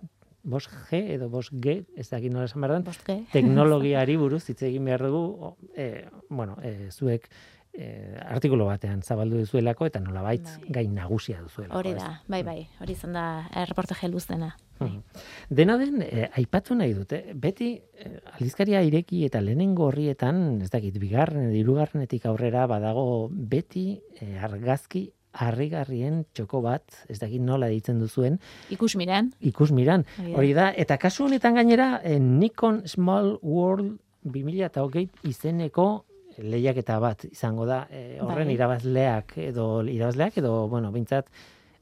bost 0.43 0.71
G 0.87 1.03
edo 1.17 1.27
bost 1.29 1.51
G, 1.51 1.81
ez 1.99 2.07
dakit 2.09 2.31
nola 2.31 2.47
esan 2.47 2.63
behar 2.63 2.79
den, 2.79 3.25
teknologiari 3.33 4.15
buruz 4.15 4.45
hitz 4.47 4.61
egin 4.63 4.87
behar 4.87 5.03
dugu, 5.11 5.57
e, 5.75 6.07
bueno, 6.29 6.55
e, 6.63 6.87
zuek 6.87 7.27
e, 7.73 8.17
artikulu 8.25 8.65
batean 8.69 9.01
zabaldu 9.01 9.41
duzuelako 9.41 9.87
eta 9.87 10.01
nolabait 10.03 10.43
Bai. 10.43 10.73
gai 10.77 10.87
nagusia 10.91 11.41
duzuelako. 11.41 11.77
Hori 11.79 11.93
ez? 11.93 11.97
da, 11.99 12.09
bai, 12.27 12.41
bai, 12.43 12.57
hori 12.81 12.95
izan 12.97 13.15
da 13.17 13.25
erreportaje 13.63 14.09
luzena. 14.11 14.53
Bai. 14.79 14.89
Mhm. 14.89 15.23
Dena 15.49 15.77
den, 15.77 16.01
eh, 16.01 16.29
aipatu 16.41 16.75
nahi 16.75 16.93
dute, 16.97 17.23
beti 17.35 17.71
eh, 17.77 18.19
aldizkaria 18.33 18.81
ireki 18.87 19.25
eta 19.25 19.41
lehenengo 19.41 19.87
horrietan, 19.87 20.61
ez 20.61 20.69
dakit, 20.73 20.97
bigarren 20.99 21.49
edo 21.49 21.57
hirugarrenetik 21.59 22.25
aurrera 22.25 22.67
badago 22.67 23.29
beti 23.31 24.01
eh, 24.19 24.37
argazki 24.41 25.11
harrigarrien 25.31 26.25
txoko 26.35 26.59
bat, 26.65 26.83
ez 27.07 27.19
dakit 27.21 27.41
nola 27.41 27.69
ditzen 27.71 27.99
duzuen, 28.01 28.39
Ikus 28.69 28.95
miran, 28.99 29.31
ikus 29.39 29.71
miran. 29.71 30.03
Hori 30.17 30.31
da. 30.31 30.37
Hori 30.37 30.53
da, 30.57 30.69
eta 30.75 30.97
kasu 30.99 31.25
honetan 31.29 31.55
gainera, 31.55 32.01
eh, 32.03 32.19
Nikon 32.19 32.81
Small 32.85 33.37
World 33.41 33.99
2008 34.23 35.09
izeneko 35.27 36.05
lehiaketa 36.37 36.99
bat 36.99 37.25
izango 37.25 37.65
da, 37.65 37.87
eh, 37.89 38.19
horren 38.21 38.47
Bai. 38.47 38.55
irabazleak 38.55 39.37
edo 39.37 39.83
irabazleak 39.83 40.37
edo, 40.37 40.67
bueno, 40.69 40.91
bintzat, 40.91 41.27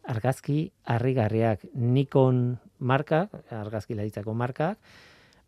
argazki 0.10 0.72
harrigarriak 0.86 1.66
Nikon 1.74 2.58
markak, 2.80 3.34
argazki 3.52 3.96
laditzako 3.96 4.34
markak, 4.34 4.80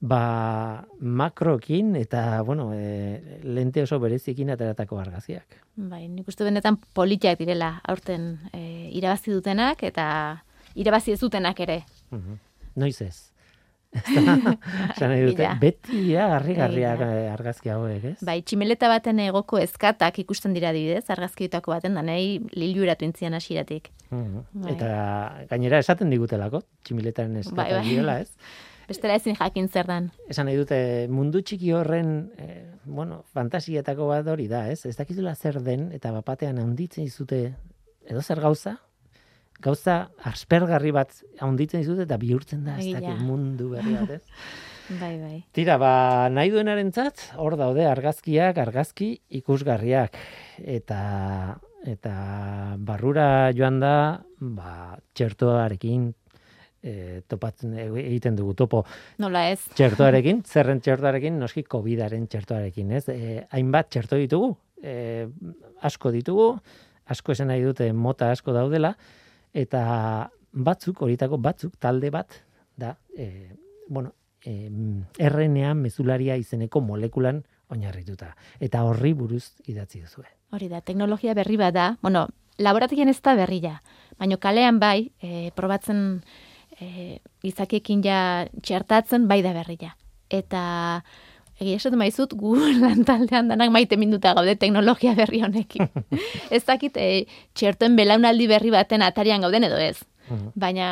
ba 0.01 0.83
makrokin 0.99 1.95
eta, 1.95 2.41
bueno, 2.41 2.71
e, 2.73 3.39
lente 3.43 3.83
oso 3.83 3.99
berezikin 3.99 4.49
ateratako 4.49 4.99
argazkiak. 4.99 5.59
bai, 5.75 6.07
nik 6.07 6.27
uste 6.27 6.43
benetan 6.43 6.77
politiak 6.93 7.39
direla 7.39 7.79
aurten 7.87 8.39
e, 8.53 8.89
irabazi 8.91 9.31
dutenak 9.31 9.83
eta 9.83 10.43
irabazi 10.75 11.13
ez 11.13 11.19
dutenak 11.19 11.59
ere. 11.59 11.83
Mhm. 12.09 12.39
Noiz 12.75 13.01
ez. 13.01 13.30
Esan 14.95 15.11
nahi 15.11 15.23
dute, 15.27 15.47
beti 15.59 16.01
ja, 16.13 16.29
harrigarriak 16.37 17.01
eh, 17.03 17.27
argazki 17.33 17.71
hauek, 17.73 18.05
ez? 18.13 18.17
Bai, 18.23 18.37
tximeleta 18.47 18.87
baten 18.91 19.19
egoko 19.19 19.59
ezkatak 19.59 20.21
ikusten 20.23 20.55
dira 20.55 20.71
adibidez, 20.71 21.03
argazkietako 21.11 21.73
baten 21.75 21.97
da 21.99 22.03
nahi 22.05 22.37
liluratu 22.55 23.05
intzian 23.07 23.35
hasieratik. 23.35 23.91
Mhm. 24.09 24.43
Bai. 24.63 24.75
Eta 24.75 24.91
gainera 25.51 25.81
esaten 25.83 26.11
digutelako, 26.13 26.63
tximiletaren 26.87 27.35
eskata 27.43 27.63
Bai, 27.63 27.71
bai. 27.73 27.87
direla, 27.89 28.19
ez? 28.23 28.31
Bestela 28.91 29.15
ezin 29.15 29.37
jakin 29.39 29.67
zer 29.69 29.87
dan. 29.87 30.09
Esan 30.31 30.47
nahi 30.49 30.57
dute, 30.59 30.77
mundu 31.11 31.41
txiki 31.43 31.71
horren, 31.75 32.31
eh, 32.39 32.63
bueno, 32.85 33.21
fantasietako 33.35 34.07
bat 34.09 34.27
hori 34.27 34.47
da, 34.51 34.65
ez? 34.71 34.85
Ez 34.85 34.95
dakizula 34.97 35.35
zer 35.35 35.61
den, 35.63 35.89
eta 35.95 36.11
bapatean 36.15 36.59
handitzen 36.59 37.07
dizute, 37.07 37.53
edo 38.07 38.23
zer 38.23 38.41
gauza, 38.43 38.79
gauza 39.61 39.95
aspergarri 40.31 40.91
bat 40.95 41.13
handitzen 41.39 41.83
dizute, 41.83 42.07
eta 42.07 42.17
bihurtzen 42.21 42.65
da, 42.65 42.77
ez 42.79 42.87
Egia. 42.87 42.99
dakit 42.99 43.25
mundu 43.25 43.71
berri 43.75 43.95
bat, 43.99 44.17
ez? 44.19 44.21
Bai, 44.99 45.13
bai. 45.21 45.37
Tira, 45.55 45.77
ba, 45.79 46.27
nahi 46.33 46.49
duenarentzat 46.51 47.29
hor 47.39 47.53
daude 47.55 47.85
argazkiak, 47.87 48.57
argazki 48.59 49.13
ikusgarriak. 49.39 50.17
Eta, 50.59 50.97
eta 51.87 52.15
barrura 52.75 53.53
joan 53.55 53.79
da, 53.79 53.93
ba, 54.41 54.97
txertoarekin 55.15 56.09
e, 56.83 57.21
topatzen 57.29 57.77
e, 57.77 57.87
egiten 58.03 58.35
dugu 58.37 58.55
topo 58.57 58.83
Nola 59.21 59.45
ez? 59.53 59.61
txertoarekin, 59.77 60.43
zerren 60.43 60.81
txertoarekin, 60.83 61.39
noski 61.39 61.63
COVIDaren 61.63 62.27
txertoarekin, 62.31 62.91
ez? 62.97 63.05
E, 63.13 63.45
hainbat 63.55 63.91
txerto 63.93 64.19
ditugu, 64.19 64.53
e, 64.83 65.27
asko 65.87 66.11
ditugu, 66.13 66.51
asko 67.11 67.35
esan 67.35 67.51
nahi 67.53 67.63
dute 67.65 67.91
mota 67.93 68.31
asko 68.33 68.55
daudela, 68.55 68.95
eta 69.53 70.29
batzuk, 70.51 71.01
horietako 71.01 71.37
batzuk, 71.37 71.77
talde 71.79 72.09
bat, 72.11 72.33
da, 72.75 72.95
e, 73.15 73.51
bueno, 73.87 74.13
e, 74.43 74.69
RNA 75.19 75.73
mezularia 75.75 76.37
izeneko 76.39 76.81
molekulan 76.81 77.43
oinarrituta. 77.71 78.33
Eta 78.59 78.83
horri 78.87 79.13
buruz 79.15 79.45
idatzi 79.71 80.01
duzue. 80.01 80.27
Hori 80.51 80.67
da, 80.67 80.81
teknologia 80.81 81.35
berri 81.37 81.57
bat 81.59 81.75
da. 81.75 81.87
Bueno, 82.01 82.27
laborategian 82.59 83.09
ez 83.09 83.21
da 83.23 83.35
berria, 83.35 83.77
baina 84.19 84.37
kalean 84.37 84.79
bai, 84.79 85.11
e, 85.21 85.51
probatzen 85.55 86.21
e, 86.79 87.19
izakiekin 87.47 88.03
ja 88.03 88.47
txertatzen 88.61 89.27
bai 89.27 89.41
da 89.45 89.53
berria. 89.55 89.95
Eta 90.31 91.03
egia 91.61 91.79
esatu 91.79 91.99
maizut, 91.99 92.33
gu 92.37 92.55
lantaldean 92.83 93.51
danak 93.53 93.73
maite 93.73 93.99
minuta 94.01 94.33
gaude 94.37 94.55
teknologia 94.59 95.13
berri 95.17 95.43
honekin. 95.45 95.89
ez 96.55 96.63
dakit, 96.67 96.97
e, 96.97 97.25
txertoen 97.57 97.97
belaunaldi 97.99 98.49
berri 98.51 98.73
baten 98.73 99.05
atarian 99.05 99.45
gauden 99.45 99.69
edo 99.69 99.77
ez. 99.81 99.99
Mhm. 100.29 100.55
Baina 100.55 100.87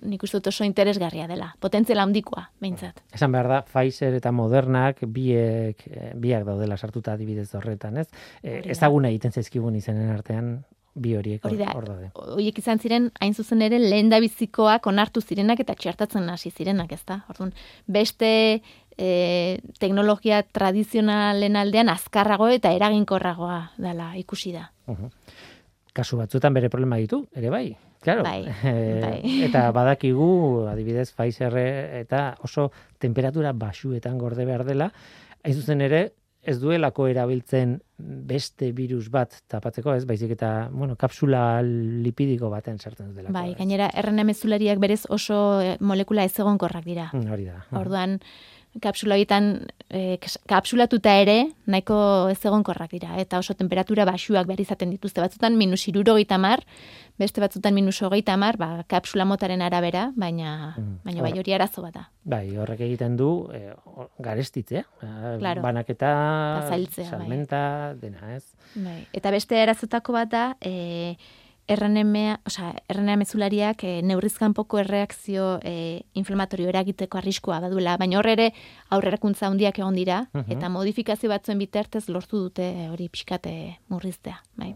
nik 0.00 0.22
uste 0.24 0.38
dut 0.38 0.48
oso 0.48 0.64
interesgarria 0.64 1.26
dela. 1.28 1.50
Potentziala 1.60 2.06
handikoa, 2.06 2.46
behintzat. 2.60 3.02
Esan 3.12 3.34
behar 3.34 3.50
da, 3.52 3.58
Pfizer 3.68 4.14
eta 4.16 4.32
Modernak 4.32 5.02
biek, 5.12 5.82
eh, 5.90 6.12
biak 6.16 6.46
daudela 6.48 6.78
sartuta 6.78 7.12
adibidez 7.12 7.50
horretan, 7.54 7.98
ez? 8.00 8.08
E, 8.42 8.62
ezaguna 8.72 9.10
egiten 9.12 9.36
zaizkigun 9.36 9.76
izenen 9.76 10.08
artean, 10.14 10.54
bi 10.94 11.14
horiek 11.14 11.44
hor 11.46 11.86
daude. 11.86 12.10
horiek 12.14 12.58
izan 12.58 12.80
ziren, 12.82 13.10
hain 13.22 13.34
zuzen 13.34 13.62
ere, 13.62 13.78
lehen 13.78 14.10
da 14.10 14.18
bizikoak 14.20 14.86
onartu 14.90 15.20
zirenak 15.20 15.60
eta 15.62 15.76
txertatzen 15.78 16.28
hasi 16.32 16.50
zirenak, 16.50 16.92
ez 16.92 17.04
da? 17.06 17.20
Orduan, 17.30 17.52
beste 17.86 18.62
e, 19.00 19.60
teknologia 19.80 20.42
tradizionalen 20.44 21.56
aldean 21.56 21.88
azkarrago 21.88 22.50
eta 22.52 22.74
eraginkorragoa 22.76 23.60
dela 23.80 24.12
ikusi 24.20 24.52
da. 24.52 24.68
Mhm. 24.86 25.08
Kasu 25.96 26.20
batzuetan 26.20 26.54
bere 26.54 26.68
problema 26.70 27.00
ditu, 27.00 27.24
ere 27.34 27.50
bai. 27.50 27.76
Claro. 28.00 28.22
Bai, 28.24 28.44
Eh, 28.64 29.00
bai. 29.02 29.18
eta 29.48 29.70
badakigu, 29.76 30.68
adibidez, 30.70 31.10
Pfizer 31.16 31.56
eta 32.04 32.36
oso 32.44 32.70
temperatura 32.98 33.52
basuetan 33.52 34.18
gorde 34.18 34.46
behar 34.48 34.64
dela, 34.68 34.92
hain 35.42 35.56
zuzen 35.56 35.80
ere, 35.80 36.12
ez 36.40 36.56
duelako 36.56 37.04
erabiltzen 37.10 37.74
beste 37.98 38.70
virus 38.72 39.10
bat 39.12 39.34
tapatzeko, 39.50 39.92
ez, 39.92 40.06
baizik 40.08 40.32
eta, 40.32 40.70
bueno, 40.72 40.96
kapsula 40.96 41.60
lipidiko 41.60 42.48
baten 42.52 42.78
sartzen 42.80 43.10
dutelako. 43.10 43.34
Bai, 43.36 43.52
gainera, 43.58 43.90
RNA 43.92 44.24
mezulariak 44.30 44.80
berez 44.80 45.02
oso 45.12 45.60
eh, 45.60 45.74
molekula 45.80 46.24
ez 46.24 46.32
egonkorrak 46.40 46.86
dira. 46.86 47.10
Mm, 47.12 47.34
Hori 47.34 47.44
da. 47.50 47.60
Orduan, 47.76 48.16
kapsula 48.80 49.16
horietan 49.16 49.66
e, 49.90 50.18
kapsulatuta 50.46 51.16
ere 51.18 51.48
nahiko 51.66 52.28
ez 52.30 52.38
egonkorrak 52.46 52.92
dira 52.94 53.16
eta 53.18 53.40
oso 53.42 53.54
temperatura 53.58 54.04
basuak 54.06 54.46
behar 54.46 54.60
izaten 54.62 54.90
dituzte 54.94 55.20
batzutan 55.20 55.56
minus 55.58 55.88
irurogeita 55.90 56.38
mar, 56.38 56.62
beste 57.18 57.40
batzutan 57.42 57.74
minus 57.74 57.98
hogeita 58.02 58.36
mar, 58.38 58.56
ba, 58.56 58.84
kapsula 58.86 59.24
motaren 59.26 59.60
arabera, 59.62 60.12
baina, 60.16 60.74
Mhm. 60.78 61.00
baina 61.04 61.22
bai 61.22 61.32
hori 61.38 61.52
arazo 61.52 61.82
bat 61.82 61.94
da. 61.94 62.10
Bai, 62.24 62.56
horrek 62.56 62.80
egiten 62.80 63.16
du 63.16 63.48
o- 63.84 64.08
garestitzea, 64.18 64.84
eh, 65.02 65.36
Claro. 65.38 65.62
banaketa, 65.62 66.66
bai. 66.70 66.86
salmenta, 67.04 67.94
dena, 68.00 68.36
ez? 68.36 68.54
Bai. 68.76 69.06
Eta 69.12 69.30
beste 69.30 69.60
arazotako 69.60 70.12
bat 70.12 70.28
da, 70.30 70.56
e, 70.60 71.16
RNA, 71.70 72.40
osea, 72.46 72.72
RNA 72.90 73.14
mezulariak 73.20 73.84
e, 73.86 74.00
neurrizkanpoko 74.02 74.80
erreakzio 74.82 75.60
e, 75.62 76.02
inflamatorio 76.18 76.68
eragiteko 76.68 77.18
arriskua 77.20 77.60
baduela, 77.62 77.96
baina 77.96 78.18
hor 78.18 78.26
ere 78.26 78.50
aurrerakuntza 78.90 79.46
handiak 79.46 79.78
egon 79.78 79.94
dira, 79.94 80.24
Mhm. 80.34 80.50
eta 80.50 80.68
modifikazio 80.68 81.30
batzuen 81.30 81.58
bitartez 81.58 82.08
lortu 82.08 82.38
dute 82.38 82.88
hori 82.90 83.08
pixkate 83.08 83.78
murriztea. 83.88 84.42
Bai. 84.56 84.74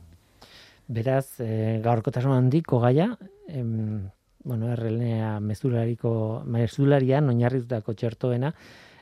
Beraz, 0.87 1.41
e, 1.41 1.81
gaurkotasun 1.83 2.33
handiko 2.33 2.79
gaia, 2.81 3.19
em, 3.49 4.11
bueno, 4.45 4.71
RNA 4.77 5.41
mezulariko, 5.41 6.43
mezularian 6.47 7.29
oinarritutako 7.29 7.95
txertoena, 7.95 8.55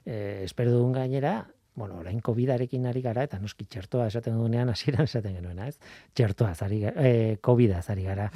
e, 0.06 0.42
espero 0.44 0.70
dugun 0.70 0.92
gainera, 0.92 1.46
bueno, 1.74 1.96
orain 1.96 2.20
COVID-arekin 2.20 2.84
ari 2.86 3.00
gara, 3.00 3.22
eta 3.24 3.38
noski 3.40 3.64
txertoa 3.64 4.06
esaten 4.10 4.34
dugunean 4.36 4.68
hasieran 4.68 5.06
esaten 5.08 5.38
genuena, 5.38 5.68
ez? 5.70 5.78
Txertoa 6.14 6.52
zari, 6.54 6.82
e, 6.84 7.38
COVID-a 7.40 7.80
zari 7.82 8.04
gara. 8.04 8.28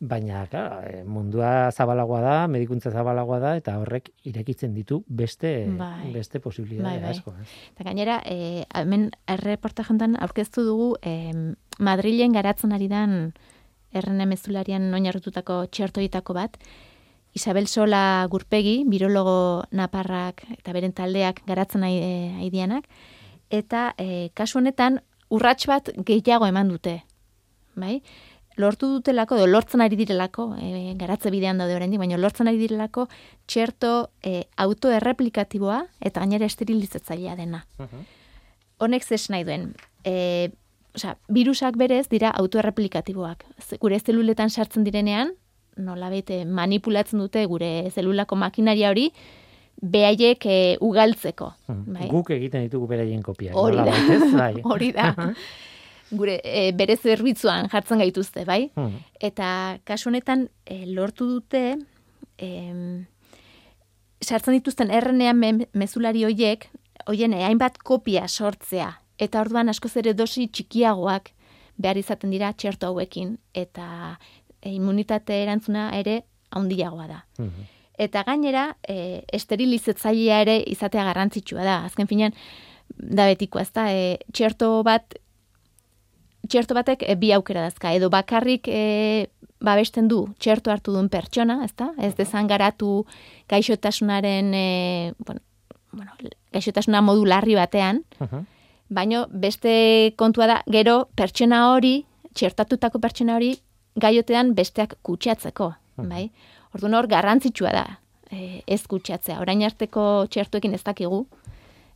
Baina, 0.00 0.46
claro, 0.48 0.80
e, 0.86 1.02
mundua 1.04 1.70
zabalagoa 1.72 2.20
da, 2.22 2.36
medikuntza 2.48 2.90
zabalagoa 2.94 3.40
da, 3.42 3.52
eta 3.60 3.76
horrek 3.82 4.12
irekitzen 4.30 4.72
ditu 4.74 5.02
beste, 5.08 5.66
Bai. 5.76 6.12
beste 6.14 6.40
posibilitate 6.40 6.96
Bai, 6.96 7.02
bai. 7.02 7.10
asko. 7.10 7.34
Ez? 7.42 7.48
Eta 7.74 7.88
gainera, 7.90 8.22
e, 8.24 8.64
hemen 8.80 9.10
erreportajentan 9.26 10.16
aurkeztu 10.22 10.64
dugu 10.64 10.90
em, 11.02 11.54
Madrilen 11.78 12.32
garatzen 12.32 12.72
ari 12.72 12.88
dan 12.88 13.34
RNA 13.92 14.26
mezularian 14.28 14.88
oinarritutako 14.94 15.66
txertoitako 15.72 16.34
bat, 16.36 16.56
Isabel 17.38 17.68
Sola 17.70 18.26
Gurpegi, 18.30 18.82
birologo 18.90 19.64
naparrak 19.70 20.42
eta 20.56 20.74
beren 20.74 20.94
taldeak 20.96 21.44
garatzen 21.46 21.86
ari, 21.86 22.00
e, 22.02 22.32
ari 22.40 22.50
dianak, 22.50 22.88
eta 23.54 23.92
e, 23.94 24.30
kasu 24.34 24.58
honetan 24.58 24.98
urrats 25.30 25.68
bat 25.70 25.92
gehiago 26.08 26.48
eman 26.50 26.72
dute. 26.72 26.98
Bai? 27.78 28.00
Lortu 28.58 28.88
dutelako, 28.90 29.38
edo 29.38 29.46
lortzen 29.46 29.84
ari 29.84 29.94
direlako, 30.00 30.48
e, 30.58 30.94
garatze 30.98 31.30
bidean 31.30 31.62
daude 31.62 31.76
oraindik, 31.78 32.02
baina 32.02 32.18
lortzen 32.18 32.50
ari 32.50 32.58
direlako 32.58 33.06
txerto 33.46 33.92
e, 34.18 34.48
autoerreplikatiboa 34.58 35.84
eta 36.02 36.24
gainera 36.24 36.48
esterilizatzailea 36.50 37.38
dena. 37.38 37.62
Honek 38.82 39.06
zes 39.06 39.28
nahi 39.30 39.46
duen. 39.46 39.70
E, 40.02 40.50
osea, 40.98 41.14
virusak 41.30 41.78
berez 41.78 42.08
dira 42.10 42.34
autoerreplikatiboak. 42.34 43.46
Gure 43.78 44.02
zeluletan 44.02 44.50
sartzen 44.50 44.82
direnean, 44.82 45.37
nola 45.78 46.10
bete 46.10 46.42
manipulatzen 46.44 47.18
dute 47.22 47.44
gure 47.46 47.90
zelulako 47.94 48.36
makinaria 48.36 48.90
hori, 48.90 49.08
behaiek 49.78 50.46
e, 50.46 50.58
ugaltzeko. 50.82 51.52
Bai? 51.68 52.08
Guk 52.10 52.30
egiten 52.34 52.64
ditugu 52.66 52.88
beraien 52.90 53.22
kopiak. 53.22 53.54
Hori 53.56 53.76
da. 53.78 53.84
nolabait? 53.84 54.32
Bai. 54.34 54.62
Hori 54.72 54.92
da. 54.92 55.12
Gure 56.10 56.38
e, 56.42 56.70
bere 56.72 56.96
zerbitzuan 56.96 57.68
jartzen 57.70 58.00
gaituzte, 58.02 58.44
bai? 58.48 58.70
Hmm. 58.74 58.96
Eta 59.20 59.78
kasu 59.86 60.08
honetan 60.10 60.48
e, 60.66 60.84
lortu 60.86 61.28
dute 61.28 61.76
em, 62.38 63.06
sartzen 64.24 64.56
dituzten 64.56 64.90
RNA 64.90 65.32
me- 65.36 65.68
mezulari 65.74 66.24
hoiek, 66.24 66.68
hoien 67.06 67.32
eh, 67.36 67.44
hainbat 67.46 67.78
kopia 67.84 68.26
sortzea. 68.28 68.92
Eta 69.18 69.40
orduan 69.42 69.68
askoz 69.68 69.96
ere 70.00 70.14
dosi 70.14 70.48
txikiagoak 70.48 71.30
behar 71.78 71.98
izaten 71.98 72.30
dira 72.34 72.52
txerto 72.52 72.88
hauekin. 72.90 73.36
Eta 73.54 74.18
e, 74.18 74.37
immunitate 74.62 75.42
erantzuna 75.42 75.90
ere 75.98 76.22
handiagoa 76.50 77.06
da. 77.06 77.24
Mhm. 77.38 77.66
Eta 77.98 78.22
gainera, 78.22 78.76
e, 78.88 79.24
esterilizatzailea 79.32 80.40
ere 80.42 80.62
izatea 80.66 81.04
garrantzitsua 81.04 81.64
da. 81.64 81.84
Azken 81.84 82.06
finean, 82.06 82.32
da 82.96 83.26
betiko, 83.26 83.58
ez 83.58 83.72
da, 83.74 83.88
e, 83.92 84.18
txerto 84.32 84.82
bat, 84.86 85.14
txerto 86.48 86.74
batek 86.78 87.02
e, 87.02 87.16
bi 87.16 87.32
aukera 87.34 87.62
dazka, 87.66 87.92
edo 87.92 88.08
bakarrik 88.10 88.68
e, 88.70 89.28
babesten 89.60 90.06
du 90.08 90.28
txerto 90.38 90.70
hartu 90.70 90.92
duen 90.94 91.08
pertsona, 91.10 91.64
ez 91.64 91.72
da? 91.76 91.90
Ez 91.98 92.14
dezan 92.14 92.46
garatu 92.46 93.04
gaixotasunaren, 93.50 94.52
e, 94.54 95.12
bueno, 95.18 95.40
bueno, 95.92 96.12
gaixotasuna 96.54 97.00
modu 97.02 97.24
larri 97.26 97.54
batean, 97.58 98.04
Mhm. 98.20 98.46
baino 98.90 99.26
beste 99.30 100.14
kontua 100.16 100.46
da, 100.46 100.62
gero 100.70 101.08
pertsona 101.16 101.72
hori, 101.74 102.06
txertatutako 102.34 103.00
pertsona 103.00 103.34
hori, 103.36 103.58
gaiotean 103.96 104.54
besteak 104.54 104.96
kutsatzeko, 105.02 105.72
bai? 105.96 106.28
Orduan 106.74 106.94
hor 106.94 107.08
garrantzitsua 107.10 107.72
da, 107.72 107.84
e, 108.30 108.62
ez 108.66 108.82
kutsatzea. 108.86 109.40
Orain 109.40 109.62
arteko 109.64 110.26
txertuekin 110.30 110.74
ez 110.76 110.82
dakigu, 110.84 111.24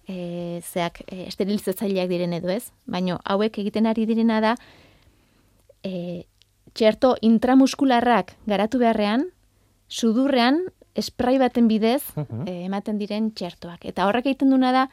e, 0.09 0.61
zeak 0.63 1.03
e, 1.07 1.27
esterilizatzaileak 1.29 2.11
diren 2.11 2.33
edo 2.39 2.51
ez, 2.53 2.71
baino 2.87 3.19
hauek 3.25 3.59
egiten 3.63 3.87
ari 3.87 4.07
direna 4.09 4.41
da, 4.45 4.57
e, 5.85 6.25
txerto 6.75 7.15
intramuskularrak 7.21 8.37
garatu 8.49 8.81
beharrean, 8.83 9.29
sudurrean, 9.89 10.65
esprai 10.97 11.39
baten 11.41 11.69
bidez, 11.69 12.03
e, 12.47 12.63
ematen 12.65 12.99
diren 13.01 13.31
txertoak. 13.37 13.87
Eta 13.89 14.09
horrek 14.09 14.29
egiten 14.33 14.53
duna 14.53 14.73
da, 14.75 14.87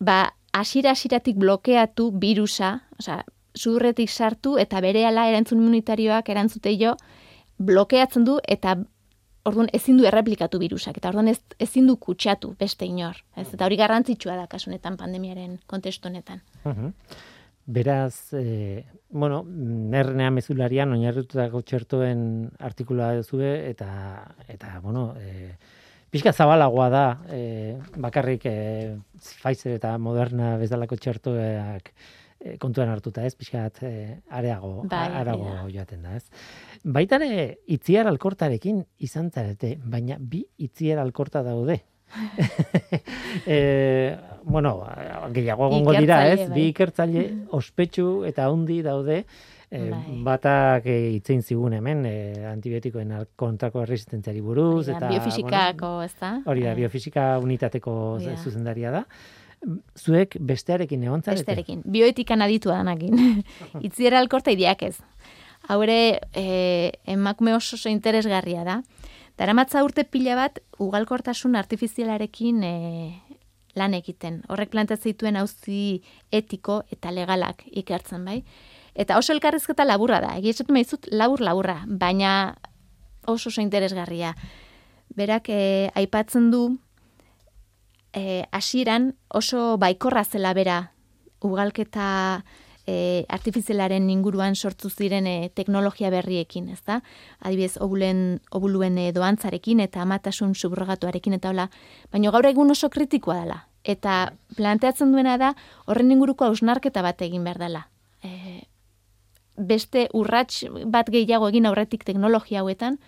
ba, 0.00 0.32
asira-asiratik 0.52 1.38
blokeatu 1.40 2.10
virusa, 2.20 2.82
osea, 3.00 3.22
sudurretik 3.54 4.10
sartu 4.10 4.56
eta 4.58 4.80
berehala 4.80 5.28
erantzun 5.30 5.60
immunitarioak 5.60 6.28
erantzute 6.28 6.74
jo, 6.80 6.96
blokeatzen 7.58 8.24
du 8.24 8.38
eta 8.48 8.76
orduan 9.44 9.68
ezin 9.74 9.98
du 9.98 10.06
erreplikatu 10.06 10.60
virusak, 10.62 10.98
eta 10.98 11.10
orduan 11.10 11.32
ez, 11.32 11.38
ezin 11.62 11.88
du 11.90 11.96
kutsatu 11.98 12.54
beste 12.58 12.86
inor. 12.86 13.18
Ez? 13.36 13.48
Eta 13.50 13.66
hori 13.66 13.78
garrantzitsua 13.80 14.36
da 14.38 14.46
kasu 14.50 14.70
honetan 14.70 14.96
pandemiaren 15.00 15.58
kontestu 15.66 16.08
honetan. 16.08 16.42
Beraz, 17.66 18.32
e, 18.34 18.84
bueno, 19.10 19.42
RNA 19.46 20.30
mezularian 20.34 20.94
oinarritutako 20.94 21.62
txertoen 21.62 22.24
artikulua 22.58 23.12
duzue 23.20 23.52
eta 23.68 23.88
eta 24.50 24.78
bueno, 24.82 25.12
e, 25.18 25.54
pixka 26.10 26.32
zabalagoa 26.32 26.88
da 26.90 27.04
e, 27.30 27.42
bakarrik 28.02 28.48
e, 28.50 28.56
Pfizer 29.14 29.78
eta 29.78 29.94
Moderna 29.98 30.56
bezalako 30.58 30.98
txertoak 30.98 31.92
kontuan 32.58 32.88
hartuta, 32.90 33.24
ez? 33.26 33.34
Pixkat 33.38 33.82
e, 33.86 33.92
areago, 34.30 34.82
Bai, 34.90 35.08
arago 35.22 35.46
hori 35.46 35.72
da. 35.72 35.78
joaten 35.78 36.02
da, 36.02 36.16
ez? 36.16 36.24
Baita 36.84 37.16
ere 37.22 37.58
itziar 37.66 38.06
alkortarekin 38.10 38.82
izan 38.98 39.30
zarete, 39.30 39.76
baina 39.84 40.16
bi 40.18 40.44
itziar 40.58 40.98
alkorta 40.98 41.42
daude. 41.46 41.80
e, 43.46 44.16
bueno, 44.44 44.74
gehiago 45.32 45.66
egongo 45.70 45.94
dira, 45.96 46.20
ez? 46.28 46.48
Bai. 46.48 46.54
Bi 46.58 46.66
ikertzaile 46.72 47.24
ospetsu 47.58 48.22
eta 48.28 48.48
handi 48.50 48.82
daude 48.84 49.24
E, 49.72 49.86
Bai. 49.88 50.18
batak 50.20 50.84
e, 50.84 50.94
itzein 51.16 51.40
zigun 51.40 51.72
hemen 51.72 52.02
e, 52.04 52.10
antibiotikoen 52.44 53.14
kontrako 53.40 53.86
resistentziari 53.88 54.42
buruz 54.44 54.82
eta 54.92 55.08
biofisikako, 55.08 55.92
ez 56.04 56.10
da? 56.20 56.28
bueno, 56.34 56.50
hori 56.52 56.66
da 56.66 56.74
Eh, 56.74 56.76
biofisika 56.76 57.38
unitateko 57.40 57.94
da. 58.20 58.34
zuzendaria 58.36 58.90
da. 58.92 59.00
Zuek 59.98 60.36
bestearekin 60.40 61.04
egon 61.06 61.22
zarete? 61.22 61.44
Besterekin. 61.44 61.82
Bioetikan 61.86 62.42
aditu 62.42 62.72
danakin. 62.72 63.42
Itziera 63.86 64.18
alkorta 64.18 64.54
idiak 64.54 64.82
ez. 64.88 64.96
Haure, 65.70 66.18
e, 66.34 66.46
emakume 67.06 67.54
oso 67.54 67.76
oso 67.76 67.92
interesgarria 67.92 68.64
da. 68.66 68.80
Daramatza 69.38 69.84
urte 69.86 70.04
pila 70.04 70.34
bat, 70.36 70.58
ugalkortasun 70.82 71.54
artifizialarekin 71.56 72.64
e, 72.66 72.74
lan 73.78 73.94
egiten. 73.94 74.42
Horrek 74.50 74.72
planteatzen 74.74 75.14
zituen 75.14 75.38
auzi 75.40 76.02
etiko 76.34 76.82
eta 76.92 77.14
legalak 77.14 77.64
ikertzen, 77.70 78.26
bai? 78.26 78.42
Eta 78.94 79.16
oso 79.16 79.32
elkarrizketa 79.32 79.86
laburra 79.86 80.20
da. 80.20 80.34
Egia 80.40 80.52
esatu 80.58 80.74
maizut 80.74 81.06
labur-laburra, 81.14 81.84
baina 81.86 82.56
oso 83.26 83.48
oso 83.48 83.62
interesgarria. 83.62 84.34
Berak 85.16 85.48
e, 85.48 85.90
aipatzen 85.94 86.50
du 86.50 86.66
eh, 88.12 88.44
hasieran 88.52 89.14
oso 89.28 89.78
baikorra 89.78 90.24
zela 90.24 90.52
bera 90.54 90.92
ugalketa 91.40 92.44
e, 92.86 93.24
artifizialaren 93.28 94.08
inguruan 94.10 94.56
sortu 94.56 94.90
ziren 94.90 95.26
e, 95.26 95.50
teknologia 95.54 96.10
berriekin, 96.10 96.68
ezta? 96.74 97.00
Adibidez, 97.40 97.76
obulen, 97.80 98.40
obuluen 98.50 98.98
e, 98.98 99.10
doantzarekin 99.14 99.82
eta 99.84 100.02
amatasun 100.02 100.54
subrogatuarekin 100.54 101.38
eta 101.38 101.52
hola, 101.52 101.68
baina 102.12 102.32
gaur 102.34 102.46
egun 102.50 102.70
oso 102.74 102.90
kritikoa 102.90 103.42
dela. 103.42 103.60
Eta 103.84 104.34
planteatzen 104.56 105.12
duena 105.12 105.38
da 105.38 105.54
horren 105.86 106.12
inguruko 106.14 106.46
hausnarketa 106.46 107.02
bat 107.02 107.22
egin 107.22 107.44
behar 107.44 107.58
dela. 107.62 107.86
E, 108.22 108.66
beste 109.56 110.08
urrats 110.14 110.64
bat 110.86 111.10
gehiago 111.10 111.48
egin 111.50 111.66
aurretik 111.66 112.04
teknologia 112.08 112.62
hauetan, 112.62 112.98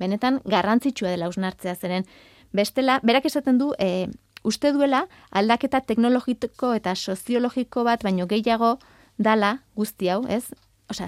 benetan 0.00 0.40
garrantzitsua 0.48 1.10
dela 1.12 1.26
hausnartzea 1.28 1.74
zeren 1.74 2.06
bestela, 2.52 2.98
berak 3.06 3.26
esaten 3.26 3.58
du, 3.58 3.74
e, 3.78 4.08
uste 4.44 4.72
duela 4.72 5.06
aldaketa 5.30 5.80
teknologiko 5.80 6.72
eta 6.74 6.94
soziologiko 6.94 7.84
bat 7.84 8.02
baino 8.02 8.26
gehiago 8.26 8.78
dala 9.18 9.58
guzti 9.76 10.08
hau, 10.08 10.24
ez? 10.28 10.44
Osea, 10.90 11.06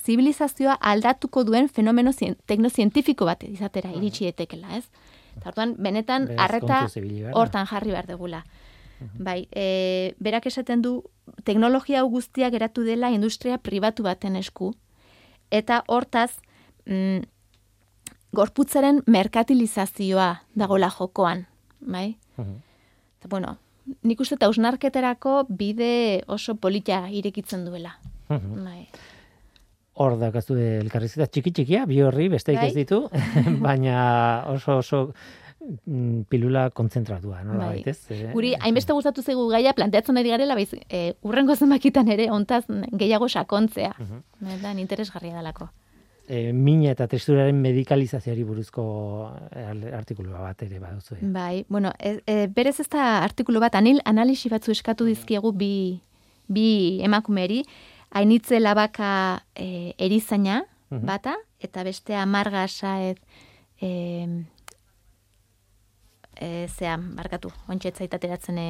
zibilizazioa 0.00 0.78
aldatuko 0.80 1.44
duen 1.44 1.68
fenomeno 1.68 2.12
zien, 2.12 2.36
teknozientifiko 2.46 3.26
bat 3.28 3.42
izatera 3.44 3.90
iritsi 3.92 4.30
etekela, 4.30 4.78
ez? 4.78 4.86
Eta 5.36 5.50
orduan, 5.50 5.74
benetan, 5.78 6.28
Beraz, 6.30 6.44
arreta 6.46 6.78
kontuz 6.84 6.96
ibili 7.00 7.20
behar 7.20 7.34
da. 7.34 7.40
hortan 7.40 7.68
jarri 7.68 7.92
behar 7.92 8.08
degula. 8.08 8.44
Bai, 9.18 9.48
e, 9.50 10.14
berak 10.22 10.46
esaten 10.46 10.82
du, 10.82 11.02
teknologia 11.44 12.00
hau 12.00 12.08
guztia 12.10 12.50
geratu 12.54 12.84
dela 12.86 13.10
industria 13.10 13.58
pribatu 13.58 14.04
baten 14.06 14.36
esku, 14.38 14.72
eta 15.50 15.82
hortaz, 15.88 16.38
mm, 16.86 17.24
gorputzaren 18.32 19.02
merkatilizazioa 19.06 20.44
dagola 20.54 20.88
jokoan, 20.90 21.46
bai? 21.82 22.16
Mhm. 22.36 22.56
Eta, 23.18 23.28
bueno, 23.28 23.56
nik 24.02 24.20
uste 24.20 24.36
eta 24.38 24.48
ausnarketerako 24.50 25.46
bide 25.48 26.22
oso 26.26 26.54
polita 26.56 27.04
irekitzen 27.10 27.64
duela. 27.66 27.96
Mhm. 28.28 28.64
Bai. 28.64 28.86
Hor 29.94 30.16
dakazu 30.18 30.56
elkarrizketa 30.56 31.28
txiki 31.28 31.52
txikia, 31.52 31.84
bi 31.86 32.00
horri 32.00 32.30
besteik 32.32 32.58
Bai. 32.58 32.68
ez 32.70 32.74
ditu, 32.74 33.04
baina 33.66 34.44
oso 34.48 34.78
oso 34.78 35.00
mm, 35.84 36.22
pilula 36.32 36.70
kontzentratua, 36.70 37.42
nola 37.44 37.66
Bai. 37.66 37.82
baitez? 37.82 37.98
Eh, 38.10 38.30
Guri, 38.32 38.54
hainbeste 38.58 38.96
gustatu 38.96 39.22
zaigu 39.22 39.48
gaia 39.52 39.74
planteatzen 39.76 40.16
ari 40.16 40.32
garela, 40.32 40.56
baiz, 40.56 40.72
e, 40.88 41.14
urrengo 41.22 41.56
zenbakitan 41.56 42.08
ere 42.08 42.30
ontaz 42.30 42.64
gehiago 42.92 43.28
sakontzea. 43.28 43.94
Mhm. 43.98 44.24
Benetan 44.40 44.78
interesgarria 44.78 45.34
dalako. 45.34 45.68
E, 46.32 46.52
mina 46.56 46.90
eta 46.94 47.04
texturaren 47.12 47.58
medikalizazioari 47.60 48.44
buruzko 48.48 48.82
eh, 49.52 49.92
artikulua 49.98 50.40
bat 50.46 50.62
ere 50.64 50.78
baduzu. 50.80 51.14
eh? 51.18 51.26
Bai, 51.34 51.64
bueno, 51.68 51.92
e, 52.00 52.14
e, 52.26 52.46
berez 52.48 52.78
ez 52.80 52.88
da 52.88 53.18
artikulu 53.22 53.60
bat, 53.60 53.74
anil 53.76 54.00
analisi 54.08 54.48
batzu 54.48 54.72
eskatu 54.72 55.04
dizkiegu 55.10 55.52
bi, 55.52 56.00
bi 56.48 57.00
emakumeri, 57.04 57.62
hainitze 58.16 58.60
labaka 58.60 59.42
e, 59.54 59.92
erizaina 59.98 60.62
Mhm. 60.92 61.06
bata, 61.08 61.36
eta 61.60 61.84
bestea 61.84 62.24
marga 62.26 62.66
saez 62.68 63.16
e, 63.80 63.88
e, 66.40 66.66
zea, 66.68 66.96
barkatu, 67.16 67.50
ontsa 67.68 67.88
etzaiteratzen 67.88 68.58
e, 68.58 68.68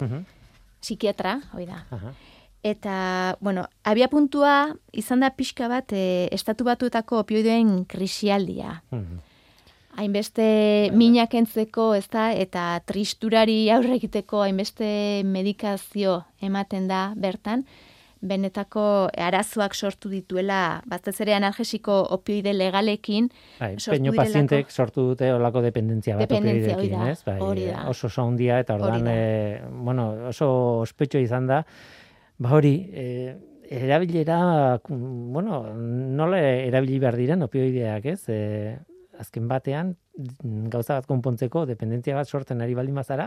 Mhm. 0.00 0.24
psikiatra, 0.80 1.40
hoi 1.52 1.66
da. 1.66 1.84
Aha. 1.90 2.12
Eta, 2.62 3.36
bueno, 3.40 3.68
abia 3.84 4.08
puntua 4.10 4.74
izan 4.92 5.22
da 5.22 5.30
pixka 5.30 5.68
bat 5.70 5.92
e, 5.94 6.28
estatu 6.34 6.66
batuetako 6.66 7.22
opioideen 7.22 7.84
krisialdia. 7.86 8.82
Mhm. 8.90 9.24
Hainbeste 9.98 10.90
minak 10.94 11.32
entzeko, 11.34 11.90
ez 11.98 12.06
da, 12.06 12.30
eta 12.30 12.78
tristurari 12.86 13.64
aurre 13.74 13.96
egiteko 13.96 14.44
hainbeste 14.44 15.22
medikazio 15.26 16.20
ematen 16.40 16.86
da 16.86 17.14
bertan, 17.18 17.64
benetako 18.20 18.84
arazoak 19.14 19.74
sortu 19.74 20.10
dituela, 20.10 20.82
batez 20.86 21.14
ere 21.22 21.34
analgesiko 21.36 21.94
opioide 22.14 22.52
legalekin, 22.54 23.28
Bai, 23.58 23.74
peño 23.78 24.12
pazientek 24.16 24.70
sortu 24.70 25.08
dute 25.12 25.30
olako 25.32 25.62
dependentzia 25.62 26.16
bat 26.18 26.28
Dependentzia, 26.28 26.76
da, 26.94 27.10
ez? 27.10 27.22
Bai, 27.26 27.38
oso 27.88 28.06
oso 28.06 28.28
eta 28.38 28.78
da. 28.78 28.98
eh, 29.12 29.62
bueno, 29.70 30.28
oso 30.28 30.80
ospetxo 30.80 31.18
izan 31.18 31.46
da. 31.46 31.64
Ba 32.38 32.52
hori, 32.54 32.88
eh, 32.92 33.36
erabilera, 33.68 34.80
bueno, 34.88 35.64
nola 35.74 36.38
erabili 36.40 36.98
behar 37.02 37.16
diren 37.18 37.42
opioideak, 37.42 38.04
ez? 38.06 38.22
Eh, 38.28 38.78
azken 39.18 39.48
batean 39.50 39.96
gauza 40.70 40.94
bat 41.00 41.06
konpontzeko 41.10 41.64
dependentzia 41.66 42.14
bat 42.14 42.28
sortzen 42.30 42.60
ari 42.62 42.74
baldin 42.78 42.94
bazara 42.94 43.24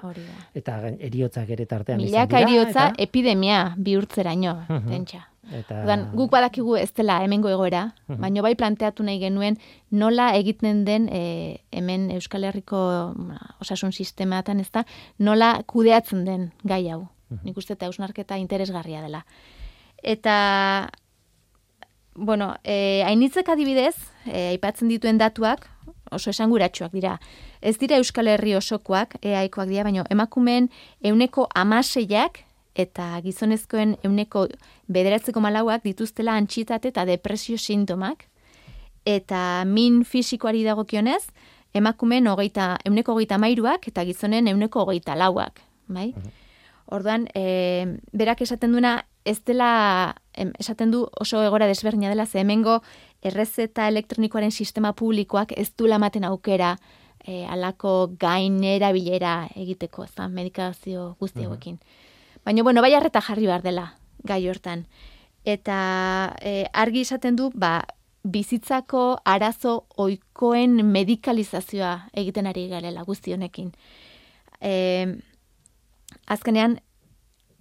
eta 0.55 0.77
heriotzak 0.87 1.49
ere 1.51 1.65
tartean 1.67 1.99
izan 1.99 2.11
Milaka 2.13 2.37
dira, 2.39 2.47
eriotza 2.49 2.85
eta- 2.87 3.03
epidemia 3.03 3.59
bihurtzeraino, 3.77 4.53
Mhm. 4.69 4.87
pentsa. 4.89 5.27
eta 5.51 5.79
Orduan, 5.81 6.11
guk 6.15 6.31
badakigu 6.31 6.77
ez 6.77 6.93
dela 6.93 7.23
hemengo 7.25 7.49
egoera, 7.49 7.93
Mhm. 8.07 8.21
baina 8.21 8.41
bai 8.41 8.55
planteatu 8.55 9.03
nahi 9.03 9.19
genuen 9.19 9.57
nola 9.89 10.33
egiten 10.37 10.85
den 10.85 11.09
e, 11.11 11.59
hemen 11.71 12.09
Euskal 12.11 12.43
Herriko 12.45 13.13
osasun 13.59 13.91
sistematan 13.91 14.59
ez 14.61 14.71
da, 14.71 14.85
nola 15.17 15.61
kudeatzen 15.65 16.23
den 16.25 16.51
gai 16.63 16.87
hau. 16.89 17.09
Nik 17.43 17.57
uste 17.57 17.73
eta 17.73 17.87
hausnarketa 17.87 18.37
interesgarria 18.37 19.01
dela. 19.01 19.25
Eta, 20.03 20.89
bueno, 22.15 22.55
e, 22.63 23.03
hainitzek 23.05 23.49
adibidez, 23.49 23.95
e, 24.25 24.49
aipatzen 24.51 24.89
dituen 24.89 25.17
datuak, 25.21 25.67
oso 26.11 26.29
esanguratsuak 26.29 26.91
dira. 26.91 27.17
Ez 27.61 27.77
dira 27.79 27.97
Euskal 28.01 28.27
Herri 28.27 28.55
osokoak, 28.55 29.15
eaikoak 29.21 29.69
dira, 29.69 29.85
baina 29.87 30.05
emakumeen 30.09 30.69
euneko 31.03 31.47
amaseiak 31.55 32.43
eta 32.75 33.19
gizonezkoen 33.23 33.97
euneko 34.03 34.47
bederatzeko 34.91 35.41
malauak 35.43 35.83
dituztela 35.83 36.35
antxitate 36.39 36.91
eta 36.91 37.05
depresio 37.05 37.57
sintomak. 37.57 38.27
Eta 39.05 39.63
min 39.65 40.03
fisikoari 40.05 40.63
dagokionez, 40.63 41.23
emakumeen 41.73 42.27
hogeita, 42.27 42.75
euneko 42.85 43.15
hogeita 43.15 43.39
mairuak 43.41 43.87
eta 43.87 44.05
gizonen 44.05 44.47
euneko 44.51 44.85
hogeita 44.85 45.15
lauak. 45.17 45.61
Bai? 45.91 46.11
Orduan, 46.91 47.29
e, 47.33 47.99
berak 48.11 48.41
esaten 48.43 48.73
duena, 48.75 49.05
ez 49.23 49.39
dela, 49.47 50.15
em, 50.33 50.51
esaten 50.59 50.91
du 50.91 51.05
oso 51.19 51.39
egora 51.43 51.69
desberdina 51.69 52.09
dela, 52.09 52.25
ze 52.25 52.41
hemengo 52.41 52.81
errezeta 53.21 53.87
elektronikoaren 53.87 54.51
sistema 54.51 54.91
publikoak 54.93 55.53
ez 55.55 55.71
du 55.77 55.87
ematen 55.87 56.25
aukera 56.27 56.77
e, 57.23 57.45
alako 57.45 58.11
gainera 58.19 58.91
bilera 58.91 59.47
egiteko, 59.55 60.03
ez 60.03 60.11
da, 60.17 60.27
medikazio 60.27 61.15
guzti 61.19 61.45
hauekin. 61.45 61.79
Baina, 62.43 62.63
bueno, 62.63 62.81
bai 62.81 62.93
harreta 62.93 63.21
jarri 63.21 63.47
behar 63.47 63.63
dela 63.63 63.93
gai 64.27 64.43
hortan. 64.49 64.85
Eta 65.45 66.35
e, 66.41 66.65
argi 66.73 67.07
esaten 67.07 67.37
du, 67.39 67.51
ba, 67.53 67.85
bizitzako 68.23 69.21
arazo 69.25 69.85
oikoen 69.97 70.81
medikalizazioa 70.85 72.09
egiten 72.13 72.47
ari 72.47 72.67
garela 72.69 73.03
guzti 73.07 73.33
honekin. 73.33 73.71
E, 74.61 74.73
azkenean, 76.31 76.79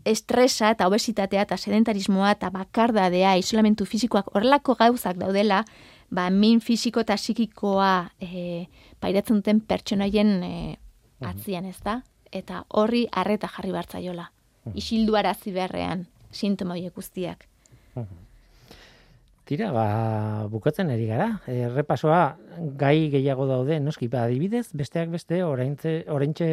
estresa 0.05 0.71
eta 0.73 0.87
obesitatea 0.89 1.43
eta 1.45 1.59
sedentarismoa 1.61 2.33
eta 2.37 2.51
bakardadea, 2.55 3.37
isolamentu 3.41 3.85
fisikoak 3.85 4.31
horrelako 4.35 4.77
gauzak 4.79 5.19
daudela, 5.21 5.65
ba, 6.11 6.29
min 6.31 6.61
fisiko 6.61 7.05
eta 7.05 7.17
psikikoa 7.21 8.11
e, 8.21 8.67
pairatzen 9.01 9.43
duten 9.43 9.61
pertsonaien 9.61 10.33
e, 10.47 10.55
atzian, 11.21 11.69
ez 11.69 11.79
da? 11.85 12.01
Eta 12.33 12.65
horri 12.69 13.07
harreta 13.13 13.51
jarri 13.51 13.75
bartzaiola. 13.75 14.31
Isildu 14.79 15.17
arazi 15.19 15.53
beharrean, 15.53 16.07
sintoma 16.31 16.77
horiek 16.77 16.95
guztiak. 16.95 17.47
Tira, 19.51 19.73
ba, 19.75 20.47
bukatzen 20.47 20.93
ari 20.95 21.09
gara. 21.11 21.25
Errepasoa 21.51 22.37
gai 22.79 23.09
gehiago 23.11 23.49
daude, 23.51 23.81
noski, 23.83 24.07
ba, 24.07 24.21
adibidez, 24.29 24.69
besteak 24.79 25.09
beste, 25.11 25.41
oraintze, 25.43 25.95
oraintxe 26.07 26.47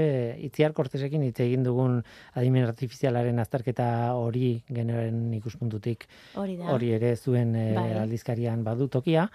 itziar 0.48 0.74
kortesekin 0.74 1.22
hitz 1.28 1.36
egin 1.46 1.62
dugun 1.62 2.00
adimen 2.34 2.66
artifizialaren 2.66 3.38
azterketa 3.44 3.86
hori 4.18 4.64
generen 4.74 5.28
ikuspuntutik 5.38 6.08
Hori 6.42 6.56
da. 6.58 6.72
hori 6.74 6.90
ere 6.96 7.12
zuen 7.22 7.54
eh, 7.54 7.68
Bai. 7.78 7.92
aldizkarian 8.02 8.64
badu 8.66 8.88
tokia. 8.90 9.28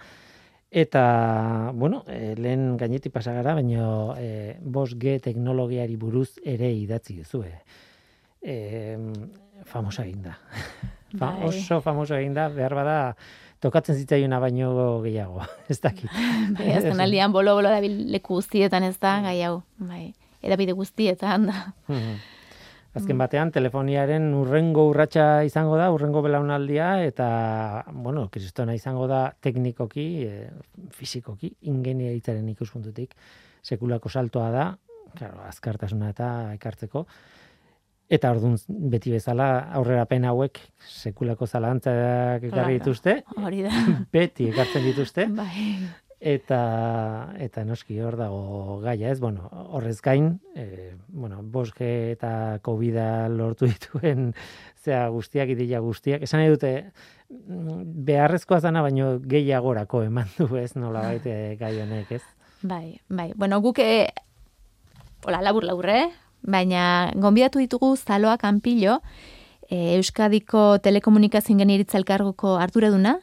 Eta, 0.83 1.71
bueno, 1.73 2.01
eh, 2.11 2.33
lehen 2.35 2.75
gainetik 2.81 3.13
pasagara, 3.15 3.53
baina 3.61 3.85
eh, 4.19 4.57
5G 4.59 5.21
teknologiari 5.29 5.95
buruz 5.95 6.33
ere 6.43 6.67
idatzi 6.81 7.15
duzu. 7.21 7.45
Eh. 7.47 7.55
Eh, 8.43 8.99
famosa 9.71 10.03
egin 10.03 10.27
da. 10.27 10.35
Fa, 11.15 11.31
Bai. 11.37 11.47
oso 11.53 11.79
famoso 11.85 12.19
egin 12.19 12.33
da, 12.35 12.49
behar 12.51 12.73
bada, 12.75 12.97
tokatzen 13.63 13.97
zitzaiona 14.01 14.39
baino 14.43 14.73
gehiago, 15.05 15.43
ez 15.71 15.79
dakit. 15.83 16.11
Bai, 16.57 16.69
azken 16.77 17.01
aldian 17.03 17.33
bolo-bolo 17.35 17.71
dabil 17.71 17.97
leku 18.13 18.39
guztietan 18.41 18.85
ez 18.89 18.97
da, 18.99 19.17
gai 19.25 19.39
hau. 19.47 19.57
Bai, 19.81 20.11
edabide 20.43 20.75
guztietan 20.77 21.49
da. 21.51 21.59
Mhm. 21.87 22.21
Azken 22.93 23.17
batean, 23.17 23.49
telefoniaren 23.49 24.27
urrengo 24.37 24.83
urratsa 24.91 25.23
izango 25.47 25.79
da, 25.79 25.87
urrengo 25.89 26.21
belaunaldia, 26.21 26.91
eta, 27.01 27.27
bueno, 27.89 28.27
kristona 28.29 28.75
izango 28.77 29.07
da 29.09 29.23
teknikoki, 29.41 30.03
e, 30.27 30.43
fizikoki, 30.93 31.49
ingenieritzaren 31.71 32.51
ikuspuntutik, 32.51 33.15
sekulako 33.65 34.11
saltoa 34.13 34.51
da, 34.53 34.67
claro, 35.17 35.41
azkartasuna 35.47 36.11
eta 36.13 36.27
ekartzeko, 36.59 37.07
eta 38.13 38.29
orduan 38.33 38.57
beti 38.93 39.13
bezala 39.13 39.47
aurrerapen 39.79 40.27
hauek 40.29 40.59
sekulako 40.85 41.47
zalantzak 41.47 42.45
ekarri 42.51 42.77
dituzte, 42.77 43.19
Hori 43.41 43.63
da. 43.65 43.73
beti 44.15 44.51
ekartzen 44.51 44.85
dituzte, 44.85 45.25
Bai. 45.33 45.65
eta 46.33 46.59
eta 47.41 47.63
noski 47.65 47.97
hor 48.03 48.17
dago 48.19 48.77
gaia, 48.83 49.09
ez? 49.09 49.19
Bueno, 49.23 49.49
horrez 49.73 49.97
gain, 50.05 50.35
eh, 50.55 50.93
bueno, 51.07 51.41
5G 51.41 51.89
eta 52.13 52.31
covid 52.61 53.01
lortu 53.33 53.67
dituen 53.71 54.31
zea 54.83 55.07
guztiak 55.09 55.55
ideia 55.55 55.81
guztiak. 55.81 56.23
Esan 56.27 56.43
nahi 56.43 56.53
dute 56.53 56.73
beharrezkoa 57.29 58.59
zana 58.61 58.83
baino 58.85 59.15
gehiagorako 59.19 60.03
eman 60.05 60.29
du, 60.37 60.51
ez? 60.59 60.75
Nolabait 60.77 61.25
eh, 61.25 61.55
gai 61.59 61.79
honek, 61.81 62.19
ez? 62.19 62.23
Bai, 62.61 62.99
bai. 63.09 63.31
Bueno, 63.35 63.59
guk 63.59 63.81
e, 63.83 64.11
hola, 65.25 65.41
labur 65.43 65.65
laburre, 65.65 66.11
baina 66.43 67.11
gonbidatu 67.15 67.59
ditugu 67.59 67.95
Zaloa 67.97 68.37
Kanpillo, 68.37 68.99
e, 69.69 69.95
Euskadiko 69.95 70.79
Telekomunikazio 70.79 71.53
Ingenieritza 71.53 71.97
Elkargoko 71.97 72.57
arduraduna, 72.57 73.19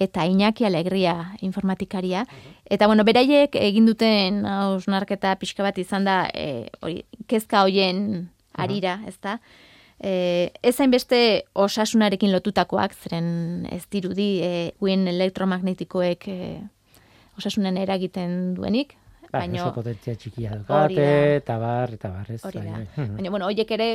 eta 0.00 0.24
Iñaki 0.24 0.64
Alegria 0.64 1.34
informatikaria. 1.40 2.24
Eta, 2.64 2.86
bueno, 2.86 3.04
beraiek 3.04 3.54
egin 3.60 3.86
duten 3.86 4.44
hausnarketa 4.48 5.34
pixka 5.36 5.66
bat 5.66 5.78
izan 5.78 6.06
da, 6.08 6.22
e, 6.32 6.70
hori, 6.80 7.02
kezka 7.28 7.66
hoien 7.66 8.30
arira, 8.56 9.00
ez 9.06 9.18
da? 9.20 9.38
E, 10.00 10.52
ez 10.64 10.74
hainbeste 10.80 11.44
osasunarekin 11.52 12.32
lotutakoak, 12.32 12.96
zeren 12.96 13.68
ez 13.70 13.84
dirudi, 13.92 14.30
e, 14.40 14.72
uien 14.80 15.04
elektromagnetikoek 15.10 16.28
e, 16.32 16.38
osasunen 17.36 17.76
eragiten 17.80 18.54
duenik, 18.56 18.96
Bai, 19.32 19.40
baino, 19.46 19.62
oso 19.64 19.74
potentzia 19.74 20.14
txikia 20.16 20.50
Hori 20.50 20.58
dukate, 20.64 20.94
da. 20.96 21.36
eta 21.36 21.58
bar, 21.58 21.92
eta 21.94 22.08
bar, 22.10 22.30
ez? 22.34 22.40
hori 22.44 22.58
da. 22.66 22.80
Baina, 22.96 23.30
bueno, 23.30 23.46
hoiek 23.46 23.70
ere 23.70 23.88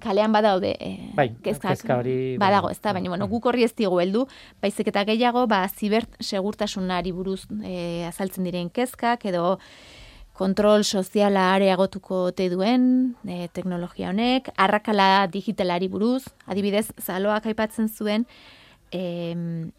kalean 0.00 0.32
badaude 0.32 0.70
eh, 0.80 1.10
Bai, 1.14 1.28
kezkak 1.42 1.72
kezka 1.74 1.96
hori, 1.98 2.36
badago, 2.38 2.70
ez 2.70 2.80
da, 2.80 2.92
baina, 2.94 3.08
bueno, 3.10 3.26
Mhm. 3.26 3.30
guk 3.32 3.46
horri 3.50 3.64
ez 3.64 3.74
digu 3.74 3.98
heldu, 4.00 4.26
baizik 4.62 4.88
eta 4.88 5.04
gehiago, 5.04 5.46
ba, 5.46 5.66
ziber 5.68 6.06
segurtasunari 6.20 7.12
buruz 7.12 7.46
eh, 7.64 8.06
azaltzen 8.08 8.44
diren 8.44 8.70
kezkak, 8.70 9.24
edo 9.26 9.58
kontrol 10.32 10.84
soziala 10.84 11.50
areagotuko 11.54 12.22
ote 12.30 12.46
duen 12.48 13.14
e, 13.28 13.48
teknologia 13.52 14.08
honek, 14.08 14.48
arrakala 14.56 15.26
digitalari 15.28 15.88
buruz, 15.92 16.22
adibidez, 16.46 16.86
zaloak 16.96 17.44
aipatzen 17.50 17.90
zuen, 17.92 18.24
em, 18.90 19.70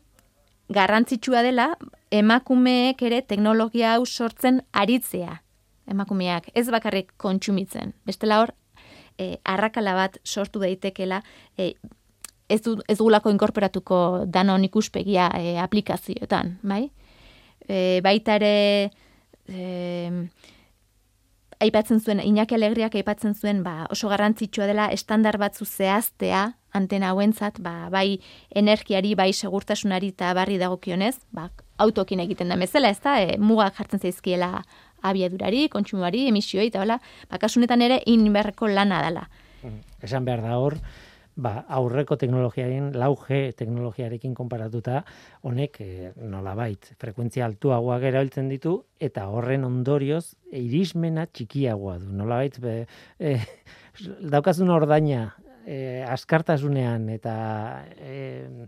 garrantzitsua 0.74 1.44
dela, 1.46 1.72
emakumeek 2.12 3.02
ere 3.08 3.22
teknologia 3.28 3.96
hau 3.96 4.06
sortzen 4.06 4.62
aritzea, 4.72 5.42
emakumeak, 5.92 6.50
ez 6.56 6.68
bakarrik 6.72 7.14
kontsumitzen. 7.22 7.94
Bestela 8.08 8.42
hor, 8.42 8.54
e, 9.18 9.38
arrakala 9.44 9.96
bat 9.98 10.18
sortu 10.24 10.62
daitekela, 10.64 11.22
e, 11.58 11.74
ez, 12.50 12.62
du, 12.66 12.78
ez 12.88 12.98
dugulako 13.00 13.32
inkorporatuko 13.34 14.02
danon 14.28 14.66
ikuspegia 14.68 15.30
e, 15.38 15.56
aplikazioetan, 15.62 16.58
bai? 16.64 16.86
E, 17.68 18.00
baita 18.04 18.38
ere, 18.40 18.56
e, 19.48 20.28
aipatzen 21.62 22.02
zuen, 22.02 22.20
Iñaki 22.24 22.56
Alegriak 22.58 22.96
aipatzen 22.98 23.36
zuen, 23.36 23.62
ba, 23.64 23.86
oso 23.94 24.10
garrantzitsua 24.12 24.68
dela 24.70 24.88
estandar 24.94 25.38
batzu 25.42 25.66
zehaztea 25.66 26.52
antena 26.74 27.12
hauentzat, 27.12 27.60
ba, 27.62 27.90
bai 27.94 28.22
energiari, 28.56 29.14
bai 29.16 29.32
segurtasunari 29.34 30.12
eta 30.16 30.32
barri 30.38 30.58
dagokionez, 30.62 31.18
ba, 31.36 31.50
autokin 31.84 32.24
egiten 32.24 32.52
da 32.52 32.58
bezala, 32.60 32.90
ez 32.90 33.02
da, 33.04 33.18
e, 33.22 33.38
mugak 33.38 33.78
jartzen 33.78 34.02
zaizkiela 34.02 34.64
abiadurari, 35.02 35.68
kontsumoari, 35.74 36.28
emisioi, 36.32 36.70
eta 36.72 36.82
hola, 36.82 37.00
ba, 37.30 37.40
kasunetan 37.42 37.82
ere 37.82 38.02
inberreko 38.10 38.70
lana 38.72 39.02
dela. 39.06 39.28
Esan 40.02 40.26
behar 40.26 40.42
da 40.46 40.58
hor, 40.58 40.80
ba, 41.36 41.66
aurreko 41.70 42.18
teknologiaren, 42.20 42.92
lau 42.98 43.14
G 43.20 43.52
teknologiarekin 43.58 44.34
konparatuta, 44.38 45.02
honek 45.48 45.82
e, 45.84 45.90
nolabait, 46.18 46.92
frekuentzia 47.02 47.46
altuagoak 47.48 48.08
erabiltzen 48.12 48.50
ditu, 48.52 48.78
eta 49.00 49.28
horren 49.32 49.66
ondorioz, 49.68 50.36
irismena 50.52 51.28
txikiagoa 51.28 52.00
du. 52.02 52.12
Nolabait, 52.22 52.58
be, 52.64 52.76
e, 53.20 53.38
daukazun 54.36 54.74
ordaina, 54.74 55.30
e, 55.66 56.02
askartasunean, 56.08 57.10
eta 57.16 57.36
e, 57.98 58.68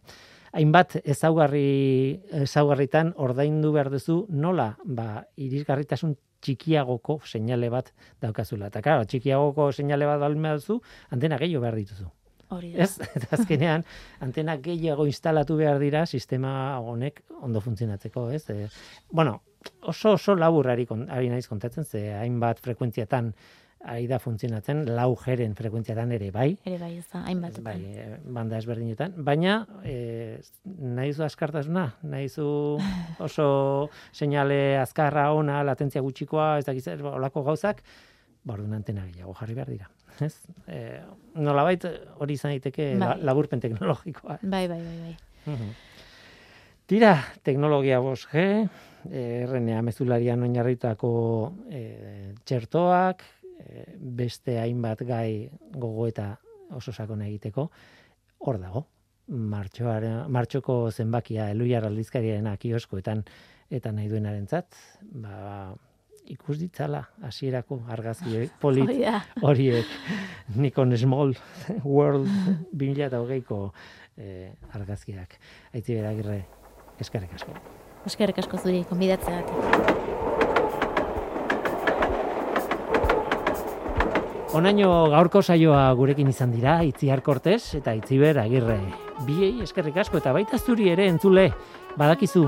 hainbat 0.54 1.00
ezaugarri 1.04 2.22
ezaugarritan 2.46 3.14
ordaindu 3.18 3.74
behar 3.74 3.90
duzu 3.94 4.24
nola 4.30 4.74
ba 4.86 5.24
irisgarritasun 5.42 6.14
txikiagoko 6.44 7.22
seinale 7.26 7.70
bat 7.74 7.94
daukazula. 8.22 8.68
Eta 8.70 8.84
claro, 8.86 9.08
txikiagoko 9.10 9.72
seinale 9.72 10.10
bat 10.10 10.20
balme 10.22 10.58
duzu, 10.60 10.82
antena 11.16 11.40
gehiago 11.42 11.64
behar 11.64 11.80
dituzu. 11.80 12.12
Hori 12.54 12.74
da. 12.74 12.84
Ez? 12.86 13.00
Eta 13.18 13.32
azkenean 13.38 13.84
antena 14.24 14.58
gehiago 14.62 15.08
instalatu 15.10 15.58
behar 15.60 15.80
dira 15.82 16.06
sistema 16.06 16.78
honek 16.80 17.24
ondo 17.42 17.62
funtzionatzeko, 17.64 18.30
ez? 18.36 18.46
E, 18.54 18.70
bueno, 19.12 19.42
oso 19.82 20.14
oso 20.20 20.36
labur 20.36 20.70
ari, 20.72 20.88
ari 21.10 21.30
naiz 21.34 21.48
kontatzen, 21.48 21.84
ze 21.86 22.08
hainbat 22.14 22.60
frekuentziatan 22.64 23.34
ari 23.84 24.06
da 24.08 24.16
funtzionatzen, 24.24 24.86
lau 24.96 25.10
jeren 25.20 25.58
frekuentziatan 25.60 26.12
ere 26.16 26.30
bai, 26.32 26.54
Ere 26.64 26.78
bai, 26.80 26.92
ez 27.02 27.08
da, 27.12 27.20
hainbat. 27.28 27.58
bai, 27.66 27.76
eh, 28.00 28.06
banda 28.24 28.56
ezberdinetan, 28.62 29.18
baina 29.28 29.58
eh, 29.84 30.38
nahi 30.64 31.12
zu 31.12 31.26
askartasuna, 31.26 31.90
nahi 32.08 32.30
zu 32.30 32.46
oso 33.20 33.90
seinale 34.14 34.78
azkarra 34.80 35.34
ona, 35.36 35.60
latentzia 35.68 36.00
gutxikoa, 36.06 36.60
ez 36.62 36.66
dakiz, 36.70 36.86
zer, 36.86 37.04
olako 37.12 37.44
gauzak, 37.50 37.84
ba, 38.46 38.54
orduan 38.56 38.80
antena 38.80 39.04
gehiago 39.10 39.36
jarri 39.42 39.60
behar 39.60 39.74
dira. 39.76 39.92
Ez? 40.22 40.36
E, 40.68 41.00
nolabait 41.36 41.86
hori 42.22 42.38
izan 42.38 42.54
daiteke 42.54 42.94
la, 42.98 43.14
Bai. 43.14 43.24
laburpen 43.26 43.60
teknologikoa. 43.64 44.40
Bai, 44.44 44.68
bai, 44.68 44.80
bai, 44.82 44.98
bai. 45.02 45.16
Mhm. 45.46 45.74
Tira, 46.86 47.14
teknologia 47.44 48.02
5G, 48.04 48.42
eh, 49.10 49.46
RNA 49.48 49.82
mezularian 49.82 50.44
oinarritutako 50.44 51.12
eh, 51.72 52.34
txertoak, 52.44 53.24
eh, 53.64 53.86
beste 53.98 54.60
hainbat 54.60 55.06
gai 55.08 55.50
gogoeta 55.72 56.34
oso 56.76 56.92
sakona 56.92 57.26
egiteko, 57.30 57.70
hor 58.40 58.60
dago. 58.60 58.86
Martxoara, 59.28 60.28
martxoko 60.28 60.92
zenbakia 60.92 61.48
eluiar 61.54 61.86
aldizkariarena 61.88 62.58
kioskoetan 62.60 63.24
eta 63.72 63.94
nahi 63.96 64.10
duenarentzat, 64.12 64.76
ba, 65.24 65.74
ikus 66.32 66.58
ditzala 66.60 67.04
hasierako 67.24 67.82
argazki 67.92 68.30
hori- 68.36 68.50
polit 68.62 68.84
Hori 68.88 69.00
da. 69.02 69.22
horiek 69.42 69.86
Nikon 70.56 70.96
Small 70.98 71.36
World 71.84 72.28
2008ko 72.80 73.60
eh, 74.18 74.54
argazkiak. 74.74 75.38
Aitzi 75.74 75.96
beragirre, 75.96 76.46
eskerrik 77.00 77.34
asko. 77.34 77.54
Eskerrik 78.06 78.38
asko 78.44 78.58
zuri, 78.58 78.84
konbidatzeagatik. 78.90 79.94
Onaino 84.54 84.90
gaurko 85.10 85.42
saioa 85.42 85.88
gurekin 85.98 86.28
izan 86.30 86.52
dira, 86.54 86.76
Itziar 86.86 87.24
Kortes 87.26 87.74
eta 87.80 87.96
Itziber 87.98 88.38
Agirre. 88.38 88.78
Biei 89.26 89.64
eskerrik 89.66 89.98
asko 90.04 90.20
eta 90.22 90.34
baita 90.36 90.60
zuri 90.62 90.92
ere 90.94 91.08
entzule, 91.10 91.48
badakizu, 91.98 92.44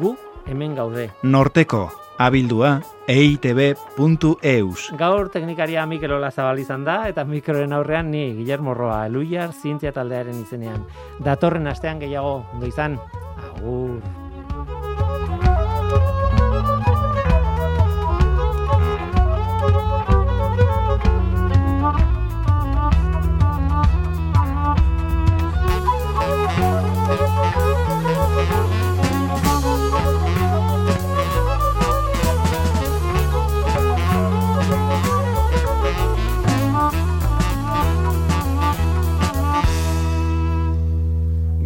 gu 0.00 0.14
hemen 0.48 0.74
gaude. 0.78 1.10
Norteko, 1.22 1.82
abildua, 2.20 2.82
eitb.eus. 3.08 4.90
Gaur 5.00 5.30
teknikaria 5.32 5.86
Mikel 5.88 6.12
Olazabal 6.18 6.60
izan 6.60 6.84
da, 6.84 7.08
eta 7.08 7.24
mikroen 7.24 7.72
aurrean 7.72 8.10
ni, 8.12 8.34
Guillermo 8.36 8.74
Roa, 8.76 9.06
Eluiar, 9.08 9.54
zientzia 9.56 9.92
taldearen 9.96 10.42
izenean. 10.44 10.84
Datorren 11.24 11.70
astean 11.72 12.02
gehiago, 12.04 12.42
ondo 12.52 12.68
izan, 12.68 12.98
agur. 13.40 14.29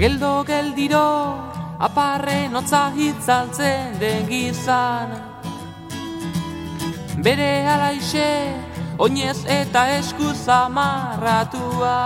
Geldo 0.05 0.45
geldiro 0.45 1.33
aparren 1.81 2.53
otza 2.61 2.91
hitzaltzen 2.93 3.95
den 3.97 4.27
gizan. 4.29 5.15
Bere 7.25 7.65
alaixe 7.75 8.27
oinez 9.01 9.47
eta 9.49 9.87
eskuz 9.95 10.45
amarratua. 10.57 11.97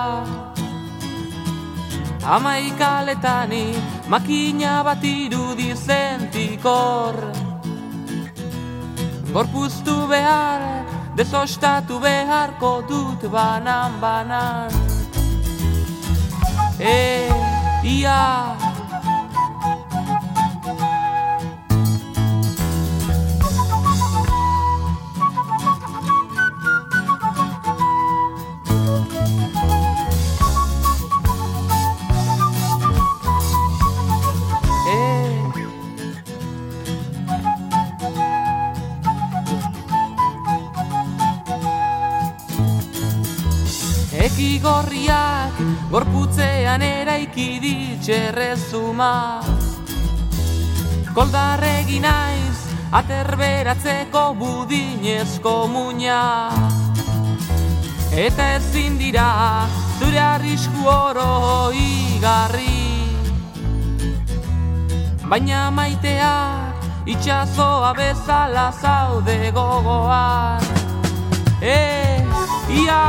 Amaikaletani 2.37 3.67
makina 4.07 4.77
bat 4.87 5.03
irudizen 5.03 6.29
pikor 6.31 7.19
Gorpuztu 9.33 10.05
behar, 10.07 10.63
desostatu 11.19 11.99
beharko 12.07 12.77
dut 12.87 13.27
banan 13.33 13.99
banan 13.99 14.71
E, 17.89 18.01
ia 18.01 18.68
gorputzean 46.79 46.83
eraiki 46.83 47.61
ditxerrezuma 47.61 49.43
Koldarregi 51.15 52.01
naiz 52.01 52.59
aterberatzeko 52.93 54.35
budinezko 54.39 55.67
muina. 55.69 56.51
Eta 58.13 58.55
ezin 58.57 58.99
dira 58.99 59.67
zure 59.99 60.19
arrisku 60.19 60.87
oro 60.87 61.73
igarri. 61.75 63.11
Baina 65.29 65.71
maitea 65.71 66.35
itxazoa 67.07 67.93
bezala 67.95 68.71
zaude 68.81 69.51
gogoan. 69.51 70.63
E, 71.61 72.23
ia, 72.71 73.03